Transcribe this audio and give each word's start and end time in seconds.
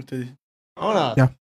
Usted 0.00 0.34
Ahora. 0.76 1.14
Ya. 1.16 1.36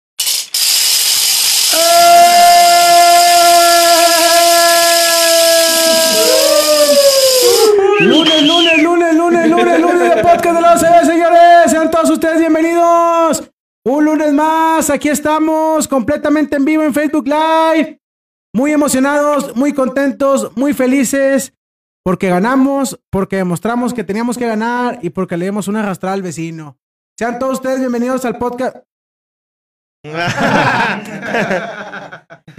Lunes, 8.01 8.47
lunes, 8.47 8.83
lunes, 8.83 9.15
lunes, 9.15 9.49
lunes, 9.49 9.79
lunes 9.81 10.15
de 10.15 10.21
podcast 10.21 10.55
de 10.55 10.61
la 10.61 10.73
OCB, 10.73 11.05
señores. 11.05 11.71
Sean 11.71 11.89
todos 11.89 12.09
ustedes 12.09 12.39
bienvenidos. 12.39 13.49
Un 13.85 14.05
lunes 14.05 14.33
más, 14.33 14.89
aquí 14.89 15.07
estamos 15.07 15.87
completamente 15.87 16.57
en 16.57 16.65
vivo 16.65 16.83
en 16.83 16.93
Facebook 16.93 17.27
Live. 17.27 18.01
Muy 18.53 18.71
emocionados, 18.73 19.55
muy 19.55 19.73
contentos, 19.73 20.51
muy 20.57 20.73
felices. 20.73 21.53
Porque 22.03 22.27
ganamos, 22.29 22.99
porque 23.09 23.37
demostramos 23.37 23.93
que 23.93 24.03
teníamos 24.03 24.37
que 24.37 24.47
ganar 24.47 24.99
y 25.01 25.11
porque 25.11 25.37
le 25.37 25.45
dimos 25.45 25.67
una 25.67 25.81
arrastrada 25.81 26.15
al 26.15 26.23
vecino. 26.23 26.78
Sean 27.19 27.37
todos 27.37 27.55
ustedes 27.55 27.81
bienvenidos 27.81 28.23
al 28.23 28.37
podcast. 28.37 28.77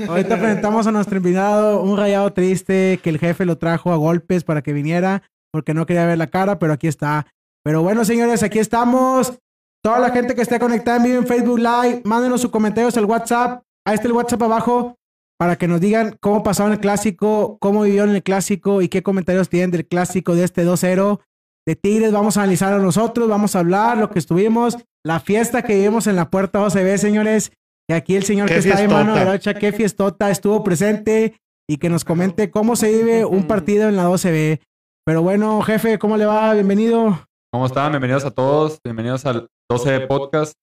Ahorita 0.07 0.39
presentamos 0.39 0.87
a 0.87 0.93
nuestro 0.93 1.17
invitado, 1.17 1.81
un 1.81 1.97
rayado 1.97 2.31
triste 2.35 3.01
que 3.03 3.09
el 3.09 3.19
jefe 3.19 3.47
lo 3.47 3.57
trajo 3.57 3.91
a 3.91 3.97
golpes 3.97 4.45
para 4.45 4.61
que 4.61 4.75
viniera 4.75 5.23
porque 5.51 5.73
no 5.73 5.87
quería 5.87 6.05
ver 6.05 6.19
la 6.19 6.27
cara, 6.27 6.59
pero 6.59 6.75
aquí 6.75 6.89
está. 6.89 7.27
Pero 7.65 7.81
bueno, 7.81 8.05
señores, 8.05 8.43
aquí 8.43 8.59
estamos. 8.59 9.39
Toda 9.83 9.99
la 9.99 10.11
gente 10.11 10.35
que 10.35 10.43
esté 10.43 10.61
conectada 10.61 10.99
en 10.99 11.05
vivo 11.05 11.17
en 11.21 11.27
Facebook 11.27 11.59
Live, 11.59 12.03
mándenos 12.05 12.43
sus 12.43 12.51
comentarios 12.51 12.99
al 12.99 13.07
WhatsApp. 13.07 13.63
Ahí 13.87 13.95
está 13.95 14.09
el 14.09 14.13
WhatsApp 14.13 14.43
abajo 14.43 14.99
para 15.39 15.57
que 15.57 15.69
nos 15.69 15.81
digan 15.81 16.19
cómo 16.21 16.43
pasaron 16.43 16.73
el 16.73 16.81
clásico, 16.81 17.57
cómo 17.61 17.85
vivieron 17.85 18.11
el 18.11 18.23
clásico 18.23 18.83
y 18.83 18.91
qué 18.91 19.03
comentarios 19.03 19.49
tienen 19.49 19.71
del 19.71 19.89
clásico 19.89 20.35
de 20.35 20.45
este 20.45 20.67
2-0 20.67 21.21
de 21.67 21.77
Tigres. 21.77 22.13
Vamos 22.13 22.37
a 22.37 22.43
analizar 22.43 22.73
a 22.73 22.79
nosotros, 22.79 23.29
vamos 23.29 23.57
a 23.57 23.61
hablar 23.61 23.99
lo 23.99 24.11
que 24.11 24.19
estuvimos, 24.19 24.77
la 25.05 25.21
fiesta 25.21 25.63
que 25.63 25.75
vivimos 25.75 26.07
en 26.07 26.17
la 26.17 26.31
puerta 26.31 26.63
OCB, 26.63 26.99
señores. 26.99 27.53
Y 27.89 27.93
aquí 27.93 28.15
el 28.17 28.23
señor 28.23 28.49
Qué 28.49 28.55
que 28.55 28.61
está 28.61 28.81
de 28.81 28.89
mano 28.89 29.13
fiestota. 29.13 29.31
derecha, 29.31 29.55
qué 29.55 29.73
fiestota, 29.73 30.31
estuvo 30.31 30.63
presente 30.63 31.35
y 31.69 31.79
que 31.79 31.89
nos 31.89 32.05
comente 32.05 32.51
cómo 32.51 32.77
se 32.77 32.91
vive 32.91 33.25
un 33.25 33.47
partido 33.47 33.89
en 33.89 33.97
la 33.97 34.09
12B. 34.09 34.61
Pero 35.05 35.23
bueno, 35.23 35.61
jefe, 35.63 35.99
¿cómo 35.99 36.17
le 36.17 36.27
va? 36.27 36.53
Bienvenido. 36.55 37.27
¿Cómo 37.53 37.67
están? 37.67 37.91
Bienvenidos 37.91 38.25
a 38.25 38.31
todos. 38.31 38.79
Bienvenidos 38.85 39.27
al 39.27 39.49
12 39.69 40.01
Podcast. 40.07 40.55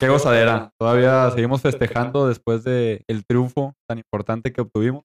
Qué 0.00 0.08
gozadera. 0.08 0.72
Todavía 0.78 1.30
seguimos 1.30 1.62
festejando 1.62 2.26
después 2.26 2.64
del 2.64 3.02
el 3.08 3.24
triunfo 3.24 3.74
tan 3.88 3.98
importante 3.98 4.52
que 4.52 4.60
obtuvimos. 4.60 5.04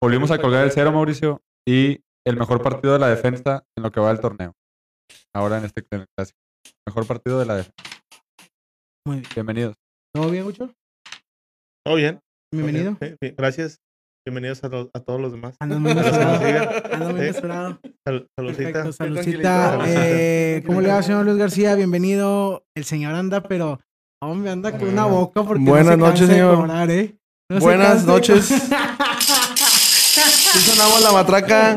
Volvimos 0.00 0.30
a 0.30 0.38
colgar 0.38 0.64
el 0.64 0.70
cero, 0.70 0.92
Mauricio, 0.92 1.40
y 1.66 2.00
el 2.26 2.36
mejor 2.36 2.62
partido 2.62 2.94
de 2.94 2.98
la 3.00 3.08
defensa 3.08 3.64
en 3.76 3.82
lo 3.82 3.90
que 3.90 4.00
va 4.00 4.08
del 4.08 4.20
torneo. 4.20 4.52
Ahora 5.34 5.58
en 5.58 5.64
este 5.64 5.82
clásico. 5.84 6.38
Mejor 6.88 7.06
partido 7.06 7.38
de 7.38 7.46
la 7.46 7.56
defensa. 7.56 7.74
Muy 9.06 9.16
bien. 9.20 9.28
Bienvenidos. 9.34 9.74
¿Todo 10.14 10.30
bien, 10.30 10.44
Mucho? 10.44 10.72
¿Todo 11.84 11.96
bien? 11.96 12.20
Bienvenido. 12.52 12.96
Sí, 13.00 13.14
sí, 13.20 13.34
Gracias. 13.36 13.78
Bienvenidos 14.26 14.64
a, 14.64 14.68
los- 14.68 14.88
a 14.94 15.00
todos 15.00 15.20
los 15.20 15.32
demás. 15.32 15.54
Andas 15.60 15.80
muy 15.80 15.92
desesperado. 15.92 17.78
Sal- 18.06 18.26
saludcita. 18.38 19.78
Eh, 19.86 20.62
¿Cómo 20.64 20.80
le 20.80 20.88
va, 20.88 21.02
señor 21.02 21.26
Luis 21.26 21.36
García? 21.36 21.74
Bienvenido. 21.74 22.64
El 22.74 22.84
señor 22.84 23.14
anda, 23.14 23.42
pero 23.42 23.80
hombre, 24.22 24.50
anda 24.50 24.78
con 24.78 24.88
una 24.88 25.04
boca 25.04 25.42
porque 25.42 25.62
no 25.62 25.70
Buenas 25.72 25.88
se 25.94 25.96
noches, 25.98 26.26
señor. 26.28 26.56
cobrar, 26.56 26.90
¿eh? 26.90 27.18
No 27.50 27.58
se 27.58 27.64
Buenas 27.66 28.06
de- 28.06 28.12
noches. 28.12 28.48
Sí 30.54 30.60
sonamos 30.60 31.02
la 31.02 31.12
matraca. 31.12 31.76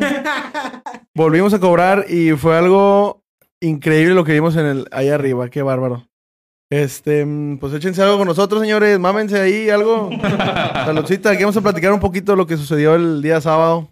Volvimos 1.15 1.51
a 1.51 1.59
cobrar 1.59 2.05
y 2.07 2.33
fue 2.33 2.55
algo 2.55 3.23
increíble 3.59 4.13
lo 4.13 4.23
que 4.23 4.33
vimos 4.33 4.55
en 4.55 4.67
el 4.67 4.87
ahí 4.91 5.09
arriba. 5.09 5.49
Qué 5.49 5.63
bárbaro. 5.63 6.07
Este, 6.69 7.25
mm, 7.25 7.57
pues 7.57 7.73
échense 7.73 8.03
algo 8.03 8.19
con 8.19 8.27
nosotros, 8.27 8.61
señores. 8.61 8.99
Mámense 8.99 9.39
ahí 9.39 9.71
algo. 9.71 10.11
Saludcita, 10.85 11.31
aquí 11.31 11.41
vamos 11.41 11.57
a 11.57 11.61
platicar 11.61 11.91
un 11.91 11.99
poquito 11.99 12.33
de 12.33 12.37
lo 12.37 12.45
que 12.45 12.55
sucedió 12.55 12.93
el 12.93 13.23
día 13.23 13.41
sábado. 13.41 13.89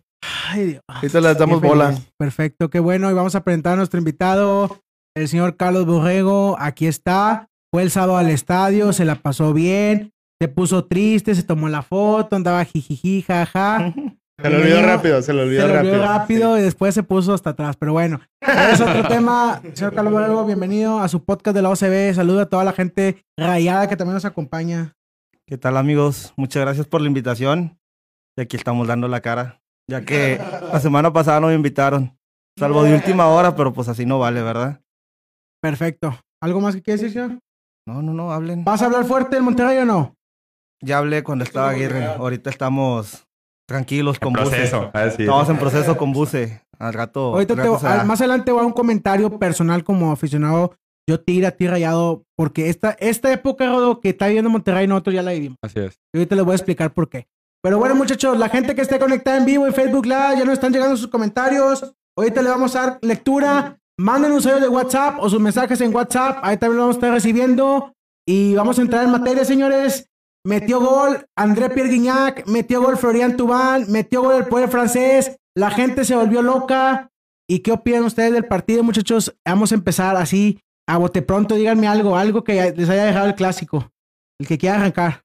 Ay, 0.52 0.66
Dios. 0.66 0.82
Ahorita 0.88 1.20
les 1.20 1.38
damos 1.40 1.62
bola. 1.62 1.98
Perfecto, 2.20 2.70
qué 2.70 2.80
bueno. 2.80 3.10
Y 3.10 3.16
vamos 3.16 3.34
a 3.34 3.44
presentar 3.44 3.74
a 3.74 3.78
nuestro 3.78 3.98
invitado, 3.98 4.84
el 5.16 5.28
señor 5.28 5.58
Carlos 5.58 5.88
Borrego. 5.88 6.58
Aquí 6.60 6.86
está. 6.86 7.50
Fue 7.74 7.82
el 7.82 7.90
sábado 7.90 8.18
al 8.18 8.30
estadio, 8.30 8.94
se 8.94 9.04
la 9.04 9.16
pasó 9.16 9.52
bien, 9.52 10.14
se 10.40 10.48
puso 10.48 10.86
triste, 10.86 11.34
se 11.34 11.42
tomó 11.42 11.70
la 11.70 11.82
foto, 11.82 12.36
andaba 12.36 12.64
jijiji, 12.64 13.24
jaja. 13.24 13.92
Se 14.42 14.50
lo 14.50 14.58
olvidó 14.58 14.82
rápido, 14.82 15.22
se 15.22 15.34
lo 15.34 15.44
olvidó 15.44 15.62
se 15.62 15.68
lo 15.68 15.74
rápido. 15.76 15.94
olvidó 15.94 16.08
rápido 16.08 16.58
y 16.58 16.62
después 16.62 16.94
se 16.94 17.04
puso 17.04 17.34
hasta 17.34 17.52
atrás. 17.52 17.78
Pero 17.78 17.94
bueno, 17.94 18.20
ese 18.42 18.72
es 18.74 18.82
otro 18.82 19.08
tema. 19.08 19.62
Señor 19.74 19.94
Carlos 19.96 20.12
Borrego, 20.12 20.46
bienvenido 20.46 21.00
a 21.00 21.08
su 21.08 21.24
podcast 21.24 21.56
de 21.56 21.62
la 21.62 21.70
OCB. 21.70 22.14
Saludo 22.14 22.42
a 22.42 22.46
toda 22.48 22.66
la 22.66 22.74
gente 22.74 23.24
rayada 23.38 23.88
que 23.88 23.96
también 23.96 24.16
nos 24.16 24.26
acompaña. 24.26 24.94
¿Qué 25.48 25.58
tal 25.58 25.78
amigos? 25.78 26.34
Muchas 26.36 26.62
gracias 26.62 26.86
por 26.86 27.00
la 27.00 27.08
invitación. 27.08 27.80
Y 28.38 28.42
aquí 28.42 28.58
estamos 28.58 28.88
dando 28.90 29.08
la 29.08 29.22
cara, 29.22 29.62
ya 29.90 30.04
que 30.04 30.38
la 30.72 30.82
semana 30.82 31.14
pasada 31.14 31.40
no 31.40 31.48
me 31.48 31.54
invitaron. 31.54 32.18
Salvo 32.60 32.84
de 32.84 32.94
última 32.94 33.28
hora, 33.28 33.56
pero 33.56 33.72
pues 33.72 33.88
así 33.88 34.06
no 34.06 34.20
vale, 34.20 34.42
¿verdad? 34.42 34.82
Perfecto. 35.62 36.14
¿Algo 36.44 36.60
más 36.60 36.76
que 36.76 36.82
quiere 36.82 37.02
decir, 37.02 37.14
señor? 37.14 37.40
No, 37.88 38.02
no, 38.02 38.14
no, 38.14 38.34
hablen. 38.34 38.66
¿Vas 38.66 38.82
a 38.82 38.86
hablar 38.88 39.06
fuerte 39.06 39.36
del 39.38 39.44
Monterrey 39.44 39.78
o 39.78 39.86
no? 39.86 40.14
Ya 40.84 40.98
hablé 40.98 41.24
cuando 41.24 41.46
estaba 41.46 41.70
Aguirre. 41.70 42.04
Ahorita 42.06 42.50
estamos 42.50 43.25
tranquilos 43.68 44.20
con 44.20 44.34
proceso. 44.34 44.78
Buse. 44.86 44.92
a 44.94 45.06
decir. 45.06 45.22
Estamos 45.22 45.50
en 45.50 45.58
proceso 45.58 45.98
con 45.98 46.12
Buse. 46.14 46.62
Al 46.78 46.94
rato. 46.94 47.34
Ahorita 47.34 47.54
al 47.54 47.60
te- 47.60 47.66
rato 47.66 47.80
será. 47.80 48.02
al- 48.02 48.08
más 48.08 48.20
adelante 48.22 48.52
voy 48.52 48.62
a 48.62 48.66
un 48.66 48.74
comentario 48.74 49.38
personal 49.40 49.84
como 49.84 50.12
aficionado. 50.12 50.76
Yo 51.08 51.20
tira, 51.20 51.52
ti 51.52 51.68
rayado, 51.68 52.24
porque 52.36 52.70
esta, 52.70 52.92
esta 53.00 53.32
época 53.32 53.68
Rodo, 53.68 54.00
que 54.02 54.10
está 54.10 54.26
viviendo 54.28 54.50
Monterrey, 54.50 54.88
nosotros 54.88 55.14
ya 55.16 55.22
la 55.22 55.32
vivimos. 55.34 55.58
Así 55.62 55.80
es. 55.80 56.00
Y 56.14 56.18
ahorita 56.18 56.36
les 56.36 56.46
voy 56.46 56.52
a 56.54 56.56
explicar 56.56 56.92
por 56.94 57.08
qué. 57.10 57.28
Pero 57.64 57.78
bueno, 57.80 57.96
muchachos, 57.96 58.38
la 58.38 58.50
gente 58.50 58.74
que 58.76 58.82
esté 58.82 58.98
conectada 59.00 59.38
en 59.38 59.46
vivo 59.46 59.66
en 59.68 59.74
Facebook 59.74 60.06
Live, 60.06 60.38
ya 60.38 60.46
nos 60.46 60.54
están 60.54 60.72
llegando 60.74 60.98
sus 60.98 61.08
comentarios. 61.08 61.94
Ahorita 62.18 62.42
le 62.42 62.50
vamos 62.50 62.76
a 62.76 62.82
dar 62.82 63.00
lectura. 63.02 63.78
Manden 64.00 64.32
un 64.34 64.42
sello 64.42 64.60
de 64.60 64.68
WhatsApp 64.68 65.18
o 65.20 65.30
sus 65.30 65.40
mensajes 65.40 65.80
en 65.82 65.96
WhatsApp. 65.96 66.40
Ahí 66.42 66.58
también 66.58 66.78
lo 66.78 66.84
vamos 66.84 66.96
a 66.96 67.00
estar 67.00 67.12
recibiendo. 67.14 67.94
Y 68.28 68.56
vamos 68.56 68.78
a 68.80 68.82
entrar 68.82 69.04
en 69.06 69.12
materia, 69.12 69.46
señores. 69.46 70.10
Metió 70.46 70.80
gol 70.80 71.26
André 71.36 71.72
Pierre 71.72 71.90
Guignac, 71.90 72.46
metió 72.48 72.80
gol 72.80 72.98
Florian 72.98 73.36
Tubán, 73.36 73.92
metió 73.92 74.22
gol 74.22 74.36
el 74.36 74.46
pueblo 74.46 74.70
francés. 74.70 75.38
La 75.56 75.72
gente 75.72 76.06
se 76.06 76.16
volvió 76.16 76.44
loca. 76.44 77.10
¿Y 77.50 77.60
qué 77.60 77.72
opinan 77.72 78.04
ustedes 78.04 78.32
del 78.32 78.46
partido, 78.46 78.84
muchachos? 78.84 79.36
Vamos 79.44 79.72
a 79.72 79.76
empezar 79.76 80.16
así, 80.16 80.60
a 80.88 81.00
bote 81.00 81.24
pronto. 81.24 81.56
Díganme 81.56 81.88
algo, 81.88 82.16
algo 82.16 82.44
que 82.44 82.74
les 82.76 82.90
haya 82.90 83.06
dejado 83.06 83.26
el 83.26 83.36
clásico. 83.36 83.92
El 84.40 84.48
que 84.48 84.60
quiera 84.60 84.76
arrancar. 84.76 85.24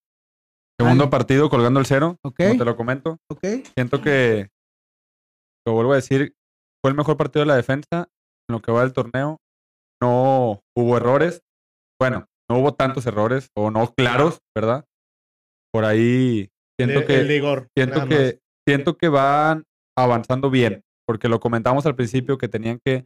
Segundo 0.80 1.10
partido 1.10 1.50
colgando 1.50 1.80
el 1.80 1.86
cero. 1.86 2.16
¿Ok? 2.24 2.36
Como 2.38 2.58
te 2.58 2.64
lo 2.64 2.76
comento. 2.76 3.18
¿Ok? 3.30 3.44
Siento 3.74 4.00
que, 4.00 4.48
lo 5.66 5.74
vuelvo 5.74 5.92
a 5.92 5.96
decir, 5.96 6.34
fue 6.82 6.90
el 6.92 6.96
mejor 6.96 7.18
partido 7.18 7.40
de 7.40 7.48
la 7.48 7.56
defensa 7.56 8.08
en 8.48 8.54
lo 8.54 8.62
que 8.62 8.72
va 8.72 8.80
del 8.80 8.94
torneo. 8.94 9.36
No 10.00 10.62
hubo 10.74 10.96
errores. 10.96 11.42
Bueno, 12.00 12.26
no 12.48 12.58
hubo 12.58 12.72
tantos 12.72 13.04
errores 13.04 13.50
o 13.54 13.70
no 13.70 13.92
claros, 13.92 14.38
¿verdad? 14.56 14.86
Por 15.72 15.84
ahí 15.84 16.48
siento 16.78 17.00
El- 17.00 17.06
que 17.06 17.20
el 17.20 17.28
de 17.28 17.36
Igor, 17.36 17.68
siento 17.76 18.06
que 18.06 18.14
más. 18.16 18.34
siento 18.68 18.96
que 18.96 19.08
van 19.08 19.64
avanzando 19.96 20.50
bien, 20.50 20.82
porque 21.06 21.28
lo 21.28 21.40
comentamos 21.40 21.86
al 21.86 21.94
principio 21.96 22.38
que 22.38 22.48
tenían 22.48 22.80
que 22.84 23.04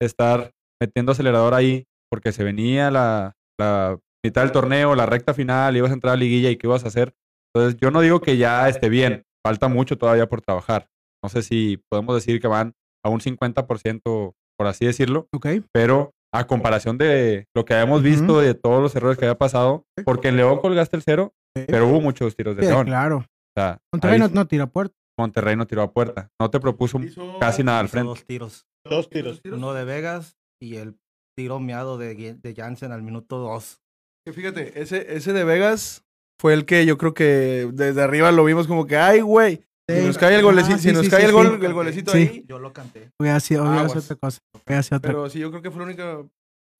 estar 0.00 0.50
metiendo 0.80 1.12
acelerador 1.12 1.54
ahí 1.54 1.84
porque 2.10 2.32
se 2.32 2.44
venía 2.44 2.90
la, 2.90 3.34
la 3.58 3.98
mitad 4.24 4.42
del 4.42 4.52
torneo, 4.52 4.94
la 4.94 5.06
recta 5.06 5.34
final, 5.34 5.76
ibas 5.76 5.90
a 5.90 5.94
entrar 5.94 6.14
a 6.14 6.16
liguilla 6.16 6.50
y 6.50 6.56
qué 6.56 6.66
ibas 6.66 6.84
a 6.84 6.88
hacer. 6.88 7.14
Entonces, 7.54 7.78
yo 7.80 7.90
no 7.90 8.00
digo 8.00 8.20
que 8.20 8.36
ya 8.36 8.68
esté 8.68 8.88
bien, 8.88 9.22
falta 9.44 9.68
mucho 9.68 9.96
todavía 9.98 10.28
por 10.28 10.40
trabajar. 10.40 10.86
No 11.22 11.28
sé 11.30 11.42
si 11.42 11.80
podemos 11.90 12.14
decir 12.14 12.40
que 12.40 12.48
van 12.48 12.74
a 13.04 13.08
un 13.08 13.20
50%, 13.20 14.32
por 14.58 14.66
así 14.66 14.86
decirlo, 14.86 15.28
¿Ok? 15.32 15.46
pero 15.72 16.12
a 16.32 16.46
comparación 16.46 16.98
de 16.98 17.46
lo 17.54 17.64
que 17.64 17.74
habíamos 17.74 18.02
visto, 18.02 18.40
de 18.40 18.54
todos 18.54 18.82
los 18.82 18.94
errores 18.96 19.18
que 19.18 19.24
había 19.24 19.38
pasado, 19.38 19.84
porque 20.04 20.28
en 20.28 20.36
León 20.36 20.58
colgaste 20.58 20.96
el 20.96 21.02
cero. 21.02 21.32
Pero 21.54 21.88
hubo 21.88 22.00
muchos 22.00 22.34
tiros 22.36 22.56
de 22.56 22.62
Sí, 22.62 22.68
León. 22.68 22.86
claro. 22.86 23.18
O 23.18 23.60
sea, 23.60 23.78
Monterrey 23.92 24.14
ahí 24.14 24.20
no, 24.20 24.28
no 24.28 24.46
tira 24.46 24.66
puerta. 24.66 24.94
Monterrey 25.18 25.56
no 25.56 25.66
tiró 25.66 25.82
a 25.82 25.92
puerta. 25.92 26.30
No 26.40 26.50
te 26.50 26.58
propuso 26.58 27.00
casi 27.38 27.62
nada 27.62 27.80
al 27.80 27.88
frente. 27.88 28.08
dos 28.08 28.24
tiros. 28.24 28.66
Dos 28.84 29.08
tiros. 29.08 29.40
Uno 29.44 29.72
de 29.72 29.84
Vegas 29.84 30.36
y 30.60 30.76
el 30.76 30.96
tiro 31.38 31.60
miado 31.60 31.96
de, 31.98 32.14
de 32.34 32.54
Jansen 32.54 32.90
al 32.92 33.02
minuto 33.02 33.38
2. 33.38 33.80
Que 34.26 34.32
fíjate, 34.32 34.80
ese, 34.80 35.14
ese 35.16 35.32
de 35.32 35.44
Vegas 35.44 36.04
fue 36.40 36.54
el 36.54 36.64
que 36.64 36.84
yo 36.84 36.98
creo 36.98 37.14
que 37.14 37.70
desde 37.72 38.02
arriba 38.02 38.32
lo 38.32 38.44
vimos 38.44 38.66
como 38.66 38.86
que, 38.86 38.96
ay, 38.96 39.20
güey. 39.20 39.62
Si 39.88 40.00
nos 40.00 40.16
cae 40.18 40.34
el 40.36 40.42
golecito, 40.42 40.76
Ah, 40.76 40.78
si 40.78 40.92
nos 40.92 41.04
sí, 41.04 41.10
cae 41.10 41.20
sí, 41.20 41.24
el, 41.26 41.30
sí. 41.30 41.34
gol, 41.36 41.64
el 41.64 41.72
golecito 41.74 42.12
Sí. 42.12 42.18
ahí. 42.18 42.44
Yo 42.48 42.58
lo 42.58 42.72
canté. 42.72 43.10
Hubiera 43.20 43.38
sido, 43.38 43.64
otra 43.64 44.16
cosa. 44.16 44.38
Hubiera 44.66 44.82
sido 44.82 44.96
otra 44.96 45.08
Pero 45.10 45.28
sí, 45.30 45.38
yo 45.38 45.50
creo 45.50 45.62
que 45.62 45.70
fue 45.70 45.80
la 45.80 45.84
única. 45.86 46.22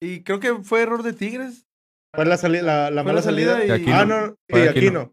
Y 0.02 0.22
creo 0.22 0.40
que 0.40 0.54
fue 0.62 0.82
error 0.82 1.02
de 1.02 1.12
Tigres. 1.12 1.66
Fue 2.14 2.24
la, 2.24 2.36
sali- 2.36 2.62
la, 2.62 2.90
la 2.90 3.02
Fue 3.02 3.12
mala 3.12 3.14
la 3.14 3.22
salida 3.22 3.52
salida. 3.58 3.76
y- 3.76 3.80
Aquino. 3.80 3.96
Ah, 3.96 4.04
no, 4.04 4.36
Fue 4.48 4.62
sí, 4.62 4.68
aquí 4.68 4.90
no. 4.90 5.12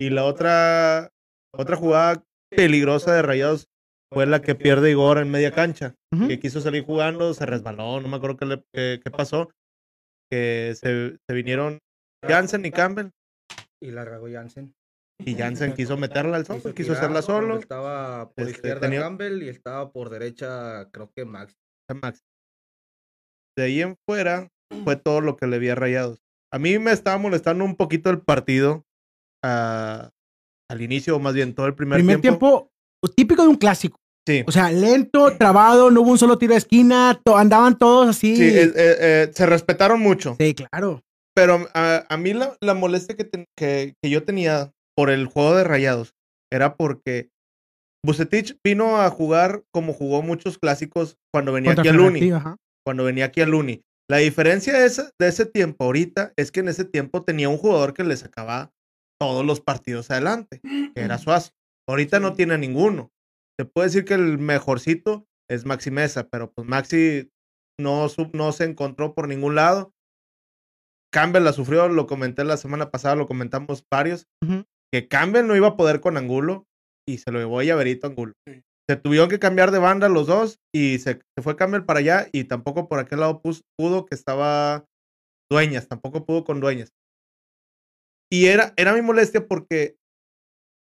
Y 0.00 0.10
la 0.10 0.24
otra, 0.24 1.10
otra 1.54 1.76
jugada 1.76 2.24
peligrosa 2.50 3.14
de 3.14 3.22
Rayados 3.22 3.66
fue 4.12 4.26
la 4.26 4.40
que 4.42 4.54
pierde 4.54 4.90
Igor 4.90 5.18
en 5.18 5.30
media 5.30 5.52
cancha. 5.52 5.94
Ujú. 6.12 6.28
Que 6.28 6.40
quiso 6.40 6.60
salir 6.60 6.84
jugando, 6.84 7.34
se 7.34 7.46
resbaló, 7.46 8.00
no 8.00 8.08
me 8.08 8.16
acuerdo 8.16 8.36
qué, 8.38 8.46
le- 8.46 8.64
qué- 8.74 9.00
qué 9.02 9.10
pasó. 9.10 9.50
Que 10.30 10.74
se, 10.76 11.16
se 11.28 11.34
vinieron 11.34 11.78
Jansen 12.26 12.64
y 12.64 12.70
Campbell. 12.70 13.10
Y 13.82 13.90
la 13.90 14.04
regó 14.04 14.28
Jansen. 14.30 14.72
Y 15.24 15.34
Jansen 15.34 15.74
quiso 15.74 15.96
meterla 15.98 16.36
al 16.36 16.46
sol, 16.46 16.56
quiso, 16.62 16.72
tirar 16.74 16.96
hacerla 16.96 17.20
solo. 17.22 17.58
Estaba 17.58 18.30
por 18.30 18.44
Este, 18.46 18.52
izquierda 18.52 18.80
tenía- 18.80 19.00
Campbell 19.00 19.42
y 19.42 19.48
estaba 19.50 19.90
por 19.92 20.08
derecha, 20.08 20.88
creo 20.92 21.10
que 21.14 21.24
Max. 21.26 21.54
Max. 22.00 22.20
De 23.58 23.64
ahí 23.64 23.82
en 23.82 23.96
fuera 24.08 24.48
fue 24.84 24.96
todo 24.96 25.20
lo 25.20 25.36
que 25.36 25.46
le 25.46 25.58
vi 25.58 25.68
a 25.68 25.74
Rayados. 25.74 26.20
A 26.52 26.58
mí 26.58 26.78
me 26.78 26.92
estaba 26.92 27.18
molestando 27.18 27.64
un 27.64 27.76
poquito 27.76 28.10
el 28.10 28.20
partido 28.20 28.84
ah, 29.44 30.10
al 30.70 30.82
inicio, 30.82 31.16
o 31.16 31.20
más 31.20 31.34
bien 31.34 31.54
todo 31.54 31.66
el 31.66 31.74
primer, 31.74 31.98
Primer 31.98 32.20
tiempo. 32.20 32.70
tiempo, 33.02 33.12
típico 33.16 33.42
de 33.42 33.48
un 33.48 33.56
clásico. 33.56 33.98
Sí. 34.26 34.44
O 34.46 34.52
sea, 34.52 34.70
lento, 34.70 35.36
trabado, 35.36 35.90
no 35.90 36.02
hubo 36.02 36.10
un 36.10 36.18
solo 36.18 36.38
tiro 36.38 36.52
de 36.52 36.58
esquina, 36.58 37.18
to- 37.24 37.36
andaban 37.36 37.78
todos 37.78 38.08
así. 38.08 38.36
Sí, 38.36 38.42
eh, 38.44 38.64
eh, 38.64 38.72
eh, 38.76 39.30
se 39.34 39.46
respetaron 39.46 40.00
mucho. 40.00 40.36
Sí, 40.38 40.54
claro. 40.54 41.02
Pero 41.34 41.66
a, 41.74 42.04
a 42.08 42.16
mí 42.16 42.32
la, 42.34 42.56
la 42.60 42.74
molestia 42.74 43.16
que, 43.16 43.28
que, 43.56 43.94
que 44.02 44.10
yo 44.10 44.24
tenía 44.24 44.72
por 44.96 45.10
el 45.10 45.26
juego 45.26 45.56
de 45.56 45.64
Rayados 45.64 46.12
era 46.52 46.74
porque 46.76 47.30
Bucetich 48.04 48.56
vino 48.64 49.00
a 49.00 49.08
jugar 49.10 49.62
como 49.72 49.92
jugó 49.92 50.22
muchos 50.22 50.58
clásicos 50.58 51.16
cuando 51.32 51.52
venía 51.52 51.70
Contra 51.74 51.82
aquí 51.82 51.88
a 51.88 51.92
Luni. 51.92 52.08
Fiorentina, 52.20 52.36
ajá. 52.38 52.56
cuando 52.84 53.04
venía 53.04 53.26
aquí 53.26 53.40
a 53.40 53.46
Luni. 53.46 53.82
La 54.10 54.16
diferencia 54.18 54.72
de 54.78 54.86
ese, 54.86 55.10
de 55.20 55.28
ese 55.28 55.46
tiempo 55.46 55.84
ahorita 55.84 56.32
es 56.36 56.50
que 56.50 56.60
en 56.60 56.68
ese 56.68 56.84
tiempo 56.84 57.22
tenía 57.24 57.48
un 57.48 57.58
jugador 57.58 57.94
que 57.94 58.02
le 58.04 58.16
sacaba 58.16 58.72
todos 59.20 59.44
los 59.46 59.60
partidos 59.60 60.10
adelante, 60.10 60.60
que 60.62 61.00
era 61.00 61.18
Suazo. 61.18 61.52
Ahorita 61.88 62.18
no 62.20 62.32
tiene 62.34 62.58
ninguno. 62.58 63.10
Se 63.58 63.66
puede 63.66 63.88
decir 63.88 64.04
que 64.04 64.14
el 64.14 64.38
mejorcito 64.38 65.26
es 65.48 65.64
Maxi 65.66 65.90
Mesa, 65.90 66.28
pero 66.28 66.50
pues 66.52 66.66
Maxi 66.66 67.30
no, 67.78 68.08
su- 68.08 68.30
no 68.32 68.52
se 68.52 68.64
encontró 68.64 69.14
por 69.14 69.28
ningún 69.28 69.54
lado. 69.54 69.92
Campbell 71.12 71.44
la 71.44 71.52
sufrió, 71.52 71.88
lo 71.88 72.06
comenté 72.06 72.44
la 72.44 72.56
semana 72.56 72.90
pasada, 72.90 73.16
lo 73.16 73.26
comentamos 73.26 73.84
varios, 73.90 74.26
que 74.92 75.08
Campbell 75.08 75.46
no 75.46 75.56
iba 75.56 75.68
a 75.68 75.76
poder 75.76 76.00
con 76.00 76.16
Angulo 76.16 76.66
y 77.08 77.18
se 77.18 77.30
lo 77.32 77.38
llevó 77.38 77.60
a 77.60 77.64
Llaverito 77.64 78.06
Angulo. 78.06 78.32
Se 78.90 78.96
tuvieron 78.96 79.28
que 79.28 79.38
cambiar 79.38 79.70
de 79.70 79.78
banda 79.78 80.08
los 80.08 80.26
dos 80.26 80.58
y 80.74 80.98
se, 80.98 81.20
se 81.36 81.42
fue 81.44 81.54
Campbell 81.54 81.84
para 81.84 82.00
allá 82.00 82.26
y 82.32 82.42
tampoco 82.42 82.88
por 82.88 82.98
aquel 82.98 83.20
lado 83.20 83.40
pus- 83.40 83.62
pudo 83.78 84.04
que 84.04 84.16
estaba 84.16 84.84
Dueñas, 85.48 85.86
tampoco 85.86 86.26
pudo 86.26 86.42
con 86.42 86.58
Dueñas. 86.58 86.92
Y 88.32 88.46
era, 88.46 88.74
era 88.76 88.92
mi 88.92 89.00
molestia 89.00 89.46
porque 89.46 89.94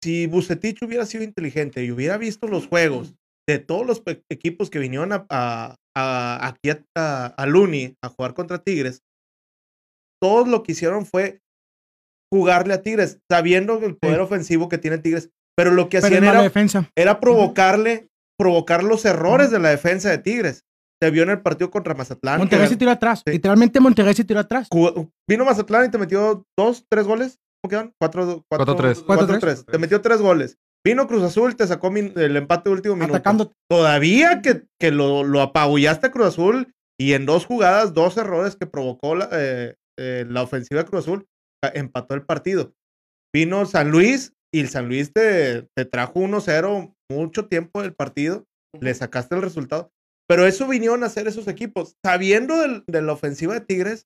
si 0.01 0.25
Bucetich 0.27 0.81
hubiera 0.83 1.05
sido 1.05 1.25
inteligente 1.25 1.83
y 1.83 1.91
hubiera 1.91 2.17
visto 2.17 2.47
los 2.47 2.67
juegos 2.67 3.13
de 3.45 3.59
todos 3.59 3.85
los 3.85 4.01
equipos 4.31 4.69
que 4.69 4.79
vinieron 4.79 5.11
a, 5.11 5.25
a- 5.29 5.75
a- 5.93 6.47
aquí 6.47 6.69
a, 6.69 6.81
a, 6.95 7.25
a 7.25 7.45
Luni 7.45 7.93
a 8.01 8.07
jugar 8.07 8.33
contra 8.33 8.63
Tigres, 8.63 9.01
todos 10.23 10.47
lo 10.47 10.63
que 10.63 10.71
hicieron 10.71 11.05
fue 11.05 11.41
jugarle 12.33 12.73
a 12.73 12.81
Tigres, 12.81 13.19
sabiendo 13.29 13.77
el 13.85 13.97
poder 13.97 14.21
ofensivo 14.21 14.69
que 14.69 14.77
tiene 14.77 14.97
Tigres, 14.97 15.29
pero 15.57 15.71
lo 15.71 15.89
que 15.89 15.97
hacían 15.97 16.23
era 16.23 16.41
defensa. 16.41 16.89
era 16.95 17.19
provocarle, 17.19 18.07
provocar 18.37 18.83
los 18.83 19.03
errores 19.05 19.49
de 19.51 19.59
la 19.59 19.69
defensa 19.69 20.09
de 20.09 20.19
Tigres. 20.19 20.63
Se 21.01 21.11
vio 21.11 21.23
en 21.23 21.29
el 21.29 21.41
partido 21.41 21.69
contra 21.69 21.93
Mazatlán. 21.93 22.39
Monterrey 22.39 22.65
que 22.65 22.69
se 22.73 22.77
tiró 22.77 22.91
atrás. 22.91 23.21
Sí. 23.25 23.31
Literalmente 23.31 23.79
Monterrey 23.79 24.13
se 24.15 24.23
tiró 24.23 24.39
atrás. 24.39 24.67
jugó- 24.71 25.09
vino 25.29 25.45
Mazatlán 25.45 25.85
y 25.85 25.91
te 25.91 25.97
metió 25.97 26.43
dos, 26.57 26.85
tres 26.89 27.05
goles. 27.05 27.37
¿Cómo 27.61 27.69
quedan? 27.69 27.91
Cuatro, 27.99 28.25
cuatro, 28.49 28.65
Cuatro, 28.65 28.75
tres. 28.75 29.03
cuatro, 29.05 29.27
Cuatro, 29.27 29.39
tres. 29.39 29.65
Te 29.65 29.77
metió 29.77 30.01
tres 30.01 30.21
goles. 30.21 30.57
Vino 30.85 31.05
Cruz 31.07 31.23
Azul, 31.23 31.55
te 31.55 31.67
sacó 31.67 31.91
min- 31.91 32.13
el 32.15 32.35
empate 32.37 32.69
de 32.69 32.75
último 32.75 32.95
minuto. 32.95 33.15
Atacando. 33.15 33.51
Todavía 33.69 34.41
que, 34.41 34.63
que 34.79 34.91
lo, 34.91 35.23
lo 35.23 35.41
apabullaste 35.41 36.07
a 36.07 36.11
Cruz 36.11 36.27
Azul 36.27 36.73
y 36.99 37.13
en 37.13 37.25
dos 37.25 37.45
jugadas, 37.45 37.93
dos 37.93 38.15
errores 38.17 38.55
que 38.55 38.65
provocó 38.67 39.15
la, 39.15 39.27
eh, 39.33 39.75
eh, 39.99 40.25
la 40.29 40.43
ofensiva 40.43 40.81
de 40.81 40.87
Cruz 40.89 41.03
Azul, 41.05 41.25
empató 41.73 42.15
el 42.15 42.23
partido. 42.23 42.73
Vino 43.35 43.65
San 43.65 43.91
Luis 43.91 44.33
y 44.53 44.59
el 44.61 44.69
San 44.69 44.87
Luis 44.87 45.11
te, 45.13 45.67
te 45.75 45.85
trajo 45.85 46.19
1-0 46.19 46.93
mucho 47.11 47.47
tiempo 47.47 47.81
del 47.81 47.93
partido, 47.93 48.45
le 48.79 48.93
sacaste 48.93 49.35
el 49.35 49.41
resultado. 49.41 49.91
Pero 50.29 50.45
eso 50.45 50.67
vinieron 50.67 51.03
a 51.03 51.07
hacer 51.07 51.27
esos 51.27 51.47
equipos. 51.47 51.95
Sabiendo 52.05 52.57
del- 52.57 52.83
de 52.87 53.01
la 53.01 53.13
ofensiva 53.13 53.53
de 53.53 53.61
Tigres, 53.61 54.05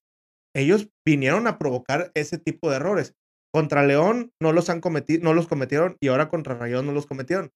ellos 0.55 0.89
vinieron 1.07 1.47
a 1.47 1.57
provocar 1.57 2.11
ese 2.13 2.37
tipo 2.37 2.69
de 2.69 2.75
errores. 2.75 3.13
Contra 3.53 3.85
León 3.85 4.31
no 4.41 4.51
los 4.53 4.69
han 4.69 4.81
cometido, 4.81 5.23
no 5.23 5.33
los 5.33 5.47
cometieron 5.47 5.97
y 6.01 6.07
ahora 6.09 6.29
contra 6.29 6.55
Rayados 6.55 6.85
no 6.85 6.91
los 6.91 7.05
cometieron. 7.07 7.51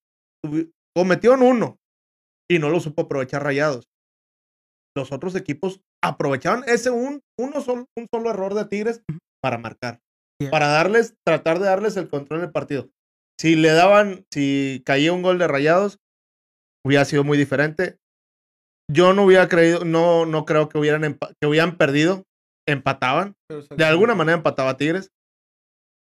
Cometieron 0.95 1.41
uno 1.41 1.77
y 2.49 2.59
no 2.59 2.69
lo 2.69 2.79
supo 2.79 3.03
aprovechar 3.03 3.43
Rayados. 3.43 3.87
Los 4.97 5.11
otros 5.11 5.35
equipos 5.35 5.81
aprovecharon 6.03 6.63
ese 6.67 6.89
un, 6.89 7.21
uno 7.39 7.61
sol- 7.61 7.85
un 7.97 8.07
solo 8.13 8.29
error 8.29 8.53
de 8.53 8.65
Tigres 8.65 9.01
para 9.43 9.57
marcar, 9.57 9.99
Para 10.51 10.67
darles, 10.67 11.15
tratar 11.25 11.59
de 11.59 11.65
darles 11.65 11.97
el 11.97 12.09
control 12.09 12.41
del 12.41 12.51
partido. 12.51 12.89
Si 13.39 13.55
le 13.55 13.69
daban, 13.71 14.25
si 14.31 14.81
caía 14.85 15.13
un 15.13 15.21
gol 15.21 15.37
de 15.37 15.47
Rayados, 15.47 15.99
hubiera 16.85 17.05
sido 17.05 17.23
muy 17.23 17.37
diferente. 17.37 17.97
Yo 18.91 19.13
no 19.13 19.23
hubiera 19.23 19.47
creído, 19.47 19.83
no, 19.83 20.25
no 20.25 20.45
creo 20.45 20.69
que 20.69 20.77
hubieran, 20.77 21.17
que 21.41 21.47
hubieran 21.47 21.77
perdido, 21.77 22.23
empataban. 22.67 23.35
De 23.75 23.85
alguna 23.85 24.13
manera 24.15 24.37
empataba 24.37 24.77
Tigres, 24.77 25.11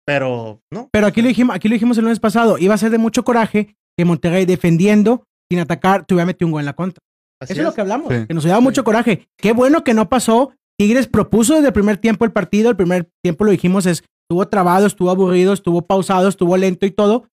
pero 0.06 0.62
no. 0.72 0.90
Pero 0.92 1.08
aquí 1.08 1.22
lo 1.22 1.28
dijimos, 1.28 1.56
aquí 1.56 1.68
lo 1.70 1.74
dijimos 1.74 1.98
el 1.98 2.04
lunes 2.04 2.20
pasado. 2.20 2.58
Iba 2.58 2.74
a 2.74 2.78
ser 2.78 2.92
de 2.92 2.98
mucho 2.98 3.24
coraje 3.24 3.76
que 3.98 4.06
Monterrey 4.06 4.46
defendiendo, 4.46 5.24
sin 5.52 5.60
atacar, 5.60 6.06
te 6.06 6.14
hubiera 6.14 6.26
metido 6.26 6.48
un 6.48 6.52
gol 6.54 6.62
en 6.62 6.66
la 6.68 6.74
contra. 6.74 7.02
Así 7.42 7.54
Eso 7.54 7.62
es 7.62 7.68
lo 7.68 7.74
que 7.74 7.82
hablamos, 7.82 8.08
Sí. 8.14 8.26
que 8.28 8.34
nos 8.34 8.44
hubiera 8.44 8.54
dado 8.56 8.62
mucho 8.62 8.84
coraje. 8.84 9.28
Qué 9.38 9.54
bueno 9.54 9.84
que 9.84 9.94
no 9.94 10.10
pasó. 10.10 10.54
Tigres 10.80 11.08
propuso 11.08 11.54
desde 11.56 11.68
el 11.68 11.74
primer 11.74 11.98
tiempo 11.98 12.26
el 12.26 12.32
partido. 12.32 12.70
El 12.72 12.76
primer 12.76 13.10
tiempo 13.24 13.44
lo 13.44 13.52
dijimos 13.52 13.86
es, 13.86 14.04
estuvo 14.24 14.48
trabado, 14.48 14.86
estuvo 14.88 15.10
aburrido, 15.12 15.54
estuvo 15.54 15.82
pausado, 15.86 16.28
estuvo 16.28 16.56
lento 16.58 16.86
y 16.86 16.92
todo. 16.92 17.28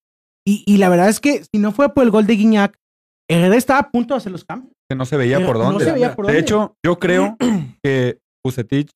Y, 0.47 0.63
y 0.65 0.77
la 0.77 0.89
verdad 0.89 1.09
es 1.09 1.19
que 1.19 1.43
si 1.43 1.59
no 1.59 1.71
fue 1.71 1.93
por 1.93 2.03
el 2.03 2.11
gol 2.11 2.25
de 2.27 2.35
Guiñac, 2.35 2.75
Herrera 3.29 3.55
estaba 3.55 3.79
a 3.79 3.91
punto 3.91 4.13
de 4.13 4.17
hacer 4.19 4.31
los 4.31 4.43
cambios. 4.43 4.73
Que 4.89 4.95
no 4.95 5.05
se 5.05 5.15
veía 5.17 5.37
Pero 5.37 5.47
por 5.47 5.57
no 5.57 5.63
dónde. 5.65 5.85
se 5.85 5.91
veía 5.91 6.15
por 6.15 6.27
de 6.27 6.39
hecho, 6.39 6.75
yo 6.85 6.99
creo 6.99 7.37
que 7.83 8.19
Bucetich 8.45 8.89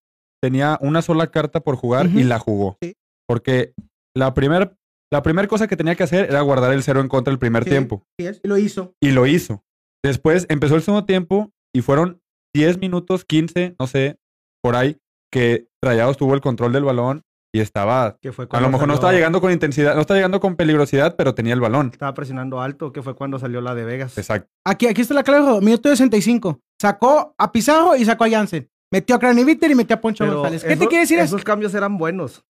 tenía 0.44 0.78
una 0.82 1.02
sola 1.02 1.28
carta 1.28 1.62
por 1.62 1.76
jugar 1.76 2.08
y 2.08 2.20
Ujú. 2.20 2.28
la 2.28 2.40
jugó. 2.40 2.78
Sí. 2.82 2.94
Porque 3.28 3.74
la 4.16 4.34
primera 4.34 4.76
la 5.14 5.22
primera 5.22 5.48
cosa 5.48 5.68
que 5.68 5.78
tenía 5.78 5.96
que 5.96 6.04
hacer 6.04 6.26
era 6.30 6.42
guardar 6.42 6.74
el 6.74 6.84
cero 6.84 7.00
en 7.00 7.08
contra 7.08 7.32
el 7.32 7.40
primer 7.40 7.64
Sí. 7.64 7.70
tiempo. 7.70 8.04
Sí, 8.20 8.28
y 8.44 8.48
lo 8.48 8.58
hizo. 8.58 8.94
Y 9.02 9.12
lo 9.12 9.26
hizo. 9.28 9.64
Después 10.04 10.46
empezó 10.50 10.76
el 10.76 10.82
segundo 10.82 11.06
tiempo 11.06 11.52
y 11.74 11.82
fueron 11.82 12.20
10 12.56 12.80
minutos, 12.80 13.24
15, 13.24 13.76
no 13.80 13.88
sé, 13.88 14.18
por 14.64 14.76
ahí, 14.76 14.98
que 15.32 15.68
Rayados 15.84 16.18
tuvo 16.18 16.34
el 16.34 16.42
control 16.42 16.74
del 16.74 16.84
balón 16.84 17.22
y 17.56 17.60
estaba... 17.62 18.18
Que 18.22 18.32
fue 18.32 18.48
A 18.52 18.60
lo 18.60 18.68
mejor 18.70 18.88
no 18.88 18.94
salió- 18.94 18.94
estaba 18.96 19.14
llegando 19.14 19.40
con 19.42 19.52
intensidad, 19.52 19.96
no 19.96 20.02
estaba 20.02 20.18
llegando 20.18 20.40
con 20.40 20.56
peligrosidad, 20.56 21.16
pero 21.16 21.34
tenía 21.36 21.54
el 21.54 21.60
balón. 21.62 21.90
Estaba 21.94 22.14
presionando 22.14 22.60
alto, 22.62 22.92
que 22.92 23.02
fue 23.02 23.16
cuando 23.16 23.40
salió 23.40 23.62
la 23.62 23.74
de 23.76 23.84
Vegas. 23.86 24.18
Exacto. 24.18 24.50
Aquí, 24.66 24.88
aquí 24.88 25.02
está 25.02 25.14
la 25.14 25.24
clave, 25.24 25.62
minuto 25.62 25.88
65. 25.90 26.60
Sacó 26.82 27.34
a 27.38 27.52
Pizarro 27.52 27.96
y 27.96 28.04
sacó 28.06 28.26
a 28.26 28.30
Jansen. 28.30 28.70
Metió 28.92 29.16
a 29.16 29.20
Craneviter 29.20 29.72
y 29.72 29.76
metió 29.76 29.96
a 29.96 30.02
Poncho 30.02 30.24
Pero 30.26 30.40
González. 30.40 30.62
¿Qué 30.64 30.70
te 30.70 30.74
esos- 30.76 30.88
quiere 30.88 31.02
decir 31.04 31.18
eso? 31.20 31.36
Esos 31.36 31.44
cambios 31.44 31.74
eran 31.74 31.98
buenos. 31.98 32.46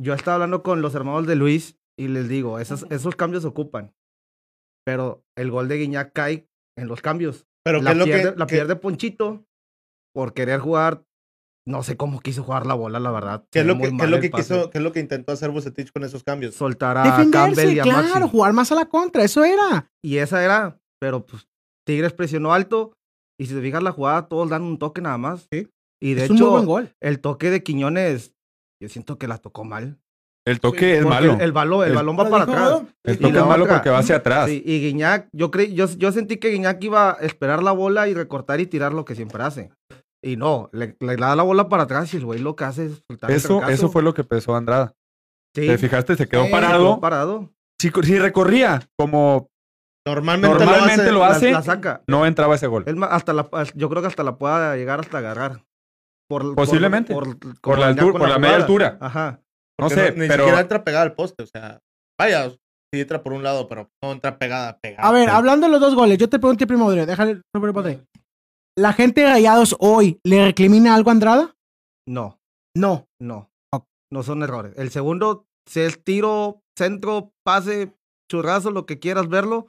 Yo 0.00 0.14
estaba 0.14 0.34
hablando 0.36 0.62
con 0.62 0.82
los 0.82 0.94
hermanos 0.94 1.26
de 1.26 1.36
Luis 1.36 1.78
y 1.98 2.08
les 2.08 2.28
digo, 2.28 2.58
esos, 2.58 2.86
esos 2.90 3.16
cambios 3.16 3.44
ocupan. 3.44 3.94
Pero 4.84 5.24
el 5.36 5.50
gol 5.50 5.68
de 5.68 5.76
Guiñac 5.78 6.12
cae 6.12 6.48
en 6.76 6.88
los 6.88 7.00
cambios. 7.02 7.46
Pero 7.64 7.80
la 7.80 7.90
¿qué 7.90 7.92
es 7.92 7.98
lo 7.98 8.04
pierde, 8.04 8.32
que, 8.32 8.38
la 8.38 8.46
que- 8.46 8.54
pierde 8.56 8.76
Ponchito 8.76 9.44
por 10.14 10.34
querer 10.34 10.60
jugar. 10.60 11.04
No 11.66 11.82
sé 11.84 11.96
cómo 11.96 12.18
quiso 12.20 12.42
jugar 12.42 12.66
la 12.66 12.74
bola, 12.74 12.98
la 12.98 13.10
verdad. 13.12 13.44
qué 13.52 13.60
es 13.60 13.66
lo 13.66 13.76
que, 13.78 13.90
qué 13.96 14.04
es 14.04 14.10
lo 14.10 14.20
que 14.20 14.30
quiso, 14.30 14.68
qué 14.70 14.78
es 14.78 14.84
lo 14.84 14.92
que 14.92 14.98
intentó 15.00 15.32
hacer 15.32 15.50
Bucetich 15.50 15.92
con 15.92 16.02
esos 16.02 16.24
cambios? 16.24 16.54
Soltar 16.56 16.98
a 16.98 17.04
Defenderse, 17.04 17.30
Campbell 17.54 17.76
y 17.76 17.78
a 17.78 17.82
claro, 17.84 18.02
Maxi. 18.20 18.28
jugar 18.30 18.52
más 18.52 18.72
a 18.72 18.74
la 18.74 18.86
contra, 18.86 19.22
eso 19.22 19.44
era. 19.44 19.88
Y 20.04 20.16
esa 20.16 20.42
era, 20.44 20.80
pero 21.00 21.24
pues 21.24 21.46
Tigres 21.86 22.12
presionó 22.12 22.52
alto. 22.52 22.92
Y 23.40 23.46
si 23.46 23.54
te 23.54 23.60
fijas 23.62 23.82
la 23.82 23.92
jugada, 23.92 24.26
todos 24.28 24.50
dan 24.50 24.62
un 24.62 24.78
toque 24.78 25.00
nada 25.00 25.18
más. 25.18 25.46
Sí. 25.52 25.68
Y 26.02 26.14
de 26.14 26.24
es 26.24 26.30
un 26.30 26.36
muy 26.36 26.42
hecho, 26.44 26.50
buen 26.50 26.66
gol. 26.66 26.94
el 27.00 27.20
toque 27.20 27.50
de 27.50 27.62
Quiñones, 27.62 28.34
yo 28.82 28.88
siento 28.88 29.16
que 29.18 29.28
la 29.28 29.38
tocó 29.38 29.64
mal. 29.64 29.98
El 30.44 30.58
toque 30.58 30.98
es 30.98 31.06
malo. 31.06 31.34
El, 31.34 31.40
el 31.42 31.52
balón, 31.52 31.84
el 31.84 31.90
El- 31.90 31.94
balón 31.96 32.18
va 32.18 32.28
para 32.28 32.46
dijo 32.46 32.58
atrás. 32.58 32.82
El 33.04 33.14
y 33.14 33.18
toque 33.18 33.38
es 33.38 33.46
malo 33.46 33.64
otra- 33.64 33.76
porque 33.76 33.90
va 33.90 33.98
hacia 33.98 34.16
atrás. 34.16 34.48
Sí, 34.48 34.60
y 34.66 34.80
Guiñac, 34.80 35.28
yo, 35.32 35.52
creí, 35.52 35.72
yo, 35.74 35.86
yo 35.96 36.10
sentí 36.10 36.38
que 36.38 36.48
Guiñac 36.50 36.82
iba 36.82 37.12
a 37.12 37.14
esperar 37.20 37.62
la 37.62 37.70
bola 37.70 38.08
y 38.08 38.14
recortar 38.14 38.60
y 38.60 38.66
tirar 38.66 38.92
lo 38.92 39.04
que 39.04 39.14
siempre 39.14 39.42
hace. 39.44 39.70
Y 40.24 40.36
no, 40.36 40.70
le, 40.72 40.96
le 41.00 41.16
da 41.16 41.34
la 41.34 41.42
bola 41.42 41.68
para 41.68 41.82
atrás 41.84 42.12
y 42.14 42.16
el 42.18 42.24
güey 42.24 42.38
lo 42.40 42.54
que 42.54 42.64
hace 42.64 42.86
es 42.86 43.02
soltar 43.08 43.30
el 43.30 43.36
Eso, 43.36 43.48
trancazo. 43.58 43.72
eso 43.72 43.88
fue 43.90 44.02
lo 44.02 44.14
que 44.14 44.22
pesó 44.24 44.54
Andrada. 44.54 44.92
Sí. 45.54 45.66
¿Te 45.66 45.78
fijaste? 45.78 46.16
Se 46.16 46.28
quedó 46.28 46.44
Sí, 46.46 46.50
parado. 46.52 46.78
quedó 46.84 47.00
parado. 47.00 47.52
Si, 47.80 47.90
si 48.02 48.18
recorría 48.18 48.80
como 48.96 49.48
Normalmente, 50.06 50.56
Normalmente 50.58 51.06
lo 51.12 51.18
lo 51.20 51.24
hace. 51.24 51.46
hace. 51.46 51.50
La, 51.52 51.58
la 51.58 51.62
saca. 51.62 52.02
no 52.08 52.26
entraba 52.26 52.54
ese 52.56 52.66
gol. 52.66 52.82
Es 52.86 52.94
más, 52.96 53.10
hasta 53.12 53.32
la, 53.32 53.48
yo 53.74 53.88
creo 53.88 54.02
que 54.02 54.08
hasta 54.08 54.24
la 54.24 54.36
pueda 54.36 54.76
llegar 54.76 54.98
hasta 55.00 55.18
agarrar. 55.18 55.62
Por, 56.28 56.54
Posiblemente. 56.56 57.12
Por, 57.14 57.38
Por 57.60 57.78
la 57.78 57.88
altura- 57.88 58.18
por 58.18 58.28
la 58.28 58.38
media 58.38 58.56
altura. 58.56 58.98
Ajá. 59.00 59.40
No 59.80 59.90
sé, 59.90 60.12
ni 60.12 60.26
pero 60.28 60.44
siquiera 60.44 60.60
entra 60.60 60.82
pegada 60.84 61.04
al 61.04 61.14
poste. 61.14 61.42
O 61.44 61.46
sea, 61.46 61.78
vaya, 62.18 62.50
sí 62.50 63.00
entra 63.00 63.22
por 63.22 63.32
un 63.32 63.42
lado, 63.44 63.68
pero 63.68 63.90
no 64.02 64.12
entra 64.12 64.38
pegada, 64.38 64.78
pegada. 64.80 65.08
A 65.08 65.12
ver, 65.12 65.28
hablando 65.30 65.66
de 65.66 65.72
los 65.72 65.80
dos 65.80 65.94
goles, 65.94 66.18
yo 66.18 66.28
te 66.28 66.38
pregunté 66.38 66.66
primo, 66.66 66.88
Adrián, 66.88 67.06
déjale 67.06 67.40
padre. 67.72 68.04
¿La 68.76 68.92
gente 68.92 69.20
de 69.20 69.28
Rayados 69.28 69.76
hoy 69.80 70.18
le 70.24 70.44
recrimina 70.44 70.94
algo 70.94 71.10
a 71.10 71.12
Andrada? 71.12 71.56
No, 72.08 72.40
No. 72.76 73.08
no. 73.20 73.48
No 74.10 74.22
son 74.22 74.42
errores. 74.42 74.74
El 74.76 74.90
segundo, 74.90 75.46
si 75.66 75.80
es 75.80 76.04
tiro, 76.04 76.60
centro, 76.76 77.32
pase, 77.46 77.94
churrazo, 78.30 78.70
lo 78.70 78.84
que 78.84 78.98
quieras 78.98 79.26
verlo. 79.30 79.68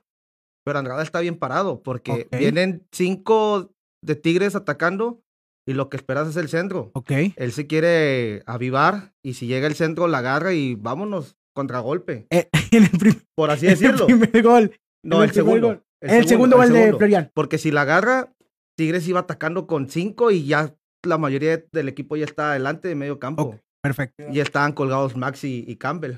Pero 0.65 0.79
Andrada 0.79 1.01
está 1.01 1.21
bien 1.21 1.37
parado 1.37 1.81
porque 1.81 2.27
vienen 2.29 2.85
cinco 2.91 3.71
de 4.03 4.15
Tigres 4.17 4.55
atacando 4.55 5.21
y 5.65 5.73
lo 5.75 5.87
que 5.89 5.95
esperas 5.95 6.27
es 6.27 6.35
el 6.35 6.49
centro. 6.49 6.91
Ok. 6.93 7.11
Él 7.37 7.51
se 7.53 7.67
quiere 7.67 8.43
avivar 8.45 9.13
y 9.23 9.35
si 9.35 9.47
llega 9.47 9.65
el 9.67 9.75
centro 9.75 10.09
la 10.09 10.17
agarra 10.17 10.53
y 10.53 10.75
vámonos, 10.75 11.37
contragolpe. 11.55 12.27
Eh, 12.29 12.49
en 12.71 12.83
el, 12.83 12.89
prim- 12.99 13.21
Por 13.37 13.49
así 13.49 13.65
en 13.67 13.71
el 13.73 13.79
decirlo. 13.79 14.05
primer 14.07 14.43
gol. 14.43 14.75
No, 15.05 15.23
el, 15.23 15.29
el 15.29 15.33
segundo. 15.35 15.67
gol. 15.67 15.83
En 16.01 16.15
el 16.15 16.27
segundo 16.27 16.57
gol 16.57 16.73
de 16.73 16.93
Florian. 16.93 17.31
Porque 17.33 17.57
si 17.57 17.71
la 17.71 17.83
agarra, 17.83 18.32
Tigres 18.77 19.07
iba 19.07 19.21
atacando 19.21 19.67
con 19.67 19.89
cinco 19.89 20.31
y 20.31 20.45
ya 20.45 20.75
la 21.05 21.17
mayoría 21.17 21.63
del 21.71 21.89
equipo 21.89 22.15
ya 22.15 22.25
está 22.25 22.51
adelante 22.51 22.87
de 22.87 22.95
medio 22.95 23.19
campo. 23.19 23.59
Perfecto. 23.83 24.23
Y 24.31 24.39
estaban 24.39 24.71
colgados 24.73 25.15
Maxi 25.17 25.65
y 25.67 25.75
Campbell. 25.75 26.17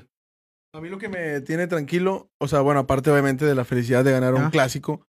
A 0.74 0.80
mí 0.80 0.88
lo 0.88 0.98
que 0.98 1.08
me 1.08 1.40
tiene 1.40 1.66
tranquilo, 1.66 2.30
o 2.40 2.48
sea, 2.48 2.60
bueno, 2.60 2.80
aparte 2.80 3.10
obviamente 3.10 3.44
de 3.44 3.54
la 3.54 3.64
felicidad 3.64 4.04
de 4.04 4.12
ganar 4.12 4.34
un 4.34 4.42
Ajá. 4.42 4.50
clásico, 4.50 5.06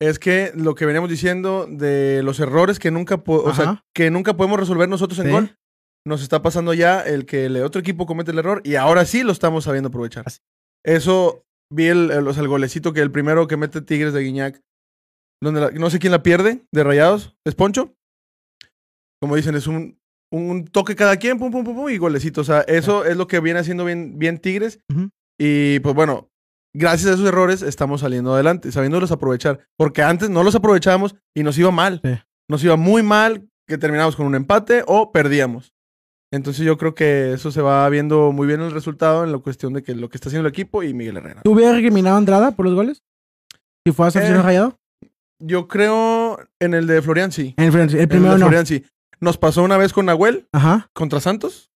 es 0.00 0.18
que 0.18 0.52
lo 0.54 0.74
que 0.74 0.84
veníamos 0.84 1.08
diciendo 1.08 1.66
de 1.70 2.22
los 2.22 2.38
errores 2.40 2.78
que 2.78 2.90
nunca, 2.90 3.22
o 3.26 3.54
sea, 3.54 3.82
que 3.94 4.10
nunca 4.10 4.36
podemos 4.36 4.60
resolver 4.60 4.88
nosotros 4.88 5.18
en 5.20 5.26
Sí. 5.26 5.32
gol, 5.32 5.56
nos 6.06 6.22
está 6.22 6.42
pasando 6.42 6.74
ya 6.74 7.00
el 7.00 7.24
que 7.24 7.46
el 7.46 7.56
otro 7.62 7.80
equipo 7.80 8.04
comete 8.04 8.30
el 8.32 8.38
error 8.38 8.60
y 8.64 8.74
ahora 8.74 9.06
sí 9.06 9.22
lo 9.22 9.32
estamos 9.32 9.64
sabiendo 9.64 9.88
aprovechar. 9.88 10.24
Así. 10.26 10.40
Eso 10.84 11.44
vi 11.72 11.86
el, 11.86 12.10
el, 12.10 12.28
o 12.28 12.32
sea, 12.32 12.42
el 12.42 12.48
golecito 12.48 12.92
que 12.92 13.00
el 13.00 13.10
primero 13.10 13.46
que 13.46 13.56
mete 13.56 13.80
Tigres 13.80 14.12
de 14.12 14.20
Guiñac, 14.22 14.60
donde 15.42 15.60
la- 15.60 15.70
no 15.70 15.90
sé 15.90 15.98
quién 15.98 16.12
la 16.12 16.22
pierde, 16.22 16.62
de 16.72 16.84
Rayados, 16.84 17.34
es 17.44 17.54
Poncho. 17.54 17.94
Como 19.20 19.36
dicen, 19.36 19.54
es 19.54 19.66
un, 19.66 19.98
un 20.32 20.66
toque 20.66 20.94
cada 20.96 21.16
quien, 21.16 21.38
pum, 21.38 21.50
pum, 21.50 21.64
pum, 21.64 21.74
pum, 21.74 21.88
y 21.90 21.96
golecito. 21.98 22.40
O 22.42 22.44
sea, 22.44 22.60
eso 22.62 23.04
es 23.04 23.16
lo 23.16 23.26
que 23.26 23.40
viene 23.40 23.60
haciendo 23.60 23.84
bien, 23.84 24.18
bien 24.18 24.38
Tigres. 24.38 24.80
Y 25.40 25.80
pues 25.80 25.94
bueno, 25.94 26.28
gracias 26.74 27.10
a 27.10 27.14
esos 27.14 27.26
errores 27.26 27.62
estamos 27.62 28.00
saliendo 28.02 28.34
adelante, 28.34 28.70
sabiéndolos 28.72 29.12
aprovechar. 29.12 29.60
Porque 29.78 30.02
antes 30.02 30.28
no 30.30 30.42
los 30.42 30.54
aprovechábamos 30.54 31.14
y 31.34 31.42
nos 31.42 31.58
iba 31.58 31.70
mal. 31.70 32.00
Sí. 32.04 32.10
Nos 32.50 32.62
iba 32.62 32.76
muy 32.76 33.02
mal, 33.02 33.48
que 33.68 33.78
terminábamos 33.78 34.16
con 34.16 34.26
un 34.26 34.34
empate 34.34 34.84
o 34.86 35.10
perdíamos. 35.12 35.72
Entonces 36.32 36.64
yo 36.64 36.76
creo 36.76 36.94
que 36.94 37.32
eso 37.32 37.50
se 37.50 37.62
va 37.62 37.88
viendo 37.88 38.32
muy 38.32 38.46
bien 38.46 38.60
el 38.60 38.72
resultado 38.72 39.24
en 39.24 39.32
la 39.32 39.38
cuestión 39.38 39.72
de 39.72 39.82
que 39.82 39.94
lo 39.94 40.08
que 40.08 40.16
está 40.16 40.28
haciendo 40.28 40.46
el 40.46 40.52
equipo 40.52 40.82
y 40.82 40.92
Miguel 40.92 41.16
Herrera. 41.16 41.42
¿Tú 41.42 41.52
hubieras 41.52 41.74
recriminado 41.74 42.16
a 42.16 42.18
Andrada 42.18 42.50
por 42.52 42.66
los 42.66 42.74
goles? 42.74 43.02
Si 43.86 43.92
fueras 43.92 44.14
Eh, 44.16 44.18
aficionado 44.18 44.44
Rayado. 44.46 44.78
Yo 45.38 45.68
creo 45.68 46.38
en 46.60 46.74
el 46.74 46.86
de 46.86 47.02
Florian 47.02 47.32
sí. 47.32 47.54
En 47.56 47.64
el, 47.64 47.74
el 47.74 47.90
En 47.94 48.00
el 48.00 48.08
primero 48.08 48.32
de 48.34 48.38
no. 48.40 48.46
Florian 48.46 48.66
sí. 48.66 48.84
Nos 49.20 49.38
pasó 49.38 49.62
una 49.62 49.76
vez 49.76 49.92
con 49.92 50.06
Nahuel 50.06 50.46
Ajá. 50.52 50.88
contra 50.94 51.20
Santos, 51.20 51.70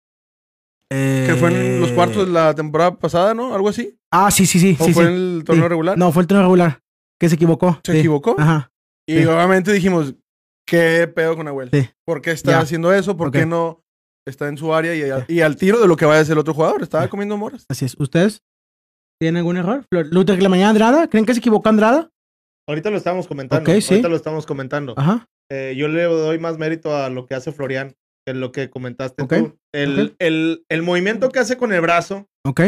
Eh, 0.92 1.24
que 1.28 1.34
fue 1.36 1.50
en 1.50 1.80
los 1.80 1.92
cuartos 1.92 2.26
de 2.26 2.32
la 2.32 2.54
temporada 2.54 2.96
pasada, 2.98 3.32
¿no? 3.34 3.54
Algo 3.54 3.68
así. 3.68 3.96
Ah, 4.10 4.30
sí, 4.30 4.44
sí, 4.46 4.58
sí. 4.58 4.76
¿O 4.80 4.84
sí, 4.84 4.92
fue 4.92 5.04
sí. 5.04 5.10
en 5.10 5.14
el 5.16 5.44
torneo 5.44 5.64
Sí. 5.64 5.68
regular? 5.68 5.96
No, 5.98 6.10
fue 6.12 6.22
el 6.22 6.26
torneo 6.26 6.42
regular. 6.42 6.80
Que 7.18 7.28
se 7.28 7.36
equivocó. 7.36 7.78
¿Se 7.84 7.98
equivocó? 7.98 8.34
Ajá. 8.38 8.70
Y 9.08 9.24
obviamente 9.24 9.72
dijimos, 9.72 10.14
¿qué 10.66 11.06
pedo 11.14 11.36
con 11.36 11.44
Nahuel? 11.46 11.70
Sí. 11.72 11.88
¿Por 12.06 12.20
qué 12.22 12.32
está 12.32 12.52
Ya. 12.52 12.58
haciendo 12.60 12.92
eso? 12.92 13.16
¿Por 13.16 13.30
qué 13.30 13.46
no 13.46 13.82
está 14.26 14.48
en 14.48 14.56
su 14.58 14.74
área 14.74 14.94
y, 14.94 15.02
a- 15.10 15.24
y 15.28 15.40
al 15.42 15.56
tiro 15.56 15.80
de 15.80 15.86
lo 15.88 15.96
que 15.96 16.04
vaya 16.06 16.18
a 16.18 16.22
hacer 16.22 16.32
el 16.32 16.38
otro 16.38 16.54
jugador? 16.54 16.82
Estaba 16.82 17.08
comiendo 17.08 17.36
moras. 17.36 17.64
Así 17.68 17.84
es. 17.84 17.94
¿Ustedes 17.98 18.42
tienen 19.20 19.38
algún 19.38 19.56
error? 19.58 19.86
¿Luther 19.90 20.36
que 20.36 20.42
la 20.42 20.48
mañana 20.48 20.70
Andrada? 20.70 21.08
¿Creen 21.08 21.24
que 21.26 21.34
se 21.34 21.40
equivocó 21.40 21.68
Andrada? 21.68 22.10
Ahorita 22.70 22.90
lo 22.90 22.96
estamos 22.96 23.26
comentando. 23.26 23.68
Sí. 23.80 23.94
Ahorita 23.94 24.08
lo 24.08 24.16
estamos 24.16 24.46
comentando. 24.46 24.94
Ajá. 24.96 25.26
Eh, 25.50 25.74
yo 25.76 25.88
le 25.88 26.04
doy 26.04 26.38
más 26.38 26.56
mérito 26.56 26.96
a 26.96 27.10
lo 27.10 27.26
que 27.26 27.34
hace 27.34 27.50
Florian, 27.50 27.96
que 28.24 28.32
lo 28.34 28.52
que 28.52 28.70
comentaste 28.70 29.26
tú. 29.26 29.58
El, 29.74 30.14
el, 30.20 30.64
el 30.70 30.82
movimiento 30.82 31.30
que 31.30 31.40
hace 31.40 31.56
con 31.56 31.72
el 31.72 31.80
brazo, 31.80 32.28
Ok. 32.46 32.60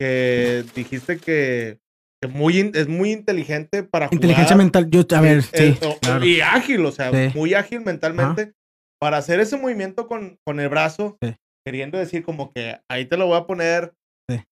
que 0.00 0.64
dijiste 0.74 1.18
que, 1.18 1.80
que 2.22 2.28
muy, 2.28 2.60
in- 2.60 2.72
es 2.74 2.86
muy 2.86 3.10
inteligente 3.12 3.82
para 3.82 4.06
jugar. 4.06 4.14
Inteligencia 4.14 4.56
mental. 4.56 4.88
Yo, 4.90 5.02
a 5.16 5.20
ver, 5.20 5.42
sí. 5.42 5.76
o- 5.82 5.98
claro. 5.98 6.24
Y 6.24 6.40
ágil, 6.40 6.86
o 6.86 6.92
sea, 6.92 7.10
Sí. 7.10 7.36
muy 7.36 7.54
ágil 7.54 7.80
mentalmente. 7.80 8.52
Para 9.00 9.16
hacer 9.18 9.38
ese 9.40 9.56
movimiento 9.56 10.06
con, 10.08 10.38
con 10.44 10.58
el 10.60 10.68
brazo, 10.68 11.18
queriendo 11.66 11.98
decir 11.98 12.24
como 12.24 12.52
que 12.52 12.78
ahí 12.90 13.04
te 13.06 13.16
lo 13.16 13.26
voy 13.26 13.36
a 13.38 13.46
poner. 13.46 13.92
Sí. 14.30 14.42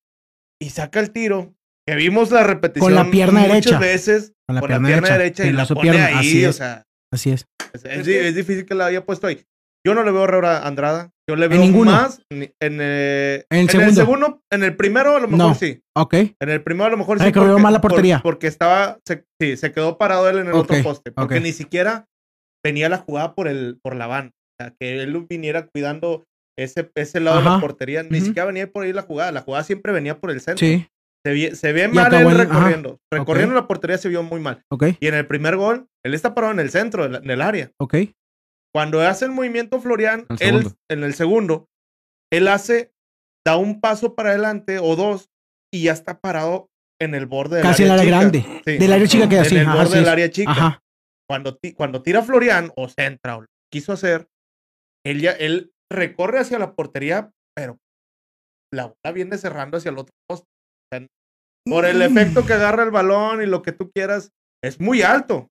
Y 0.61 0.71
saca 0.71 1.01
el 1.01 1.11
tiro. 1.13 1.53
Que 1.87 1.95
vimos 1.95 2.31
la 2.31 2.43
repetición 2.43 2.93
Con 2.93 2.95
la 2.95 3.11
pierna 3.11 3.41
muchas 3.41 3.51
derecha. 3.53 3.79
veces. 3.79 4.33
Con 4.49 4.55
la 4.57 4.61
con 4.61 4.69
pierna 4.69 4.89
la 4.89 4.97
pierna 4.99 5.19
derecha. 5.19 5.47
y 5.47 5.53
la 5.53 5.67
pone 5.67 5.81
pierna, 5.83 6.07
ahí. 6.07 6.15
así 6.17 6.47
o 6.47 6.53
sea, 6.53 6.83
Así 7.13 7.31
es. 7.31 7.47
es, 7.75 7.85
es 7.85 8.07
di- 8.07 8.15
es 8.15 8.35
difícil 8.35 8.65
que 8.67 8.75
la 8.75 8.87
haya 8.87 9.05
puesto 9.05 9.27
ahí. 9.27 9.43
Yo 9.87 9.95
no 9.95 10.03
le 10.03 10.11
veo 10.11 10.25
error 10.25 10.45
a 10.47 10.67
Andrada. 10.67 11.11
Yo 11.29 11.37
le 11.37 11.47
veo 11.49 11.61
ninguno. 11.61 11.93
más 11.93 12.21
ni- 12.33 12.51
en, 12.61 12.79
eh, 12.81 13.45
En 13.51 13.59
el 13.59 13.61
en 13.65 13.69
segundo. 13.71 13.89
el 13.91 13.95
segundo. 13.95 14.41
En 14.53 14.63
el 14.65 14.77
primero 14.77 15.17
a 15.17 15.21
lo 15.21 15.29
mejor 15.29 15.39
No. 15.49 15.55
sí. 15.55 15.81
Ok. 15.97 16.15
En 16.15 16.49
el 16.49 16.63
primero 16.63 16.87
a 16.87 16.91
lo 16.91 16.97
mejor 16.97 17.19
sí. 17.19 17.25
Recorrió 17.25 17.51
porque- 17.53 17.63
mal 17.63 17.73
la 17.73 17.81
por- 17.81 17.91
portería. 17.93 18.21
porque 18.23 18.47
estaba, 18.49 18.99
se, 19.07 19.25
sí, 19.41 19.57
se 19.57 19.73
quedó 19.73 19.97
parado 19.99 20.29
él 20.29 20.39
en 20.39 20.49
el 20.49 20.55
otro 20.55 20.77
poste. 20.83 21.13
Porque 21.13 21.41
ni 21.41 21.53
siquiera 21.53 22.07
venía 22.65 22.89
la 22.89 22.99
jugada 22.99 23.35
por, 23.35 23.47
el, 23.49 23.79
por 23.83 23.95
la 23.95 24.07
banda. 24.09 24.33
O 24.59 24.65
sea, 24.65 24.75
que 24.79 25.01
él 25.03 25.27
viniera 25.29 25.67
cuidando 25.67 26.25
ese, 26.59 26.91
ese 26.97 27.21
lado 27.21 27.39
de 27.39 27.45
la 27.45 27.61
portería. 27.61 28.03
Ni 28.03 28.21
siquiera 28.21 28.47
venía 28.47 28.71
por 28.71 28.85
ahí 28.85 28.93
la 28.93 29.03
jugada. 29.03 29.31
La 29.31 29.43
jugada 29.43 29.63
siempre 29.63 29.93
venía 29.93 30.19
por 30.19 30.31
el 30.33 30.41
centro. 30.41 30.67
Sí. 30.67 30.87
Se, 31.27 31.33
vi- 31.33 31.57
se 31.57 31.73
ve 31.73 31.89
mal 31.89 32.15
él 32.15 32.21
en- 32.21 32.27
ajá. 32.29 32.39
recorriendo. 32.45 33.01
Recorriendo 33.13 33.55
la 33.57 33.67
portería 33.67 33.99
se 33.99 34.09
vio 34.09 34.23
muy 34.23 34.39
mal. 34.39 34.63
Ok. 34.71 34.85
Y 35.01 35.09
en 35.09 35.15
el 35.15 35.27
primer 35.27 35.57
gol, 35.57 35.89
él 36.05 36.15
está 36.15 36.35
parado 36.35 36.53
en 36.53 36.61
el 36.61 36.71
centro 36.71 37.09
del, 37.09 37.21
del 37.21 37.43
área. 37.43 37.73
Ok. 37.81 37.97
Cuando 38.73 39.01
hace 39.01 39.25
el 39.25 39.33
movimiento 39.33 39.81
Florian, 39.81 40.25
El 40.39 40.57
él, 40.59 40.67
en 40.89 41.03
el 41.03 41.15
segundo, 41.15 41.67
él 42.33 42.47
hace, 42.47 42.93
da 43.45 43.57
un 43.57 43.81
paso 43.81 44.15
para 44.15 44.29
adelante 44.31 44.79
o 44.79 44.95
dos 44.95 45.31
y 45.75 45.83
ya 45.85 45.93
está 45.93 46.21
parado 46.21 46.69
en 47.03 47.17
el 47.17 47.27
borde 47.27 47.57
del 47.57 47.65
Casi 47.65 47.83
en 47.83 47.91
área 47.91 48.05
el 48.05 48.15
área 48.15 48.31
chica. 48.31 48.41
grande. 48.49 48.63
Sí. 48.65 48.79
Del 48.79 48.93
área 48.93 49.07
chica 49.09 49.25
En 49.25 49.33
así. 49.41 49.57
el 49.57 49.67
Ajá, 49.67 49.75
borde 49.83 49.97
del 49.99 50.09
área 50.09 50.31
chica. 50.31 50.51
Ajá. 50.53 50.81
Cuando, 51.29 51.59
cuando 51.75 52.03
tira 52.03 52.23
Florian 52.23 52.71
o 52.77 52.89
centra 52.89 53.37
o 53.39 53.41
lo 53.41 53.47
quiso 53.73 53.93
hacer, 53.93 54.29
él 55.05 55.21
ya, 55.21 55.33
él 55.33 55.73
recorre 55.93 56.39
hacia 56.39 56.61
la 56.61 56.77
portería, 56.77 57.33
pero 57.57 57.79
la 58.73 58.85
bola 58.87 59.13
viene 59.13 59.37
cerrando 59.39 59.77
hacia 59.79 59.91
el 59.91 59.99
otro 59.99 60.13
poste. 60.29 60.47
O 60.47 60.97
sea, 60.97 61.07
por 61.67 61.85
el 61.85 62.01
efecto 62.03 62.47
que 62.47 62.55
agarra 62.55 62.85
el 62.85 62.91
balón 62.91 63.43
y 63.43 63.47
lo 63.47 63.63
que 63.63 63.73
tú 63.73 63.91
quieras, 63.91 64.33
es 64.63 64.81
muy 64.81 65.03
alto. 65.03 65.51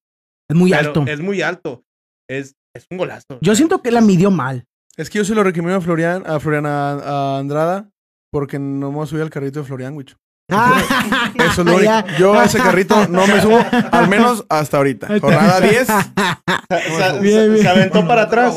Es 0.50 0.56
muy 0.56 0.72
pero 0.72 0.88
alto. 0.88 1.06
Es 1.08 1.20
muy 1.20 1.42
alto. 1.42 1.84
Es, 2.30 2.56
es 2.74 2.88
un 2.90 2.98
golazo. 2.98 3.40
Yo 3.42 3.56
siento 3.56 3.82
que 3.82 3.92
la 3.92 4.02
midió 4.02 4.32
mal. 4.32 4.66
Es 4.98 5.10
que 5.10 5.18
yo 5.20 5.26
se 5.26 5.36
lo 5.36 5.44
recrimino 5.44 5.76
a 5.76 5.82
Florian, 5.82 6.24
a 6.26 6.40
Florian 6.40 6.66
a, 6.66 6.92
a 6.94 7.40
Andrada, 7.40 7.90
porque 8.32 8.60
no 8.60 8.92
me 8.92 9.06
subí 9.06 9.22
al 9.22 9.30
carrito 9.30 9.60
de 9.60 9.66
Florian, 9.66 9.94
güey. 9.94 10.08
Ah, 10.52 11.32
Eso 11.36 11.62
es 11.62 11.68
lo 11.68 11.72
único. 11.75 11.82
ya. 11.84 12.06
Yo 12.20 12.34
a 12.36 12.46
ese 12.46 12.60
carrito 12.60 13.08
no 13.08 13.25
me 13.25 13.42
subo, 13.42 13.60
al 13.92 14.08
menos 14.08 14.46
hasta 14.48 14.78
ahorita. 14.78 15.08
Jornada 15.20 15.60
10. 15.60 15.88
Se, 15.88 15.94
se- 17.14 17.20
Bien, 17.20 17.52
bien. 17.54 17.62
se 17.64 17.68
aventó 17.68 18.08
para 18.08 18.24
atrás. 18.24 18.54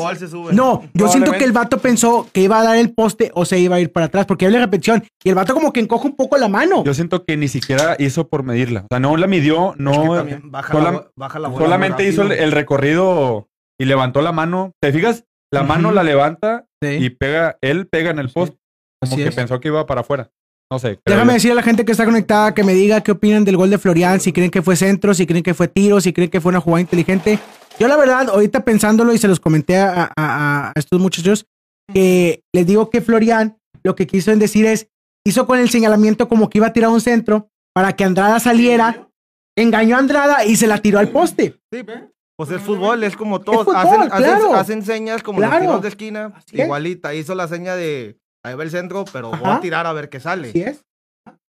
No, 0.51 0.83
yo 0.93 1.07
siento 1.07 1.31
que 1.31 1.43
el 1.43 1.51
vato 1.51 1.79
pensó 1.79 2.27
que 2.31 2.41
iba 2.41 2.59
a 2.59 2.63
dar 2.63 2.77
el 2.77 2.93
poste 2.93 3.31
o 3.33 3.43
se 3.45 3.57
iba 3.59 3.77
a 3.77 3.79
ir 3.79 3.91
para 3.91 4.05
atrás, 4.05 4.25
porque 4.27 4.45
hay 4.45 4.51
la 4.51 4.59
repetición. 4.59 5.03
Y 5.23 5.29
el 5.29 5.35
vato 5.35 5.53
como 5.55 5.73
que 5.73 5.79
encoge 5.79 6.07
un 6.07 6.15
poco 6.15 6.37
la 6.37 6.47
mano. 6.47 6.83
Yo 6.83 6.93
siento 6.93 7.25
que 7.25 7.37
ni 7.37 7.47
siquiera 7.47 7.95
hizo 7.97 8.27
por 8.27 8.43
medirla. 8.43 8.81
O 8.81 8.87
sea, 8.89 8.99
no 8.99 9.17
la 9.17 9.25
midió, 9.27 9.73
no. 9.77 10.23
baja, 10.43 10.73
sola- 10.73 10.91
la, 10.91 11.07
baja 11.15 11.39
la 11.39 11.47
bola 11.47 11.65
solamente 11.65 12.07
hizo 12.07 12.21
el, 12.21 12.51
recorrido 12.51 13.47
y 13.79 13.85
levantó 13.85 14.21
la 14.21 14.31
mano. 14.31 14.73
¿Te 14.81 14.91
fijas? 14.91 15.23
La 15.51 15.63
mano 15.63 15.91
la 15.91 16.03
levanta 16.03 16.65
Sí. 16.81 16.89
y 16.99 17.09
pega, 17.09 17.57
él 17.61 17.87
pega 17.87 18.11
en 18.11 18.19
el 18.19 18.29
post. 18.29 18.53
Como 19.01 19.13
Así 19.13 19.23
que 19.23 19.29
es. 19.29 19.35
pensó 19.35 19.59
que 19.59 19.69
iba 19.69 19.85
para 19.85 20.01
afuera. 20.01 20.29
No 20.71 20.77
sé. 20.79 20.99
creo 21.03 21.15
Déjame 21.17 21.31
yo. 21.31 21.33
decir 21.35 21.51
a 21.51 21.55
la 21.55 21.63
gente 21.63 21.83
que 21.85 21.91
está 21.91 22.05
conectada 22.05 22.53
que 22.53 22.63
me 22.63 22.73
diga 22.73 23.01
qué 23.01 23.11
opinan 23.11 23.43
del 23.43 23.57
gol 23.57 23.69
de 23.69 23.77
Florian, 23.79 24.19
si 24.19 24.31
creen 24.31 24.51
que 24.51 24.61
fue 24.61 24.75
centro, 24.75 25.13
si 25.13 25.25
creen 25.25 25.43
que 25.43 25.53
fue 25.53 25.67
tiro, 25.67 25.99
si 25.99 26.13
creen 26.13 26.29
que 26.29 26.39
fue 26.41 26.51
una 26.51 26.61
jugada 26.61 26.81
inteligente. 26.81 27.39
Yo 27.79 27.87
la 27.87 27.97
verdad, 27.97 28.29
ahorita 28.29 28.63
pensándolo 28.63 29.13
y 29.13 29.17
se 29.17 29.27
los 29.27 29.39
comenté 29.39 29.77
a, 29.77 30.11
a- 30.15 30.69
a 30.69 30.73
estos 30.75 30.99
muchachos, 30.99 31.45
que 31.91 32.43
les 32.53 32.67
digo 32.67 32.89
que 32.89 33.01
Florian 33.01 33.57
lo 33.83 33.95
que 33.95 34.05
quiso 34.05 34.31
en 34.31 34.39
decir 34.39 34.65
es, 34.65 34.89
hizo 35.25 35.47
con 35.47 35.57
el 35.59 35.69
señalamiento 35.69 36.27
como 36.27 36.49
que 36.49 36.57
iba 36.59 36.67
a 36.67 36.73
tirar 36.73 36.91
un 36.91 37.01
centro 37.01 37.49
para 37.73 37.93
que 37.93 38.03
Andrada 38.03 38.39
saliera, 38.39 39.07
engañó 39.57 39.95
a 39.95 39.99
Andrada 39.99 40.45
y 40.45 40.55
se 40.55 40.67
la 40.67 40.77
tiró 40.79 40.99
al 40.99 41.09
poste. 41.09 41.59
Pues 42.37 42.51
es 42.51 42.61
fútbol, 42.61 43.03
es 43.03 43.15
como 43.17 43.41
todos. 43.41 43.65
fútbol, 43.65 43.75
hacen, 43.75 44.09
claro. 44.09 44.53
hacen 44.55 44.85
señas 44.85 45.23
como 45.23 45.39
Claro. 45.39 45.55
los 45.55 45.61
tiros 45.63 45.81
de 45.81 45.87
esquina. 45.89 46.33
Es. 46.51 46.59
Igualita. 46.65 47.13
Hizo 47.15 47.33
la 47.35 47.47
seña 47.47 47.75
de 47.75 48.17
ahí 48.43 48.55
va 48.55 48.63
el 48.63 48.71
centro, 48.71 49.05
pero 49.11 49.29
voy 49.31 49.39
Ajá. 49.43 49.55
a 49.55 49.61
tirar 49.61 49.85
a 49.87 49.93
ver 49.93 50.09
qué 50.09 50.19
sale. 50.19 50.49
Así 50.49 50.61
es. 50.61 50.83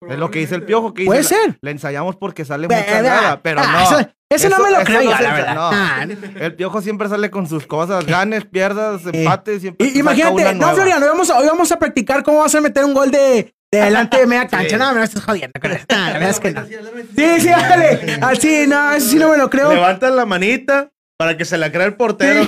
Es 0.08 0.18
lo 0.18 0.30
que 0.30 0.38
dice 0.40 0.54
el 0.54 0.62
piojo. 0.62 0.94
Que 0.94 1.04
Puede 1.04 1.20
dice, 1.20 1.34
ser. 1.34 1.58
Le 1.60 1.70
ensayamos 1.72 2.16
porque 2.16 2.44
sale 2.44 2.68
mucha 2.68 3.02
nada, 3.02 3.40
pero 3.42 3.60
ah, 3.62 3.66
no. 3.90 3.98
Eso, 3.98 4.10
eso 4.30 4.48
no 4.48 4.62
me 4.62 4.70
lo 4.70 4.78
creo 4.84 5.02
no 5.02 5.10
yo, 5.10 5.16
se 5.16 5.22
la 5.22 5.32
verdad. 5.34 5.54
no. 5.54 5.70
Ah, 5.72 6.06
El 6.40 6.54
piojo 6.54 6.80
siempre 6.80 7.08
sale 7.08 7.30
con 7.30 7.46
sus 7.48 7.66
cosas, 7.66 8.06
ganes, 8.06 8.44
pierdas, 8.44 9.02
empates, 9.12 9.60
siempre 9.62 9.86
y- 9.88 9.98
imagínate, 9.98 10.34
una 10.34 10.52
no. 10.52 10.74
Florian, 10.74 11.02
hoy 11.02 11.08
vamos, 11.08 11.30
a, 11.30 11.38
hoy 11.38 11.46
vamos 11.46 11.72
a 11.72 11.78
practicar 11.78 12.22
cómo 12.22 12.38
vas 12.38 12.54
a 12.54 12.60
meter 12.60 12.84
un 12.84 12.94
gol 12.94 13.10
de, 13.10 13.52
de 13.72 13.80
delante 13.80 14.18
de 14.18 14.26
media 14.26 14.46
cancha. 14.48 14.78
No, 14.78 14.92
me 14.92 14.98
lo 14.98 15.04
estás 15.04 15.24
jodiendo. 15.24 15.52
con 15.60 15.72
eso. 15.72 15.84
No, 15.90 15.96
la 16.06 16.12
verdad 16.12 16.30
es 16.30 16.40
que 16.40 16.50
no. 16.52 16.64
Sí, 16.66 17.40
sí, 17.40 17.48
dale. 17.48 18.18
Así, 18.22 18.66
no, 18.68 18.92
eso 18.92 19.08
sí 19.10 19.16
no 19.16 19.30
me 19.30 19.36
lo 19.38 19.50
creo. 19.50 19.72
Levantas 19.72 20.12
la 20.14 20.26
manita 20.26 20.90
para 21.18 21.36
que 21.36 21.44
se 21.44 21.58
la 21.58 21.70
crea 21.72 21.86
el 21.86 21.94
portero 21.96 22.46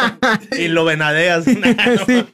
y 0.58 0.68
lo 0.68 0.84
venadeas. 0.84 1.44
Sí. 2.06 2.24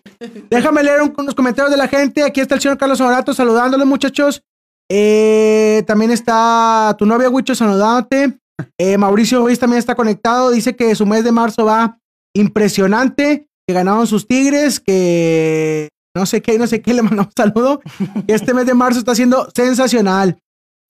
Déjame 0.51 0.83
leer 0.85 1.03
un- 1.03 1.13
unos 1.17 1.35
comentarios 1.35 1.71
de 1.73 1.77
la 1.77 1.89
gente. 1.89 2.23
Aquí 2.23 2.41
está 2.41 2.55
el 2.55 2.61
señor 2.61 2.79
Carlos 2.79 3.01
Honorato 3.01 3.35
saludándoles, 3.35 3.87
muchachos. 3.87 4.43
Eh, 4.91 5.83
también 5.87 6.11
está 6.11 6.95
tu 6.99 7.05
novia 7.07 7.29
Huicho 7.31 7.55
saludándote. 7.55 8.39
Eh, 8.79 8.97
Mauricio 8.99 9.41
Ruiz 9.41 9.59
también 9.59 9.79
está 9.79 9.95
conectado. 9.95 10.51
Dice 10.51 10.77
que 10.77 10.95
su 10.95 11.05
mes 11.07 11.25
de 11.25 11.33
marzo 11.33 11.65
va 11.65 11.99
impresionante. 12.35 13.49
Que 13.67 13.75
ganaron 13.75 14.07
sus 14.07 14.27
tigres. 14.29 14.79
Que 14.79 15.89
no 16.17 16.27
sé 16.27 16.43
qué, 16.43 16.59
no 16.59 16.67
sé 16.69 16.81
qué. 16.83 16.95
Le 16.95 17.03
mandamos 17.03 17.33
un 17.37 17.43
saludo. 17.45 17.81
Que 18.27 18.35
este 18.35 18.55
mes 18.55 18.67
de 18.67 18.75
marzo 18.75 19.01
está 19.01 19.15
siendo 19.17 19.49
sensacional. 19.55 20.39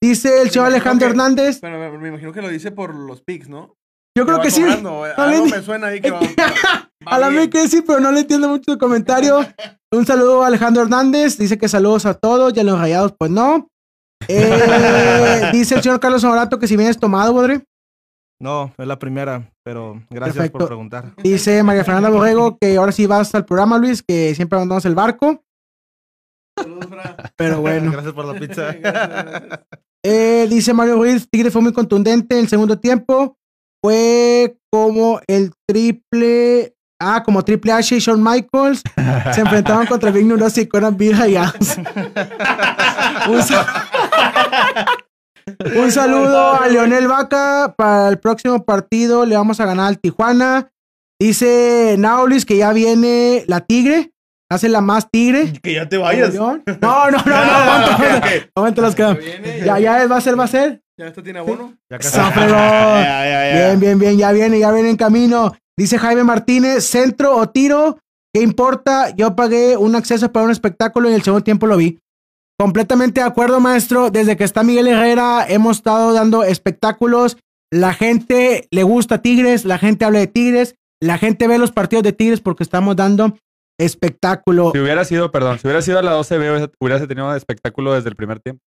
Dice 0.02 0.42
el 0.42 0.50
señor 0.50 0.66
Alejandro. 0.66 1.06
Hernández. 1.08 1.60
Bueno, 1.60 1.78
me, 1.78 1.96
me 1.98 2.08
imagino 2.08 2.32
que 2.32 2.42
lo 2.42 2.48
dice 2.48 2.72
por 2.72 2.94
los 2.94 3.22
pics, 3.22 3.48
¿no? 3.48 3.74
Yo 4.16 4.26
creo 4.26 4.40
que 4.40 4.50
sí. 4.50 4.62
No 4.82 5.06
le 5.06 5.12
Algo 5.12 5.46
me 5.46 5.62
suena 5.62 5.88
ahí 5.88 6.00
que 6.00 6.10
va. 6.10 6.20
A 7.06 7.18
la 7.18 7.30
mí 7.30 7.48
que 7.48 7.66
sí, 7.66 7.82
pero 7.82 8.00
no 8.00 8.12
le 8.12 8.20
entiendo 8.20 8.48
mucho 8.48 8.72
su 8.72 8.78
comentario. 8.78 9.44
Un 9.90 10.06
saludo 10.06 10.44
a 10.44 10.46
Alejandro 10.46 10.82
Hernández. 10.82 11.36
Dice 11.36 11.58
que 11.58 11.68
saludos 11.68 12.06
a 12.06 12.14
todos. 12.14 12.56
Y 12.56 12.60
a 12.60 12.64
los 12.64 12.78
rayados, 12.78 13.12
pues 13.18 13.30
no. 13.30 13.68
Eh, 14.28 15.50
dice 15.52 15.74
el 15.74 15.82
señor 15.82 15.98
Carlos 15.98 16.22
Honorato 16.22 16.60
que 16.60 16.68
si 16.68 16.76
vienes 16.76 16.98
tomado, 16.98 17.32
Bodre. 17.32 17.64
No, 18.40 18.72
es 18.76 18.86
la 18.86 18.98
primera, 18.98 19.52
pero 19.64 20.02
gracias 20.10 20.36
Perfecto. 20.36 20.58
por 20.58 20.66
preguntar. 20.68 21.14
Dice 21.22 21.62
María 21.62 21.84
Fernanda 21.84 22.08
Borrego 22.08 22.58
que 22.58 22.76
ahora 22.76 22.90
sí 22.92 23.06
vas 23.06 23.34
al 23.34 23.44
programa, 23.44 23.78
Luis, 23.78 24.02
que 24.02 24.34
siempre 24.34 24.56
abandonamos 24.56 24.84
el 24.84 24.94
barco. 24.94 25.44
Pero 27.36 27.60
bueno. 27.60 27.92
Gracias 27.92 28.12
por 28.12 28.24
la 28.24 28.38
pizza. 28.38 28.74
Eh, 30.04 30.48
dice 30.50 30.74
Mario 30.74 30.96
Ruiz, 30.96 31.28
Tigre 31.30 31.52
fue 31.52 31.62
muy 31.62 31.72
contundente 31.72 32.34
en 32.34 32.40
el 32.40 32.48
segundo 32.48 32.76
tiempo. 32.76 33.38
Fue 33.82 34.56
como 34.70 35.20
el 35.26 35.52
triple. 35.66 36.74
Ah, 37.04 37.22
como 37.24 37.42
Triple 37.44 37.72
H 37.72 37.96
y 37.96 37.98
Shawn 37.98 38.22
Michaels 38.22 38.80
se 39.34 39.40
enfrentaban 39.40 39.88
contra 39.88 40.12
Big 40.12 40.24
Nuros 40.24 40.56
y 40.56 40.68
Conan 40.68 40.96
Rayados. 40.96 41.76
Un, 43.28 43.40
Un 45.76 45.90
saludo 45.90 46.52
a 46.60 46.68
Leonel 46.68 47.08
Vaca. 47.08 47.74
Para 47.76 48.08
el 48.08 48.18
próximo 48.20 48.64
partido 48.64 49.26
le 49.26 49.34
vamos 49.36 49.58
a 49.58 49.66
ganar 49.66 49.88
al 49.88 49.98
Tijuana. 49.98 50.70
Dice 51.20 51.96
Naulis 51.98 52.44
que 52.44 52.56
ya 52.56 52.72
viene 52.72 53.44
la 53.48 53.60
Tigre. 53.62 54.12
Hace 54.48 54.68
la 54.68 54.80
más 54.80 55.10
Tigre. 55.10 55.52
que 55.62 55.74
ya 55.74 55.88
te 55.88 55.96
vayas. 55.96 56.34
No, 56.34 56.56
no, 56.56 56.60
no, 57.10 57.22
no, 57.24 57.34
aguanta, 57.34 58.28
aguanta. 58.54 58.82
Las 58.82 58.94
caras. 58.94 59.18
Ya, 59.64 59.78
ya 59.80 60.06
va 60.06 60.18
a 60.18 60.20
ser, 60.20 60.38
va 60.38 60.44
a 60.44 60.48
ser. 60.48 60.81
Ya 60.98 61.06
esto 61.06 61.22
tiene 61.22 61.38
abono. 61.38 61.76
Ya 61.90 61.98
casi. 61.98 62.18
Eso, 62.18 62.30
fregón. 62.32 62.50
Ya, 62.50 63.24
ya, 63.24 63.50
ya. 63.50 63.54
Bien, 63.54 63.80
bien, 63.80 63.98
bien, 63.98 64.18
ya 64.18 64.32
viene, 64.32 64.58
ya 64.58 64.72
viene 64.72 64.90
en 64.90 64.96
camino. 64.96 65.52
Dice 65.76 65.98
Jaime 65.98 66.24
Martínez, 66.24 66.84
centro 66.84 67.34
o 67.36 67.48
tiro, 67.48 67.98
¿qué 68.34 68.42
importa? 68.42 69.10
Yo 69.16 69.34
pagué 69.34 69.76
un 69.76 69.96
acceso 69.96 70.30
para 70.30 70.44
un 70.44 70.52
espectáculo 70.52 71.08
y 71.08 71.12
en 71.12 71.16
el 71.16 71.22
segundo 71.22 71.44
tiempo 71.44 71.66
lo 71.66 71.76
vi. 71.76 71.98
Completamente 72.58 73.20
de 73.20 73.26
acuerdo, 73.26 73.58
maestro. 73.58 74.10
Desde 74.10 74.36
que 74.36 74.44
está 74.44 74.62
Miguel 74.62 74.88
Herrera 74.88 75.46
hemos 75.48 75.78
estado 75.78 76.12
dando 76.12 76.44
espectáculos. 76.44 77.38
La 77.72 77.94
gente 77.94 78.68
le 78.70 78.82
gusta 78.82 79.22
Tigres, 79.22 79.64
la 79.64 79.78
gente 79.78 80.04
habla 80.04 80.18
de 80.18 80.26
Tigres, 80.26 80.74
la 81.00 81.16
gente 81.16 81.48
ve 81.48 81.56
los 81.58 81.72
partidos 81.72 82.02
de 82.02 82.12
Tigres 82.12 82.40
porque 82.42 82.62
estamos 82.62 82.96
dando 82.96 83.36
espectáculo. 83.80 84.72
Si 84.72 84.78
hubiera 84.78 85.04
sido, 85.06 85.32
perdón, 85.32 85.58
si 85.58 85.66
hubiera 85.66 85.80
sido 85.80 85.98
a 85.98 86.02
la 86.02 86.12
12 86.12 86.38
b 86.38 86.68
hubiera 86.78 87.06
tenido 87.06 87.34
espectáculo 87.34 87.94
desde 87.94 88.10
el 88.10 88.16
primer 88.16 88.40
tiempo. 88.40 88.62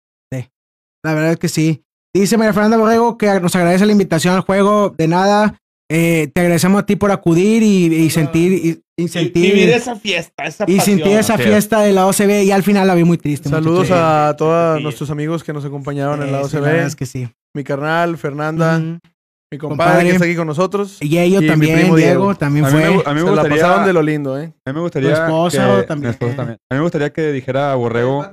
La 1.03 1.15
verdad 1.15 1.33
es 1.33 1.39
que 1.39 1.49
sí. 1.49 1.83
Dice 2.15 2.37
María 2.37 2.53
Fernanda 2.53 2.77
Borrego 2.77 3.17
que 3.17 3.41
nos 3.41 3.55
agradece 3.55 3.87
la 3.87 3.93
invitación 3.93 4.35
al 4.35 4.41
juego. 4.41 4.91
De 4.97 5.07
nada, 5.09 5.55
eh, 5.91 6.31
te 6.35 6.41
agradecemos 6.41 6.83
a 6.83 6.87
ti 6.87 6.97
por 6.97 7.11
acudir 7.13 7.63
y, 7.63 7.87
y 7.95 8.11
sentir 8.11 8.53
y, 8.53 8.83
y 8.99 9.05
Y- 9.05 9.09
sentir 9.09 9.55
Vivir 9.55 9.71
esa 9.71 9.97
fiesta, 9.97 10.45
esa 10.45 10.65
y 10.67 10.77
pasión. 10.77 10.99
sentir 10.99 11.17
esa 11.19 11.39
fiesta 11.39 11.81
de 11.81 11.93
la 11.93 12.07
OCB 12.07 12.43
y 12.45 12.51
al 12.51 12.63
final 12.63 12.87
la 12.87 12.95
vi 12.95 13.05
muy 13.05 13.17
triste. 13.17 13.49
Saludos 13.49 13.89
a 13.93 14.35
todos 14.37 14.79
Sí. 14.79 14.83
nuestros 14.83 15.11
amigos 15.11 15.43
que 15.45 15.53
nos 15.53 15.65
acompañaron 15.65 16.23
en 16.23 16.33
la 16.33 16.41
Eh, 16.43 16.45
sí, 16.51 16.57
OCB. 16.57 16.87
es 16.87 16.97
que 16.97 17.07
sí. 17.07 17.29
Mi 17.57 17.65
carnal, 17.65 18.19
Fernanda, 18.19 18.79
mi 18.79 19.59
compadre, 19.59 19.59
Compadre. 19.59 20.05
que 20.07 20.13
está 20.13 20.25
aquí 20.27 20.37
con 20.37 20.47
nosotros. 20.49 20.99
Y 21.01 21.17
ellos 21.19 21.41
Y 21.41 21.45
mi 21.45 21.49
también, 21.51 21.79
primo 21.81 21.97
Diego, 21.97 22.13
Diego. 22.23 22.35
también 22.37 22.65
A 22.67 22.71
mí, 22.71 22.75
me, 22.77 22.81
fue. 22.81 23.03
a 23.07 23.15
mí 23.15 23.15
me 23.15 23.21
Se 23.21 23.25
la 23.25 23.31
gustaría, 23.43 23.63
pasaron 23.63 23.87
de 23.87 23.93
lo 23.93 24.03
lindo, 24.03 24.39
¿eh? 24.39 24.53
a 24.67 24.71
mí 24.71 24.75
me 24.75 24.81
gustaría 24.81 25.15
Tu 25.15 25.23
esposa 25.23 25.77
que- 25.81 25.83
también. 25.87 26.09
mi 26.09 26.13
esposa 26.13 26.37
también. 26.37 26.59
A 26.71 26.75
mí 26.75 26.79
me 26.79 26.83
gustaría 26.83 27.13
que 27.13 27.33
dijera 27.33 27.73
a 27.73 27.75
Borrego, 27.77 28.27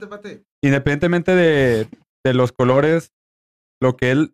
independientemente 0.63 1.33
de, 1.35 1.87
de 2.25 2.33
los 2.33 2.51
colores, 2.51 3.11
lo 3.81 3.95
que 3.95 4.11
él, 4.11 4.33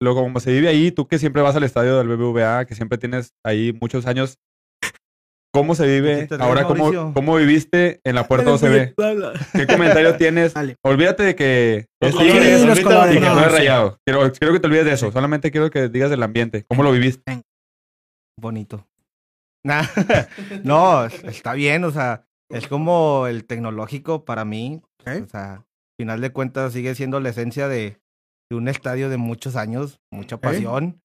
lo 0.00 0.14
como 0.14 0.40
se 0.40 0.52
vive 0.52 0.68
ahí, 0.68 0.92
tú 0.92 1.06
que 1.06 1.18
siempre 1.18 1.42
vas 1.42 1.56
al 1.56 1.64
estadio 1.64 1.98
del 1.98 2.08
BBVA, 2.08 2.64
que 2.66 2.74
siempre 2.74 2.98
tienes 2.98 3.34
ahí 3.44 3.76
muchos 3.80 4.06
años, 4.06 4.38
¿cómo 5.52 5.74
se 5.74 5.86
vive 5.86 6.26
te 6.26 6.36
ríes, 6.36 6.40
ahora? 6.40 6.64
¿Cómo. 6.64 7.12
¿Cómo 7.12 7.36
viviste 7.36 8.00
en 8.04 8.14
la 8.14 8.24
puerta 8.28 8.52
OCB? 8.52 8.94
¿Qué 9.52 9.66
comentario 9.66 10.16
tienes? 10.16 10.54
Dale. 10.54 10.76
Olvídate 10.84 11.22
de 11.22 11.34
que 11.34 11.86
es 12.00 12.16
Tigres 12.16 12.62
y 12.62 13.14
que 13.14 13.20
no, 13.20 13.40
es 13.40 13.52
rayado. 13.52 13.98
Quiero, 14.04 14.32
quiero 14.32 14.52
que 14.54 14.60
te 14.60 14.66
olvides 14.66 14.84
de 14.84 14.92
eso. 14.92 15.12
Solamente 15.12 15.50
quiero 15.50 15.70
que 15.70 15.88
digas 15.88 16.10
del 16.10 16.22
ambiente. 16.22 16.64
¿Cómo 16.68 16.82
lo 16.82 16.92
viviste? 16.92 17.42
Bonito. 18.38 18.86
Nah, 19.62 19.84
no, 20.64 21.04
está 21.04 21.52
bien, 21.52 21.84
o 21.84 21.90
sea, 21.90 22.24
es 22.48 22.66
como 22.66 23.26
el 23.26 23.44
tecnológico 23.44 24.24
para 24.24 24.46
mí. 24.46 24.80
Ok. 25.00 25.22
O 25.22 25.28
sea, 25.28 25.52
al 25.52 25.64
final 25.98 26.22
de 26.22 26.32
cuentas 26.32 26.72
sigue 26.72 26.94
siendo 26.94 27.20
la 27.20 27.28
esencia 27.28 27.68
de, 27.68 28.00
de 28.50 28.56
un 28.56 28.68
estadio 28.68 29.08
de 29.08 29.16
muchos 29.16 29.56
años, 29.56 30.00
mucha 30.12 30.38
pasión. 30.38 31.00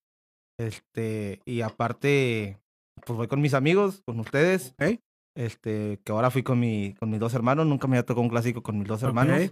Este, 0.59 1.41
y 1.45 1.61
aparte, 1.61 2.57
pues 3.05 3.17
voy 3.17 3.27
con 3.27 3.41
mis 3.41 3.53
amigos, 3.53 4.01
con 4.05 4.19
ustedes. 4.19 4.73
Ok. 4.81 4.99
Este, 5.37 5.99
que 6.05 6.11
ahora 6.13 6.31
fui 6.31 6.43
con 6.43 6.59
mi, 6.59 6.93
con 6.97 7.09
mis 7.09 7.19
dos 7.19 7.33
hermanos, 7.33 7.67
nunca 7.67 7.87
me 7.87 7.97
había 7.97 8.05
tocado 8.05 8.21
un 8.23 8.29
clásico 8.29 8.63
con 8.63 8.79
mis 8.79 8.87
dos 8.87 9.03
hermanos. 9.03 9.51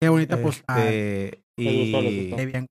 Qué 0.00 0.08
bonita 0.08 0.40
postal. 0.40 0.80
Este, 0.80 1.42
y, 1.58 1.90
gustó. 1.92 2.66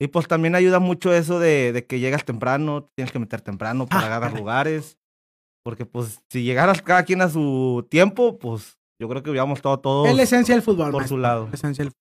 Y 0.00 0.08
pues 0.08 0.26
también 0.26 0.56
ayuda 0.56 0.80
mucho 0.80 1.14
eso 1.14 1.38
de, 1.38 1.72
de 1.72 1.86
que 1.86 2.00
llegas 2.00 2.24
temprano, 2.24 2.90
tienes 2.96 3.12
que 3.12 3.20
meter 3.20 3.40
temprano 3.40 3.86
para 3.86 4.02
Ah. 4.02 4.06
agarrar 4.06 4.32
lugares. 4.40 4.98
Porque 5.64 5.86
pues 5.86 6.20
si 6.28 6.42
llegaras 6.42 6.82
cada 6.82 7.04
quien 7.04 7.22
a 7.22 7.28
su 7.30 7.86
tiempo, 7.88 8.36
pues 8.36 8.78
yo 9.00 9.08
creo 9.08 9.22
que 9.22 9.30
hubiéramos 9.30 9.58
estado 9.60 9.78
todos 9.78 10.08
Es 10.08 10.16
la 10.16 10.24
esencia 10.24 10.56
del 10.56 10.62
fútbol. 10.62 10.86
por 10.90 11.02
maestro. 11.02 11.16
su 11.16 11.22
lado. 11.22 11.46
La 11.46 11.54
esencia 11.54 11.84
del- 11.84 11.92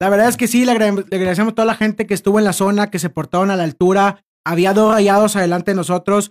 La 0.00 0.08
verdad 0.10 0.28
es 0.28 0.36
que 0.36 0.46
sí, 0.46 0.64
le, 0.64 0.72
agra- 0.72 0.92
le 0.92 1.16
agradecemos 1.16 1.52
a 1.52 1.54
toda 1.54 1.66
la 1.66 1.74
gente 1.74 2.06
que 2.06 2.14
estuvo 2.14 2.38
en 2.38 2.44
la 2.44 2.52
zona, 2.52 2.90
que 2.90 2.98
se 2.98 3.10
portaron 3.10 3.50
a 3.50 3.56
la 3.56 3.64
altura. 3.64 4.22
Había 4.46 4.72
dos 4.72 4.92
rayados 4.94 5.36
adelante 5.36 5.72
de 5.72 5.76
nosotros. 5.76 6.30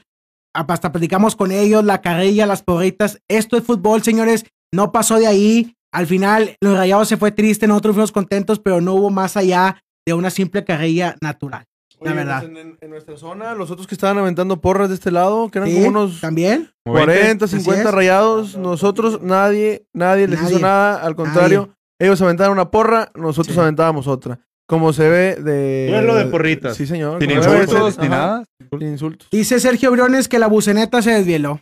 Hasta 0.56 0.92
platicamos 0.92 1.36
con 1.36 1.52
ellos, 1.52 1.84
la 1.84 2.02
carrilla, 2.02 2.46
las 2.46 2.64
porritas. 2.64 3.20
Esto 3.30 3.58
es 3.58 3.64
fútbol, 3.64 4.02
señores. 4.04 4.46
No 4.74 4.92
pasó 4.92 5.20
de 5.20 5.28
ahí. 5.28 5.74
Al 5.94 6.08
final, 6.08 6.56
los 6.62 6.78
rayados 6.78 7.08
se 7.08 7.18
fue 7.18 7.32
triste, 7.32 7.68
nosotros 7.68 7.96
fuimos 7.96 8.12
contentos, 8.12 8.60
pero 8.60 8.82
no 8.82 8.94
hubo 8.96 9.10
más 9.10 9.38
allá 9.38 9.82
de 10.06 10.14
una 10.14 10.30
simple 10.30 10.64
carrilla 10.66 11.16
natural. 11.22 11.66
La 12.02 12.12
Oye, 12.12 12.18
verdad. 12.20 12.44
pues, 12.52 12.66
en, 12.82 12.90
nuestra 12.90 13.18
zona, 13.18 13.56
los 13.56 13.72
otros 13.72 13.88
que 13.88 13.96
estaban 13.96 14.18
aventando 14.20 14.60
porras 14.62 14.90
de 14.90 14.96
este 14.96 15.10
lado, 15.12 15.50
que 15.50 15.58
eran 15.60 15.70
Sí, 15.70 15.76
como 15.78 15.88
unos 15.88 16.22
También. 16.22 16.70
Como 16.86 16.98
40, 17.00 17.46
Así 17.46 17.58
50 17.58 17.90
es. 17.90 17.96
rayados. 17.96 18.58
Nosotros, 18.58 19.22
nadie, 19.22 19.86
nadie 19.94 20.28
les 20.28 20.40
Nadie. 20.42 20.56
hizo 20.56 20.62
nada. 20.62 21.02
Al 21.02 21.16
contrario, 21.16 21.70
ellos 22.00 22.22
aventaron 22.22 22.54
una 22.54 22.70
porra, 22.72 23.12
nosotros 23.16 23.54
Sí. 23.56 23.60
aventábamos 23.62 24.08
otra. 24.08 24.40
Como 24.70 24.92
se 24.92 25.08
ve 25.10 25.36
de. 25.36 25.88
Tú 25.90 25.94
eres 25.96 26.06
lo 26.06 26.16
de 26.16 26.26
porritas. 26.26 26.76
Sí, 26.76 26.86
señor. 26.86 27.22
Sin 27.22 27.32
insultos 27.32 27.98
ni 28.00 28.10
nada. 28.10 28.44
Sin 28.70 28.82
insultos. 28.90 29.30
Dice 29.32 29.60
Sergio 29.60 29.92
Briones 29.92 30.28
que 30.28 30.40
la 30.40 30.48
buceneta 30.48 31.02
se 31.02 31.12
desvieló. 31.12 31.62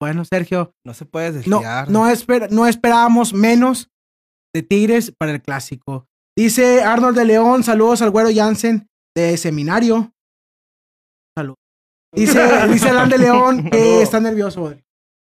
Bueno, 0.00 0.24
Sergio, 0.24 0.72
No 0.86 0.94
se 0.94 1.04
puede 1.04 1.30
no, 1.30 1.58
desfiar. 1.58 1.90
no, 1.90 2.08
esper- 2.08 2.50
no 2.50 2.66
esperábamos 2.66 3.34
menos 3.34 3.90
de 4.54 4.62
Tigres 4.62 5.12
para 5.18 5.32
el 5.32 5.42
clásico. 5.42 6.06
Dice 6.36 6.82
Arnold 6.82 7.18
de 7.18 7.24
León, 7.24 7.62
saludos 7.64 8.00
al 8.00 8.10
güero 8.10 8.30
Jansen 8.32 8.86
de 9.16 9.36
seminario. 9.36 10.12
Salud. 11.36 11.54
Dice, 12.14 12.38
dice 12.72 12.88
Alan 12.90 13.08
de 13.10 13.18
León 13.18 13.68
que 13.70 14.00
está 14.02 14.20
nervioso, 14.20 14.60
güey. 14.62 14.82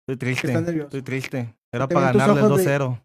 Estoy 0.07 0.17
triste. 0.17 0.47
Nervioso. 0.53 0.87
Estoy 0.87 1.01
triste. 1.03 1.55
Era 1.73 1.87
para 1.87 2.11
ganarle 2.13 2.41
ojos 2.41 2.57
de- 2.57 2.65
2-0. 2.79 3.01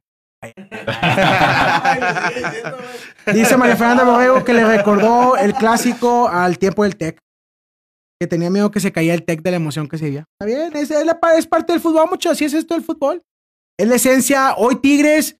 Dice 3.33 3.57
María 3.57 3.77
Fernanda 3.77 4.05
Borrego 4.05 4.44
que 4.44 4.55
le 4.55 4.64
recordó 4.64 5.37
el 5.37 5.55
clásico 5.55 6.29
al 6.29 6.59
tiempo 6.59 6.83
del 6.85 6.96
TEC. 6.96 7.18
que 8.20 8.27
tenía 8.27 8.51
miedo 8.51 8.70
que 8.72 8.81
se 8.81 8.90
caía 8.90 9.14
el 9.14 9.24
tech 9.24 9.42
de 9.42 9.51
la 9.53 9.59
emoción 9.59 9.87
que 9.88 9.96
se 9.98 10.07
veía. 10.07 10.24
Está 10.40 10.46
bien, 10.46 10.74
es, 10.77 10.90
es 10.90 11.07
la 11.07 11.20
pa- 11.20 11.37
es 11.37 11.46
parte 11.46 11.72
del 11.72 11.81
fútbol, 11.81 12.09
mucho, 12.11 12.31
así 12.31 12.44
es 12.44 12.53
esto 12.55 12.74
del 12.74 12.83
fútbol. 12.83 13.22
Es 13.79 13.87
la 13.88 13.94
esencia. 13.94 14.55
Hoy 14.57 14.74
Tigres, 14.77 15.37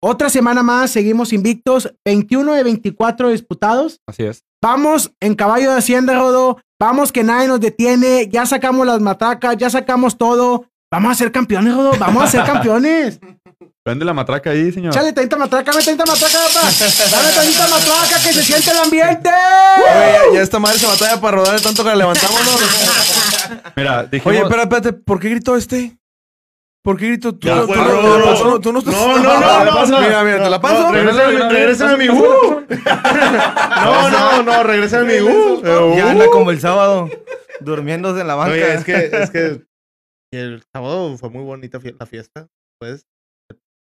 otra 0.00 0.30
semana 0.30 0.62
más, 0.62 0.92
seguimos 0.92 1.32
invictos, 1.32 1.92
21 2.06 2.52
de 2.52 2.62
24 2.62 3.30
disputados. 3.30 3.98
Así 4.08 4.22
es. 4.22 4.44
Vamos 4.62 5.12
en 5.20 5.34
caballo 5.34 5.72
de 5.72 5.78
hacienda, 5.78 6.14
Rodo. 6.14 6.60
Vamos 6.80 7.10
que 7.10 7.24
nadie 7.24 7.48
nos 7.48 7.58
detiene. 7.60 8.28
Ya 8.28 8.46
sacamos 8.46 8.86
las 8.86 9.00
matracas, 9.00 9.56
ya 9.56 9.68
sacamos 9.68 10.16
todo. 10.16 10.66
Vamos 10.92 11.10
a 11.10 11.14
ser 11.16 11.32
campeones, 11.32 11.74
Rodo. 11.74 11.92
Vamos 11.98 12.22
a 12.22 12.26
ser 12.28 12.44
campeones. 12.46 13.18
Prende 13.84 14.04
la 14.04 14.12
matraca 14.12 14.50
ahí, 14.50 14.70
señor. 14.72 14.92
Chale, 14.92 15.12
30 15.12 15.36
matraca, 15.36 15.72
dame 15.72 15.82
30 15.82 16.04
matraca, 16.04 16.38
papá. 16.38 16.70
Dame 17.10 17.32
30 17.32 17.68
matraca, 17.68 18.22
que 18.22 18.32
se 18.32 18.42
siente 18.44 18.70
el 18.70 18.78
ambiente. 18.78 19.28
Oye, 19.28 20.12
ya, 20.12 20.34
ya 20.34 20.42
esta 20.42 20.58
madre 20.58 20.78
se 20.78 20.86
batalla 20.86 21.20
para 21.20 21.36
rodar 21.38 21.56
de 21.56 21.62
tanto 21.62 21.82
que 21.82 21.88
la 21.90 21.96
levantamos, 21.96 22.40
¿no? 22.44 23.62
Mira, 23.76 24.04
dijimos... 24.04 24.26
Oye, 24.26 24.42
espera, 24.42 24.62
espérate, 24.62 24.92
¿por 24.92 25.18
qué 25.18 25.30
gritó 25.30 25.56
este? 25.56 25.98
¿Por 26.82 26.96
qué 26.96 27.08
gritó 27.08 27.34
tú? 27.34 27.46
No- 27.46 27.66
no, 27.66 28.18
no, 28.18 28.44
no. 28.44 28.60
tú 28.60 28.72
no 28.72 28.80
estás. 28.80 28.92
No, 28.92 29.18
no, 29.18 29.40
no, 29.40 29.64
no, 29.64 29.86
no. 29.86 30.00
Mira, 30.00 30.24
mira, 30.24 30.42
te 30.42 30.50
la 30.50 30.60
paso. 30.60 30.90
No, 30.90 30.92
regrésame, 30.92 31.94
a 31.94 31.96
mi 31.96 32.08
uh. 32.08 32.66
No, 33.84 34.10
no, 34.10 34.42
no, 34.42 34.62
regrésame 34.64 35.18
a 35.18 35.22
mi 35.22 35.28
uh. 35.28 35.96
Ya 35.96 36.10
anda 36.10 36.26
como 36.32 36.50
el 36.50 36.60
sábado, 36.60 37.08
durmiéndose 37.60 38.20
en 38.22 38.26
la 38.26 38.34
banca. 38.34 38.52
Oye, 38.52 38.74
es 38.74 38.84
que, 38.84 39.10
es 39.12 39.30
que 39.30 39.62
el 40.32 40.64
sábado 40.72 41.16
fue 41.18 41.30
muy 41.30 41.44
bonita 41.44 41.78
la 42.00 42.06
fiesta. 42.06 42.48
Pues, 42.80 43.06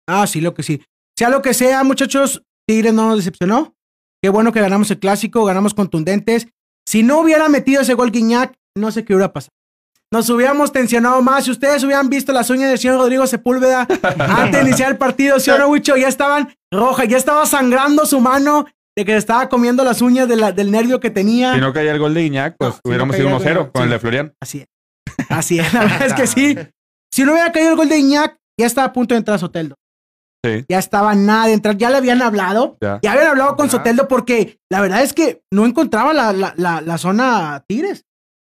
Ah, 0.09 0.27
sí, 0.27 0.41
lo 0.41 0.53
que 0.53 0.63
sí. 0.63 0.81
Sea 1.17 1.29
lo 1.29 1.41
que 1.41 1.53
sea, 1.53 1.83
muchachos, 1.83 2.43
Tigres 2.67 2.93
no 2.93 3.07
nos 3.09 3.17
decepcionó. 3.17 3.75
Qué 4.21 4.29
bueno 4.29 4.51
que 4.51 4.59
ganamos 4.61 4.89
el 4.91 4.99
clásico, 4.99 5.45
ganamos 5.45 5.73
contundentes. 5.73 6.47
Si 6.87 7.03
no 7.03 7.19
hubiera 7.19 7.47
metido 7.49 7.81
ese 7.81 7.93
gol 7.93 8.11
Guiñac, 8.11 8.55
no 8.77 8.91
sé 8.91 9.05
qué 9.05 9.13
hubiera 9.13 9.31
pasado. 9.31 9.53
Nos 10.11 10.29
hubiéramos 10.29 10.71
tensionado 10.71 11.21
más. 11.21 11.45
Si 11.45 11.51
ustedes 11.51 11.83
hubieran 11.83 12.09
visto 12.09 12.33
las 12.33 12.49
uñas 12.49 12.69
del 12.69 12.79
señor 12.79 12.97
Rodrigo 12.97 13.27
Sepúlveda 13.27 13.87
antes 14.19 14.63
de 14.63 14.67
iniciar 14.67 14.91
el 14.91 14.97
partido, 14.97 15.39
señor 15.39 15.65
Huicho, 15.67 15.95
ya 15.97 16.07
estaban 16.07 16.53
rojas, 16.73 17.07
ya 17.07 17.17
estaba 17.17 17.45
sangrando 17.45 18.05
su 18.07 18.19
mano 18.19 18.65
de 18.97 19.05
que 19.05 19.11
se 19.11 19.17
estaba 19.19 19.47
comiendo 19.49 19.83
las 19.83 20.01
uñas 20.01 20.27
de 20.27 20.35
la- 20.35 20.51
del 20.51 20.71
nervio 20.71 20.99
que 20.99 21.11
tenía. 21.11 21.53
Si 21.53 21.61
no 21.61 21.71
caía 21.73 21.91
el 21.91 21.99
gol 21.99 22.13
de 22.15 22.25
Iñak, 22.25 22.55
pues 22.57 22.71
No, 22.71 22.73
si 22.75 22.81
no 22.83 22.89
hubiéramos 22.89 23.17
ido 23.19 23.29
1-0 23.29 23.55
gol, 23.57 23.71
con 23.71 23.81
sí. 23.81 23.83
el 23.83 23.89
de 23.91 23.99
Florian. 23.99 24.33
Así 24.41 24.59
es. 24.59 24.67
Así 25.29 25.59
es, 25.59 25.73
la 25.73 25.81
verdad 25.81 26.07
es 26.07 26.13
que 26.13 26.27
sí. 26.27 26.55
Si 27.13 27.23
no 27.23 27.31
hubiera 27.33 27.51
caído 27.51 27.71
el 27.71 27.75
gol 27.75 27.89
de 27.89 27.97
Iñac, 27.97 28.37
ya 28.59 28.65
estaba 28.67 28.87
a 28.87 28.93
punto 28.93 29.13
de 29.15 29.19
entrar 29.19 29.37
Soteldo. 29.39 29.75
Sí. 30.45 30.65
Ya 30.69 30.79
estaba 30.79 31.15
nada 31.15 31.47
de 31.47 31.53
entrar, 31.53 31.77
ya 31.77 31.89
le 31.89 31.97
habían 31.97 32.21
hablado. 32.21 32.77
Ya. 32.81 32.99
Ya 33.01 33.11
habían 33.11 33.27
hablado 33.27 33.55
con 33.55 33.67
Ya. 33.67 33.71
Soteldo 33.71 34.07
porque 34.07 34.57
la 34.71 34.81
verdad 34.81 35.03
es 35.03 35.13
que 35.13 35.41
no 35.51 35.65
encontraba 35.65 36.13
la, 36.13 36.31
la, 36.31 36.53
la, 36.57 36.81
la 36.81 36.97
zona 36.97 37.63
Tigres. 37.67 38.05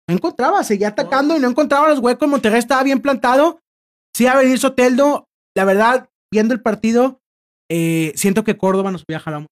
No 0.09 0.15
encontraba, 0.15 0.63
seguía 0.63 0.89
atacando 0.89 1.37
y 1.37 1.39
no 1.39 1.47
encontraba 1.47 1.87
los 1.89 1.99
huecos. 1.99 2.27
Monterrey 2.27 2.59
estaba 2.59 2.83
bien 2.83 2.99
plantado. 2.99 3.59
Sí, 4.15 4.27
a 4.27 4.35
venir 4.35 4.59
Soteldo. 4.59 5.27
La 5.55 5.65
verdad, 5.65 6.09
viendo 6.31 6.53
el 6.53 6.61
partido, 6.61 7.19
eh, 7.71 8.11
siento 8.15 8.43
que 8.43 8.57
Córdoba 8.57 8.91
nos 8.91 9.03
hubiera 9.07 9.21
jalado. 9.21 9.45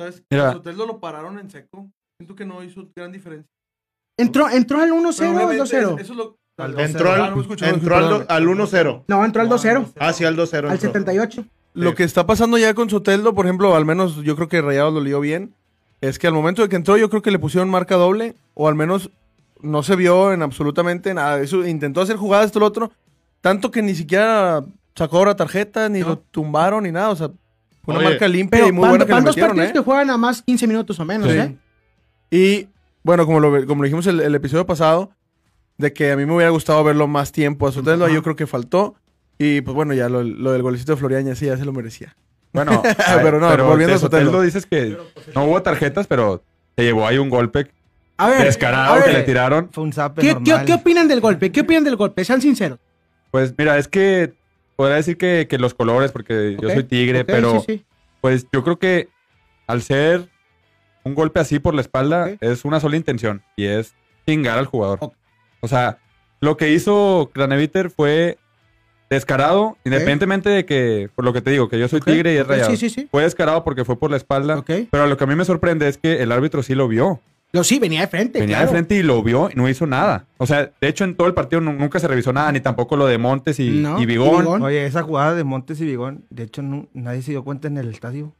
¿Sabes? 0.00 0.22
Mira. 0.30 0.52
Soteldo 0.52 0.86
lo 0.86 1.00
pararon 1.00 1.38
en 1.38 1.48
seco. 1.50 1.88
Siento 2.20 2.34
que 2.34 2.44
no 2.44 2.62
hizo 2.62 2.88
gran 2.94 3.12
diferencia. 3.12 3.48
Entró, 4.18 4.50
entró 4.50 4.80
al 4.80 4.90
1-0 4.90 5.14
Pero 5.16 5.30
o 5.30 5.34
obviamente, 5.46 5.62
2-0. 5.62 6.00
Eso 6.00 6.12
es 6.12 6.18
lo. 6.18 6.36
Al 6.58 6.80
entró 6.80 7.12
al, 7.12 7.32
entró 7.62 7.96
al, 7.96 8.26
al 8.28 8.44
1-0. 8.48 9.04
No, 9.06 9.24
entró 9.24 9.42
al 9.42 9.48
2-0. 9.48 9.92
Ah, 10.00 10.12
sí, 10.12 10.24
al 10.24 10.36
2-0. 10.36 10.56
Al 10.66 10.72
entró. 10.72 10.88
78. 10.88 11.44
Lo 11.84 11.94
que 11.94 12.04
está 12.04 12.26
pasando 12.26 12.58
ya 12.58 12.74
con 12.74 12.90
Soteldo, 12.90 13.34
por 13.34 13.46
ejemplo, 13.46 13.74
al 13.74 13.84
menos 13.84 14.16
yo 14.22 14.36
creo 14.36 14.48
que 14.48 14.60
Rayados 14.62 14.92
lo 14.94 15.00
lió 15.00 15.20
bien, 15.20 15.54
es 16.00 16.18
que 16.18 16.26
al 16.26 16.32
momento 16.34 16.62
de 16.62 16.68
que 16.68 16.76
entró 16.76 16.96
yo 16.96 17.08
creo 17.10 17.22
que 17.22 17.30
le 17.30 17.38
pusieron 17.38 17.68
marca 17.70 17.96
doble, 17.96 18.34
o 18.54 18.68
al 18.68 18.74
menos 18.74 19.10
no 19.60 19.82
se 19.82 19.96
vio 19.96 20.32
en 20.32 20.42
absolutamente 20.42 21.12
nada. 21.14 21.40
Eso 21.40 21.66
intentó 21.66 22.00
hacer 22.00 22.16
jugadas, 22.16 22.46
esto, 22.46 22.60
lo 22.60 22.66
otro, 22.66 22.92
tanto 23.40 23.70
que 23.70 23.82
ni 23.82 23.94
siquiera 23.94 24.64
sacó 24.94 25.24
la 25.24 25.34
tarjeta, 25.36 25.88
ni 25.88 26.00
No. 26.00 26.08
lo 26.08 26.18
tumbaron, 26.18 26.84
ni 26.84 26.92
nada. 26.92 27.10
O 27.10 27.16
sea, 27.16 27.28
fue 27.84 27.94
una 27.94 27.98
Oye, 27.98 28.08
marca 28.10 28.28
limpia 28.28 28.66
y 28.68 28.72
muy 28.72 28.82
van, 28.82 28.90
buena 28.90 29.06
que 29.06 29.14
le 29.14 29.20
dos 29.22 29.36
partidos 29.36 29.68
¿eh? 29.68 29.72
que 29.72 29.78
juegan 29.80 30.10
a 30.10 30.16
más 30.16 30.42
15 30.42 30.66
minutos 30.66 30.98
o 31.00 31.04
menos, 31.04 31.30
Sí. 31.30 31.38
¿eh? 31.38 31.56
Y 32.30 32.68
bueno, 33.02 33.24
como 33.26 33.40
lo, 33.40 33.66
como 33.66 33.82
lo 33.82 33.86
dijimos 33.86 34.06
el, 34.06 34.20
el 34.20 34.34
episodio 34.34 34.66
pasado, 34.66 35.10
de 35.78 35.92
que 35.92 36.10
a 36.12 36.16
mí 36.16 36.26
me 36.26 36.34
hubiera 36.34 36.50
gustado 36.50 36.82
verlo 36.84 37.06
más 37.08 37.32
tiempo 37.32 37.66
a 37.66 37.72
Soteldo, 37.72 38.04
Ajá. 38.06 38.14
yo 38.14 38.22
creo 38.22 38.36
que 38.36 38.46
faltó. 38.46 38.94
Y 39.38 39.60
pues 39.60 39.74
bueno, 39.74 39.94
ya 39.94 40.08
lo, 40.08 40.22
lo 40.22 40.52
del 40.52 40.62
golecito 40.62 40.92
de 40.92 40.98
Floriaña 40.98 41.34
sí 41.34 41.46
ya 41.46 41.56
se 41.56 41.64
lo 41.64 41.72
merecía. 41.72 42.16
Bueno, 42.52 42.82
Pero 43.22 43.38
no, 43.40 43.48
volviendo 43.64 43.94
a 43.94 43.98
Sotelo. 43.98 44.26
Soteldo 44.26 44.42
dices 44.42 44.66
que 44.66 44.96
no 45.34 45.44
hubo 45.44 45.62
tarjetas, 45.62 46.06
pero 46.06 46.42
se 46.76 46.84
llevó 46.84 47.06
ahí 47.06 47.18
un 47.18 47.28
golpe 47.28 47.70
A 48.16 48.28
ver, 48.28 48.44
descarado 48.44 48.94
a 48.94 49.04
que 49.04 49.12
le 49.12 49.22
tiraron. 49.22 49.70
Fue 49.70 49.84
un 49.84 49.92
zape 49.92 50.22
¿qué, 50.22 50.34
normal. 50.34 50.60
qué, 50.60 50.66
qué 50.66 50.72
opinan 50.72 51.08
del 51.08 51.20
golpe? 51.20 51.52
¿Qué 51.52 51.60
opinan 51.60 51.84
del 51.84 51.96
golpe? 51.96 52.24
Sean 52.24 52.40
sinceros. 52.40 52.78
Pues 53.30 53.54
mira, 53.56 53.78
es 53.78 53.88
que 53.88 54.32
podría 54.76 54.96
decir 54.96 55.16
que, 55.18 55.46
que 55.48 55.58
los 55.58 55.74
colores, 55.74 56.12
porque 56.12 56.56
yo 56.60 56.70
soy 56.70 56.84
tigre, 56.84 57.24
pero 57.24 57.60
sí, 57.60 57.64
sí. 57.66 57.84
pues 58.20 58.46
yo 58.52 58.64
creo 58.64 58.78
que 58.78 59.08
al 59.66 59.82
ser 59.82 60.28
un 61.04 61.14
golpe 61.14 61.40
así 61.40 61.58
por 61.58 61.74
la 61.74 61.80
espalda 61.80 62.30
es 62.40 62.64
una 62.64 62.80
sola 62.80 62.96
intención 62.96 63.42
y 63.56 63.66
es 63.66 63.94
chingar 64.26 64.58
al 64.58 64.66
jugador. 64.66 65.12
O 65.60 65.68
sea, 65.68 65.98
lo 66.40 66.56
que 66.56 66.72
hizo 66.72 67.30
Craneviter 67.34 67.90
fue 67.90 68.38
descarado, 69.10 69.76
independientemente 69.84 70.50
de 70.50 70.64
que, 70.64 71.08
por 71.14 71.24
lo 71.24 71.32
que 71.32 71.40
te 71.40 71.50
digo, 71.50 71.68
que 71.68 71.78
yo 71.78 71.88
soy 71.88 72.00
tigre 72.00 72.34
y 72.34 72.36
es 72.36 72.46
rayado. 72.46 72.70
Sí, 72.70 72.76
sí, 72.76 72.90
sí. 72.90 73.08
Fue 73.10 73.22
descarado 73.22 73.64
porque 73.64 73.84
fue 73.84 73.98
por 73.98 74.10
la 74.10 74.16
espalda. 74.16 74.62
Pero 74.66 75.06
lo 75.06 75.16
que 75.16 75.24
a 75.24 75.26
mí 75.26 75.34
me 75.34 75.44
sorprende 75.44 75.88
es 75.88 75.96
que 75.98 76.22
el 76.22 76.30
árbitro 76.32 76.62
sí 76.62 76.74
lo 76.74 76.88
vio. 76.88 77.20
Lo 77.52 77.64
sí, 77.64 77.78
venía 77.78 78.02
de 78.02 78.08
frente. 78.08 78.40
Venía 78.40 78.56
claro. 78.56 78.66
de 78.70 78.72
frente 78.76 78.94
y 78.96 79.02
lo 79.02 79.22
vio 79.22 79.48
y 79.50 79.54
no 79.56 79.66
hizo 79.70 79.86
nada. 79.86 80.26
O 80.36 80.46
sea, 80.46 80.70
de 80.80 80.88
hecho 80.88 81.04
en 81.04 81.14
todo 81.14 81.26
el 81.28 81.32
partido 81.32 81.62
nu- 81.62 81.72
nunca 81.72 81.98
se 81.98 82.06
revisó 82.06 82.30
nada, 82.30 82.52
ni 82.52 82.60
tampoco 82.60 82.94
lo 82.94 83.06
de 83.06 83.16
Montes 83.16 83.58
y, 83.58 83.70
No, 83.70 83.98
y 83.98 84.02
y 84.02 84.06
Vigón. 84.06 84.62
Oye, 84.62 84.84
esa 84.84 85.02
jugada 85.02 85.34
de 85.34 85.44
Montes 85.44 85.80
y 85.80 85.86
Vigón, 85.86 86.24
de 86.28 86.42
hecho 86.42 86.62
nadie 86.92 87.22
se 87.22 87.30
dio 87.30 87.42
cuenta 87.44 87.66
en 87.68 87.78
el 87.78 87.88
estadio. 87.88 88.34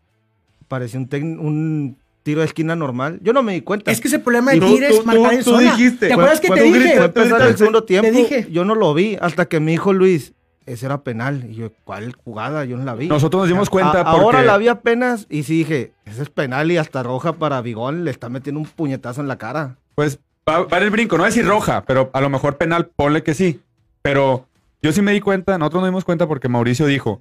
Parecía 0.69 1.01
un, 1.01 1.97
tiro 2.23 2.41
de 2.41 2.47
esquina 2.47 2.77
normal. 2.77 3.19
Yo 3.23 3.33
no 3.33 3.43
me 3.43 3.55
di 3.55 3.63
cuenta. 3.63 3.91
Es 3.91 4.03
que 4.03 4.09
ese 4.09 4.19
problema 4.19 4.53
de 4.53 4.61
Tigres 4.61 4.99
tú- 5.01 5.07
marcar 5.07 5.31
tú- 5.31 5.37
en 5.39 5.45
tú 5.45 5.51
zona. 5.53 5.73
dijiste. 5.73 6.09
¿Te 6.09 6.13
acuerdas 6.13 6.41
que 6.41 6.49
te 6.51 6.63
dije? 6.63 6.79
grito, 6.79 6.97
Fue 6.97 7.05
empezar 7.07 7.43
el 7.49 7.57
segundo 7.57 7.85
tiempo. 7.85 8.11
dije. 8.11 8.47
Yo 8.51 8.67
no 8.67 8.75
lo 8.75 8.93
vi 8.93 9.17
hasta 9.23 9.47
que 9.47 9.59
me 9.61 9.71
dijo 9.71 9.95
Luis, 9.95 10.35
esa 10.69 10.87
era 10.87 11.03
penal. 11.03 11.45
Y 11.51 11.55
yo, 11.57 11.71
¿cuál 11.85 12.13
jugada? 12.15 12.65
Yo 12.65 12.77
no 12.77 12.85
la 12.85 12.95
vi. 12.95 13.09
Nosotros 13.09 13.43
nos 13.43 13.49
dimos 13.49 13.71
cuenta 13.71 14.01
A- 14.01 14.11
porque... 14.13 14.25
Ahora 14.25 14.43
la 14.43 14.57
vi 14.59 14.69
apenas 14.69 15.27
y 15.29 15.43
sí 15.43 15.59
dije, 15.59 15.93
ese 16.05 16.23
es 16.23 16.31
penal 16.31 16.71
y 16.71 16.77
hasta 16.77 17.03
roja 17.03 17.33
para 17.35 17.61
Vigón. 17.61 18.05
Le 18.05 18.11
está 18.11 18.29
metiendo 18.29 18.61
un 18.61 18.67
puñetazo 18.67 19.21
en 19.21 19.29
la 19.29 19.37
cara. 19.39 19.77
Pues 19.95 20.19
va, 20.49 20.61
va 20.65 20.77
en 20.79 20.83
el 20.85 20.91
brinco, 20.91 21.19
no 21.19 21.25
decir 21.25 21.47
roja, 21.47 21.83
pero 21.87 22.11
a 22.13 22.21
lo 22.21 22.29
mejor 22.31 22.57
penal, 22.57 22.87
ponle 22.95 23.23
que 23.23 23.35
sí. 23.35 23.61
Pero 24.03 24.47
yo 24.83 24.93
sí 24.93 25.03
me 25.03 25.13
di 25.13 25.21
cuenta, 25.21 25.59
nosotros 25.59 25.83
nos 25.83 25.91
dimos 25.91 26.05
cuenta 26.05 26.27
porque 26.29 26.49
Mauricio 26.49 26.87
dijo, 26.87 27.21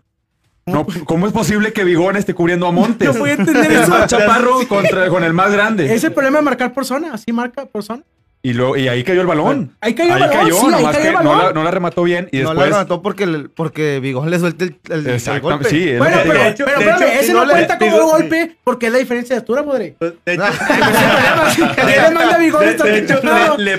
no, 0.65 0.85
¿cómo 1.05 1.27
es 1.27 1.33
posible 1.33 1.73
que 1.73 1.83
Vigón 1.83 2.15
esté 2.17 2.33
cubriendo 2.33 2.67
a 2.67 2.71
Montes? 2.71 3.13
No 3.13 3.19
voy 3.19 3.31
a 3.31 3.33
entender 3.33 3.71
Es 3.71 3.81
eso. 3.83 3.95
un 3.95 4.05
chaparro 4.07 4.59
contra, 4.67 5.09
con 5.09 5.23
el 5.23 5.33
más 5.33 5.51
grande. 5.51 5.93
Es 5.93 6.03
el 6.03 6.11
problema 6.13 6.37
de 6.39 6.43
marcar 6.43 6.73
por 6.73 6.85
zona. 6.85 7.13
Así 7.13 7.31
marca 7.31 7.65
por 7.65 7.83
zona. 7.83 8.03
Y, 8.43 8.53
lo, 8.53 8.77
y 8.77 8.87
ahí 8.87 9.03
cayó 9.03 9.21
el 9.21 9.27
balón. 9.27 9.75
Ahí 9.81 9.93
cayó 9.93 10.13
el 10.15 10.21
balón, 10.21 10.31
sí, 10.31 10.37
ahí 10.65 10.71
nomás 10.71 10.95
cayó 10.95 11.01
que 11.01 11.07
el 11.07 11.13
no 11.15 11.19
balón. 11.31 11.45
la, 11.47 11.53
no 11.53 11.63
la 11.63 11.71
remató 11.71 12.03
bien 12.03 12.29
y 12.31 12.37
no 12.39 12.49
después... 12.51 12.69
la 12.69 12.77
mató 12.77 13.01
porque, 13.01 13.25
porque 13.53 13.99
Vigón 13.99 14.29
le 14.29 14.39
suelta 14.39 14.63
el, 14.63 14.77
el- 14.89 15.07
el 15.07 15.13
Exactamente, 15.15 15.41
golpe. 15.65 15.69
sí. 15.69 15.89
es 15.89 15.97
Bueno, 15.99 16.17
pero, 16.23 16.43
hecho- 16.43 16.65
espérame, 16.67 16.95
hecho, 16.95 17.05
ese 17.19 17.33
no, 17.33 17.39
no 17.39 17.45
le- 17.45 17.51
cuenta 17.53 17.77
como 17.77 17.91
digo- 17.91 18.07
golpe 18.11 18.57
porque 18.63 18.85
es 18.85 18.91
la 18.93 18.99
diferencia 18.99 19.35
de 19.35 19.39
altura, 19.39 19.63
podré. 19.63 19.95
De 19.99 20.13
hecho, 20.33 20.43
¿Qué 21.75 21.83
le 21.83 22.11
manda 22.11 22.37
Vigón 22.37 22.65
de 22.65 22.71
hecho, 22.99 23.21
pega, 23.21 23.57
le, 23.57 23.77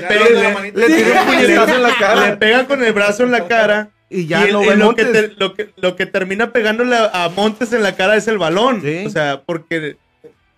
Le 0.73 0.87
tiró 0.87 1.21
un 1.21 1.27
puñetazo 1.27 1.75
en 1.77 1.83
la 1.83 1.95
cara. 1.99 2.27
le 2.29 2.37
pega 2.37 2.67
con 2.67 2.85
el 2.85 2.93
brazo 2.93 3.23
en 3.23 3.31
la 3.33 3.47
cara. 3.47 3.89
Y 4.11 4.27
ya 4.27 4.49
y, 4.49 4.53
no 4.53 4.63
y 4.65 4.69
ve 4.69 4.77
lo, 4.77 4.95
que 4.95 5.05
te- 5.05 5.33
lo, 5.37 5.55
que, 5.55 5.71
lo 5.77 5.95
que 5.95 6.07
termina 6.07 6.51
pegándole 6.51 6.97
a, 6.97 7.29
Montes 7.35 7.73
en 7.73 7.83
la 7.83 7.95
cara 7.95 8.17
es 8.17 8.27
el 8.29 8.39
balón. 8.39 8.81
Sí. 8.83 9.05
O 9.07 9.11
sea, 9.11 9.43
porque. 9.47 9.97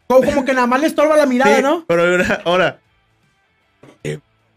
Como, 0.06 0.24
como 0.24 0.44
que 0.44 0.52
nada 0.54 0.66
más 0.66 0.80
le 0.80 0.86
estorba 0.88 1.16
la 1.16 1.26
mirada, 1.26 1.56
sí, 1.56 1.62
¿no? 1.62 1.84
Pero 1.86 2.02
ahora, 2.02 2.42
ahora, 2.44 2.78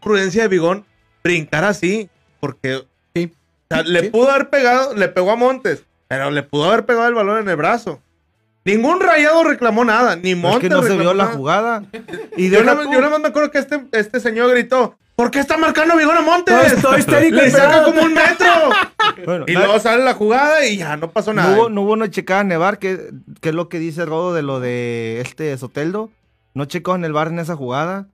prudencia 0.04 0.42
de 0.42 0.48
Bigón, 0.48 0.84
brincar 1.24 1.64
así. 1.64 2.08
Porque 2.40 2.84
Sí. 3.14 3.32
o 3.70 3.74
sea, 3.74 3.82
le 3.82 4.00
Sí. 4.02 4.08
pudo 4.10 4.30
haber 4.30 4.50
pegado, 4.50 4.94
le 4.94 5.08
pegó 5.08 5.32
a 5.32 5.36
Montes, 5.36 5.84
pero 6.08 6.30
le 6.30 6.42
pudo 6.44 6.64
haber 6.66 6.84
pegado 6.86 7.08
el 7.08 7.14
balón 7.14 7.38
en 7.40 7.48
el 7.48 7.56
brazo. 7.56 8.00
Ningún 8.66 9.00
rayado 9.00 9.44
reclamó 9.44 9.84
nada, 9.84 10.16
ni 10.16 10.30
Es 10.32 10.36
Montes. 10.36 10.60
que 10.60 10.68
no 10.68 10.82
se 10.82 10.96
vio 10.96 11.12
la 11.14 11.26
jugada. 11.26 11.82
Y 12.36 12.50
Yo 12.50 12.62
nada, 12.64 12.84
yo 12.84 12.98
nada 13.00 13.10
más 13.10 13.20
me 13.20 13.28
acuerdo 13.28 13.50
que 13.50 13.58
este, 13.58 13.84
este 13.92 14.20
señor 14.20 14.50
gritó: 14.50 14.96
¿Por 15.16 15.30
qué 15.30 15.38
está 15.38 15.56
marcando 15.56 15.96
Bigón 15.96 16.16
a 16.16 16.22
Montes? 16.22 16.80
Todo 16.80 16.96
histérico. 16.98 17.36
Le 17.42 17.50
saca 17.50 17.84
como 17.84 18.02
un 18.02 18.14
metro. 18.14 18.46
bueno, 19.26 19.44
y 19.46 19.52
luego 19.52 19.78
sale 19.78 20.02
la 20.02 20.14
jugada 20.14 20.66
y 20.66 20.78
ya 20.78 20.96
no 20.96 21.10
pasó 21.10 21.32
no, 21.32 21.42
nada. 21.42 21.56
hubo, 21.56 21.68
no 21.68 21.82
hubo 21.82 21.92
una 21.92 22.10
checada 22.10 22.40
en 22.40 22.52
el 22.52 22.58
bar, 22.58 22.78
que, 22.78 23.10
que 23.40 23.50
es 23.50 23.54
lo 23.54 23.68
que 23.68 23.78
dice 23.78 24.04
Rodo 24.06 24.32
de 24.34 24.42
lo 24.42 24.60
de 24.60 25.20
este 25.20 25.56
Soteldo. 25.58 26.10
No 26.54 26.64
checó 26.64 26.94
en 26.94 27.04
el 27.04 27.12
bar 27.12 27.28
en 27.28 27.38
esa 27.38 27.54
jugada. 27.56 28.06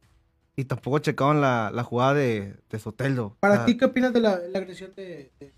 Y 0.61 0.65
tampoco 0.67 0.99
checaron 0.99 1.41
la, 1.41 1.71
la 1.73 1.83
jugada 1.85 2.13
de, 2.13 2.55
de 2.69 2.79
Soteldo. 2.79 3.35
Para 3.41 3.63
Ah, 3.63 3.65
ti, 3.65 3.79
¿qué 3.79 3.87
opinas 3.87 4.13
de 4.13 4.21
la, 4.21 4.39
la 4.53 4.59
agresión 4.59 4.93
de, 4.95 5.31
de- 5.41 5.55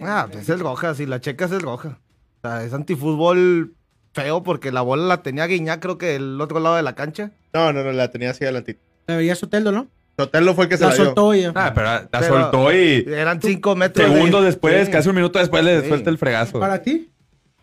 Ah, 0.00 0.26
pues 0.32 0.48
es 0.48 0.58
roja, 0.58 0.94
si 0.94 1.04
la 1.04 1.20
checas 1.20 1.52
es 1.52 1.60
roja. 1.60 1.98
O 2.42 2.48
sea, 2.48 2.64
es 2.64 2.72
antifútbol 2.72 3.74
feo 4.14 4.42
porque 4.42 4.72
la 4.72 4.80
bola 4.80 5.04
la 5.04 5.22
tenía 5.22 5.46
Guiñac, 5.46 5.80
creo 5.80 5.98
que 5.98 6.06
del 6.14 6.40
otro 6.40 6.60
lado 6.60 6.76
de 6.76 6.82
la 6.82 6.94
cancha. 6.94 7.32
No, 7.52 7.72
no, 7.74 7.84
no, 7.84 7.92
la 7.92 8.10
tenía 8.10 8.30
así 8.30 8.44
adelantito. 8.44 8.80
Debería 9.06 9.34
Soteldo, 9.34 9.70
¿no? 9.72 9.88
Sotelo 10.18 10.54
fue 10.54 10.64
el 10.64 10.70
que 10.70 10.78
se 10.78 10.84
La 10.84 10.90
la, 10.90 10.94
dio. 10.96 11.04
soltó 11.04 11.34
ya. 11.34 11.52
Ah, 11.54 11.72
pero 11.74 11.86
la 11.86 12.08
Pero- 12.10 12.26
soltó 12.26 12.72
y 12.72 13.04
Eran 13.06 13.42
cinco 13.42 13.76
metros. 13.76 14.08
de- 14.08 14.14
segundos 14.14 14.44
después, 14.44 14.86
Sí. 14.86 14.92
casi 14.92 15.08
un 15.10 15.14
minuto 15.16 15.38
después, 15.38 15.62
le 15.62 15.82
Sí. 15.82 15.88
suelta 15.88 16.08
el 16.08 16.16
fregazo. 16.16 16.58
¿Para 16.58 16.80
ti? 16.80 17.10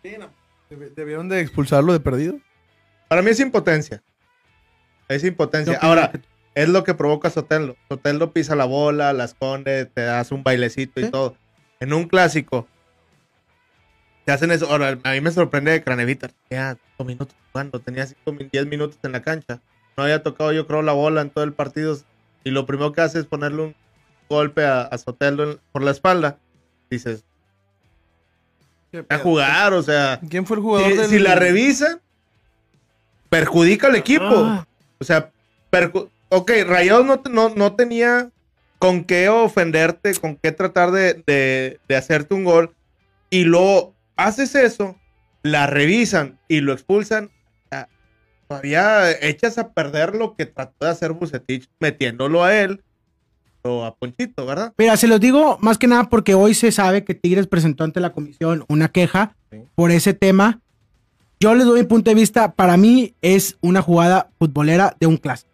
Deb- 0.04 0.94
Debieron 0.94 1.28
de 1.28 1.40
expulsarlo 1.40 1.92
de 1.92 1.98
perdido. 2.00 2.36
Para 3.08 3.22
mí 3.22 3.30
es 3.30 3.40
impotencia. 3.40 4.02
Es 5.08 5.22
impotencia. 5.24 5.78
Ahora, 5.82 6.12
es 6.54 6.68
lo 6.68 6.84
que 6.84 6.94
provoca 6.94 7.30
Sotelo. 7.30 7.76
Sotelo 7.88 8.32
pisa 8.32 8.54
la 8.56 8.64
bola, 8.64 9.12
la 9.12 9.24
esconde, 9.24 9.86
te 9.86 10.02
das 10.02 10.30
un 10.32 10.42
bailecito 10.42 11.00
y 11.00 11.10
todo. 11.10 11.36
En 11.80 11.92
un 11.92 12.06
clásico, 12.08 12.66
te 14.24 14.32
hacen 14.32 14.50
eso. 14.50 14.68
Ahora, 14.70 14.98
a 15.02 15.10
mí 15.12 15.20
me 15.20 15.30
sorprende 15.32 15.72
de 15.72 15.82
Cranevita. 15.82 16.30
Tenía 16.48 16.76
5 16.96 17.04
minutos 17.04 17.36
jugando, 17.52 17.80
tenía 17.80 18.06
5, 18.06 18.32
10 18.52 18.66
minutos 18.66 18.98
en 19.02 19.12
la 19.12 19.22
cancha. 19.22 19.60
No 19.96 20.04
había 20.04 20.22
tocado, 20.22 20.52
yo 20.52 20.66
creo, 20.66 20.82
la 20.82 20.92
bola 20.92 21.20
en 21.20 21.30
todo 21.30 21.44
el 21.44 21.52
partido. 21.52 21.96
Y 22.44 22.50
lo 22.50 22.66
primero 22.66 22.92
que 22.92 23.00
hace 23.00 23.18
es 23.18 23.26
ponerle 23.26 23.62
un 23.62 23.74
golpe 24.28 24.64
a, 24.64 24.82
a 24.82 24.98
Sotelo 24.98 25.50
en- 25.52 25.58
por 25.72 25.82
la 25.82 25.90
espalda. 25.90 26.38
Dices, 26.90 27.24
a 29.08 29.18
jugar, 29.18 29.72
o 29.72 29.82
sea. 29.82 30.20
¿Quién 30.30 30.46
fue 30.46 30.56
el 30.58 30.62
jugador 30.62 30.90
Si, 30.90 30.96
del- 30.96 31.06
si 31.08 31.18
la 31.18 31.34
revisan, 31.34 32.00
perjudica 33.28 33.88
al 33.88 33.96
equipo. 33.96 34.24
Ah. 34.24 34.66
O 35.00 35.04
sea, 35.04 35.30
perju- 35.70 36.08
ok, 36.36 36.50
Rayados 36.66 37.04
no, 37.06 37.22
no, 37.30 37.48
no 37.54 37.74
tenía 37.74 38.30
con 38.78 39.04
qué 39.04 39.28
ofenderte, 39.28 40.14
con 40.16 40.36
qué 40.36 40.52
tratar 40.52 40.90
de, 40.90 41.22
de- 41.26 41.80
de 41.88 41.96
hacerte 41.96 42.34
un 42.34 42.44
gol. 42.44 42.74
Y 43.30 43.44
luego 43.44 43.94
haces 44.16 44.54
eso, 44.54 44.96
la 45.42 45.66
revisan 45.66 46.38
y 46.48 46.60
lo 46.60 46.72
expulsan. 46.72 47.30
sea, 47.70 47.88
Todavía 48.48 49.10
echas 49.26 49.56
a 49.58 49.72
perder 49.72 50.14
lo 50.14 50.36
que 50.36 50.46
trató 50.46 50.84
de 50.84 50.90
hacer 50.90 51.12
Bucetich 51.12 51.68
metiéndolo 51.80 52.44
a 52.44 52.54
él 52.54 52.82
o 53.62 53.84
a 53.84 53.94
Ponchito, 53.96 54.44
¿verdad? 54.44 54.74
Mira, 54.76 54.96
se 54.98 55.08
los 55.08 55.18
digo 55.18 55.56
más 55.62 55.78
que 55.78 55.86
nada 55.86 56.10
porque 56.10 56.34
hoy 56.34 56.52
se 56.52 56.70
sabe 56.70 57.02
que 57.04 57.14
Tigres 57.14 57.46
presentó 57.46 57.82
ante 57.84 58.00
la 58.00 58.12
comisión 58.12 58.64
una 58.68 58.88
queja 58.88 59.34
por 59.74 59.90
ese 59.90 60.12
tema. 60.12 60.60
Yo 61.40 61.54
les 61.54 61.64
doy 61.66 61.80
mi 61.80 61.86
punto 61.86 62.10
de 62.10 62.14
vista. 62.14 62.52
Para 62.52 62.76
mí 62.76 63.14
es 63.22 63.56
una 63.62 63.80
jugada 63.80 64.28
futbolera 64.38 64.94
de 65.00 65.06
un 65.06 65.16
clásico. 65.16 65.50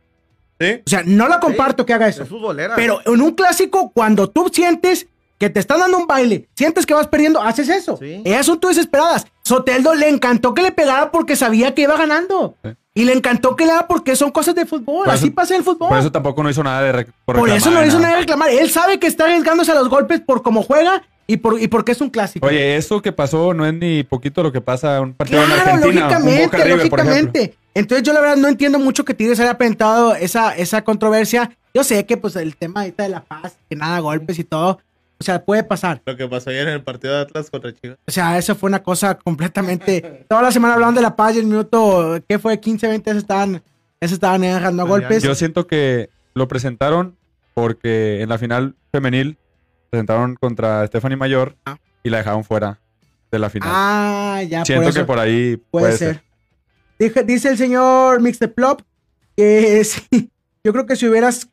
Sí. 0.60 0.82
O 0.86 0.90
sea, 0.90 1.02
no 1.06 1.26
la 1.26 1.40
comparto 1.40 1.86
que 1.86 1.94
haga 1.94 2.06
eso. 2.08 2.22
Es 2.22 2.28
futbolera. 2.28 2.76
Pero 2.76 3.00
en 3.06 3.20
un 3.22 3.32
clásico, 3.32 3.90
cuando 3.94 4.28
tú 4.28 4.50
sientes 4.52 5.06
que 5.38 5.48
te 5.48 5.58
están 5.58 5.80
dando 5.80 5.96
un 5.96 6.06
baile, 6.06 6.48
sientes 6.54 6.84
que 6.84 6.92
vas 6.92 7.06
perdiendo, 7.08 7.40
haces 7.40 7.70
eso. 7.70 7.96
Sí. 7.96 8.20
Ellas 8.26 8.44
son 8.44 8.60
tus 8.60 8.76
desesperadas. 8.76 9.26
Soteldo 9.42 9.94
le 9.94 10.08
encantó 10.10 10.52
que 10.52 10.62
le 10.62 10.70
pegara 10.70 11.10
porque 11.10 11.34
sabía 11.34 11.74
que 11.74 11.82
iba 11.82 11.96
ganando. 11.96 12.56
Y 12.92 13.04
le 13.04 13.14
encantó 13.14 13.56
que 13.56 13.64
le 13.64 13.72
haga 13.72 13.86
porque 13.88 14.16
son 14.16 14.32
cosas 14.32 14.54
de 14.54 14.66
fútbol. 14.66 15.04
Por 15.06 15.14
Así 15.14 15.26
eso- 15.28 15.34
pasa 15.34 15.56
el 15.56 15.62
fútbol. 15.64 15.88
Por 15.88 15.98
eso 15.98 16.12
tampoco 16.12 16.42
no 16.42 16.50
hizo 16.50 16.62
nada 16.62 16.82
de 16.82 16.92
rec- 16.92 17.12
Por 17.24 17.36
reclamar, 17.36 17.56
eso 17.56 17.70
no 17.70 17.82
hizo 17.86 17.98
nada 18.00 18.14
de 18.14 18.20
reclamar. 18.20 18.50
Él 18.50 18.68
sabe 18.70 18.98
que 18.98 19.06
está 19.06 19.24
arriesgándose 19.24 19.72
a 19.72 19.76
los 19.76 19.88
golpes 19.88 20.20
por 20.20 20.42
cómo 20.42 20.62
juega 20.62 21.02
y, 21.30 21.36
por, 21.36 21.60
y 21.60 21.68
porque 21.68 21.92
es 21.92 22.00
un 22.00 22.10
clásico. 22.10 22.44
Oye, 22.44 22.76
eso 22.76 23.00
que 23.00 23.12
pasó 23.12 23.54
no 23.54 23.64
es 23.64 23.72
ni 23.72 24.02
poquito 24.02 24.42
lo 24.42 24.50
que 24.50 24.60
pasa 24.60 24.96
en 24.96 25.02
un 25.04 25.14
partido 25.14 25.42
en 25.42 25.46
claro, 25.46 25.62
Argentina. 25.62 25.88
un 25.88 25.94
lógicamente, 25.94 26.44
Boca 26.44 26.64
River, 26.64 26.90
por 26.90 26.98
lógicamente. 26.98 27.54
Entonces 27.72 28.02
yo 28.04 28.12
la 28.12 28.20
verdad 28.20 28.36
no 28.36 28.48
entiendo 28.48 28.80
mucho 28.80 29.04
que 29.04 29.14
Tigres 29.14 29.38
haya 29.38 29.56
presentado 29.56 30.16
esa, 30.16 30.56
esa 30.56 30.82
controversia. 30.82 31.56
Yo 31.72 31.84
sé 31.84 32.04
que 32.04 32.16
pues 32.16 32.34
el 32.34 32.56
tema 32.56 32.80
ahorita 32.80 33.04
de 33.04 33.10
la 33.10 33.22
paz, 33.22 33.56
que 33.68 33.76
nada, 33.76 34.00
golpes 34.00 34.40
y 34.40 34.44
todo, 34.44 34.80
o 35.20 35.24
sea, 35.24 35.44
puede 35.44 35.62
pasar. 35.62 36.02
Lo 36.04 36.16
que 36.16 36.26
pasó 36.26 36.50
ayer 36.50 36.66
en 36.66 36.74
el 36.74 36.82
partido 36.82 37.14
de 37.14 37.20
Atlas 37.20 37.48
contra 37.48 37.72
Chivas. 37.72 37.98
O 38.08 38.10
sea, 38.10 38.36
eso 38.36 38.56
fue 38.56 38.68
una 38.68 38.82
cosa 38.82 39.14
completamente... 39.14 40.24
Toda 40.28 40.42
la 40.42 40.50
semana 40.50 40.74
hablaban 40.74 40.96
de 40.96 41.02
la 41.02 41.14
paz 41.14 41.36
y 41.36 41.38
el 41.38 41.46
minuto, 41.46 42.18
¿qué 42.28 42.40
fue? 42.40 42.58
15, 42.58 42.88
20, 42.88 43.12
se 43.12 43.18
estaban, 43.18 43.62
se 44.00 44.14
estaban 44.14 44.40
dejando 44.40 44.84
golpes. 44.84 45.22
Yo 45.22 45.36
siento 45.36 45.68
que 45.68 46.10
lo 46.34 46.48
presentaron 46.48 47.16
porque 47.54 48.22
en 48.22 48.30
la 48.30 48.38
final 48.38 48.74
femenil 48.90 49.36
presentaron 49.90 50.36
contra 50.36 50.86
Stephanie 50.86 51.16
Mayor 51.16 51.56
Ah. 51.64 51.76
y 52.02 52.10
la 52.10 52.18
dejaron 52.18 52.44
fuera 52.44 52.78
de 53.30 53.38
la 53.38 53.50
final. 53.50 53.68
Ah, 53.72 54.42
ya, 54.48 54.64
siento 54.64 54.82
por 54.84 54.90
eso. 54.90 55.00
que 55.00 55.04
por 55.04 55.18
ahí 55.18 55.56
Puede, 55.70 55.86
puede, 55.86 55.96
ser. 55.98 56.14
ser. 56.14 56.22
Dije- 56.98 57.24
dice 57.24 57.48
el 57.50 57.58
señor 57.58 58.20
Mixteplop 58.20 58.82
que 59.36 59.82
sí, 59.84 60.30
yo 60.64 60.72
creo 60.72 60.86
que 60.86 60.96
si 60.96 61.06
hubieras 61.08 61.48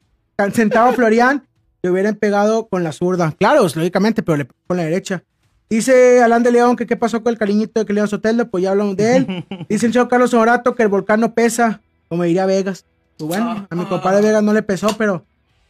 sentado 0.53 0.89
a 0.89 0.93
Florian, 0.93 1.47
te 1.81 1.89
hubieran 1.89 2.15
pegado 2.15 2.67
con 2.67 2.83
la 2.83 2.91
zurda. 2.91 3.33
Claro, 3.39 3.61
lógicamente, 3.63 4.23
pero 4.23 4.37
le 4.37 4.47
con 4.67 4.77
la 4.77 4.83
derecha. 4.83 5.23
Dice 5.69 6.21
Alan 6.23 6.43
de 6.43 6.51
León 6.51 6.75
que 6.75 6.85
qué 6.87 6.95
pasó 6.95 7.21
con 7.23 7.31
el 7.33 7.37
cariñito 7.39 7.79
de 7.81 7.85
que 7.85 7.93
León 7.93 8.07
Soteldo, 8.07 8.49
pues 8.49 8.63
ya 8.63 8.71
hablamos 8.71 8.95
de 8.97 9.17
él. 9.17 9.25
Dice 9.69 9.85
el 9.87 9.93
señor 9.93 10.07
Carlos 10.07 10.33
Honorato 10.33 10.75
que 10.75 10.83
el 10.83 10.89
volcán 10.89 11.19
no 11.19 11.33
pesa, 11.33 11.81
como 12.07 12.23
diría 12.23 12.45
Vegas. 12.45 12.85
Pues 13.17 13.27
bueno, 13.27 13.67
a 13.69 13.75
mi 13.75 13.85
compadre 13.85 14.21
Vegas 14.21 14.43
no 14.43 14.53
le 14.53 14.63
pesó, 14.63 14.95
pero 14.97 15.25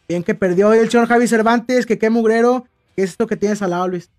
bien 0.08 0.24
que 0.24 0.36
perdió. 0.36 0.74
El 0.74 0.90
señor 0.90 1.08
Javi 1.08 1.28
Cervantes, 1.28 1.86
que 1.86 1.98
qué 1.98 2.10
mugrero, 2.10 2.66
¿qué 2.96 3.04
es 3.04 3.12
esto 3.12 3.28
que 3.28 3.36
tienes 3.38 3.62
al 3.62 3.72
lado, 3.72 3.88
Luis? 3.88 4.10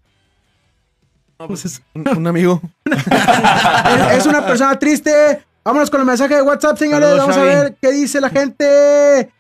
pues, 1.37 1.83
Un, 1.95 2.09
un 2.09 2.27
amigo. 2.27 2.61
es, 2.85 2.97
es 4.19 4.27
una 4.27 4.45
persona 4.47 4.79
triste. 4.79 5.45
Vámonos 5.65 5.91
con 5.91 6.01
el 6.01 6.07
mensaje 6.07 6.35
de 6.37 6.43
WhatsApp, 6.43 6.77
señores. 6.79 7.09
Saludos, 7.09 7.21
Vamos 7.29 7.37
a 7.37 7.43
ver 7.45 7.77
qué 7.81 7.93
dice 7.93 8.21
la 8.21 8.31
gente. 8.31 9.31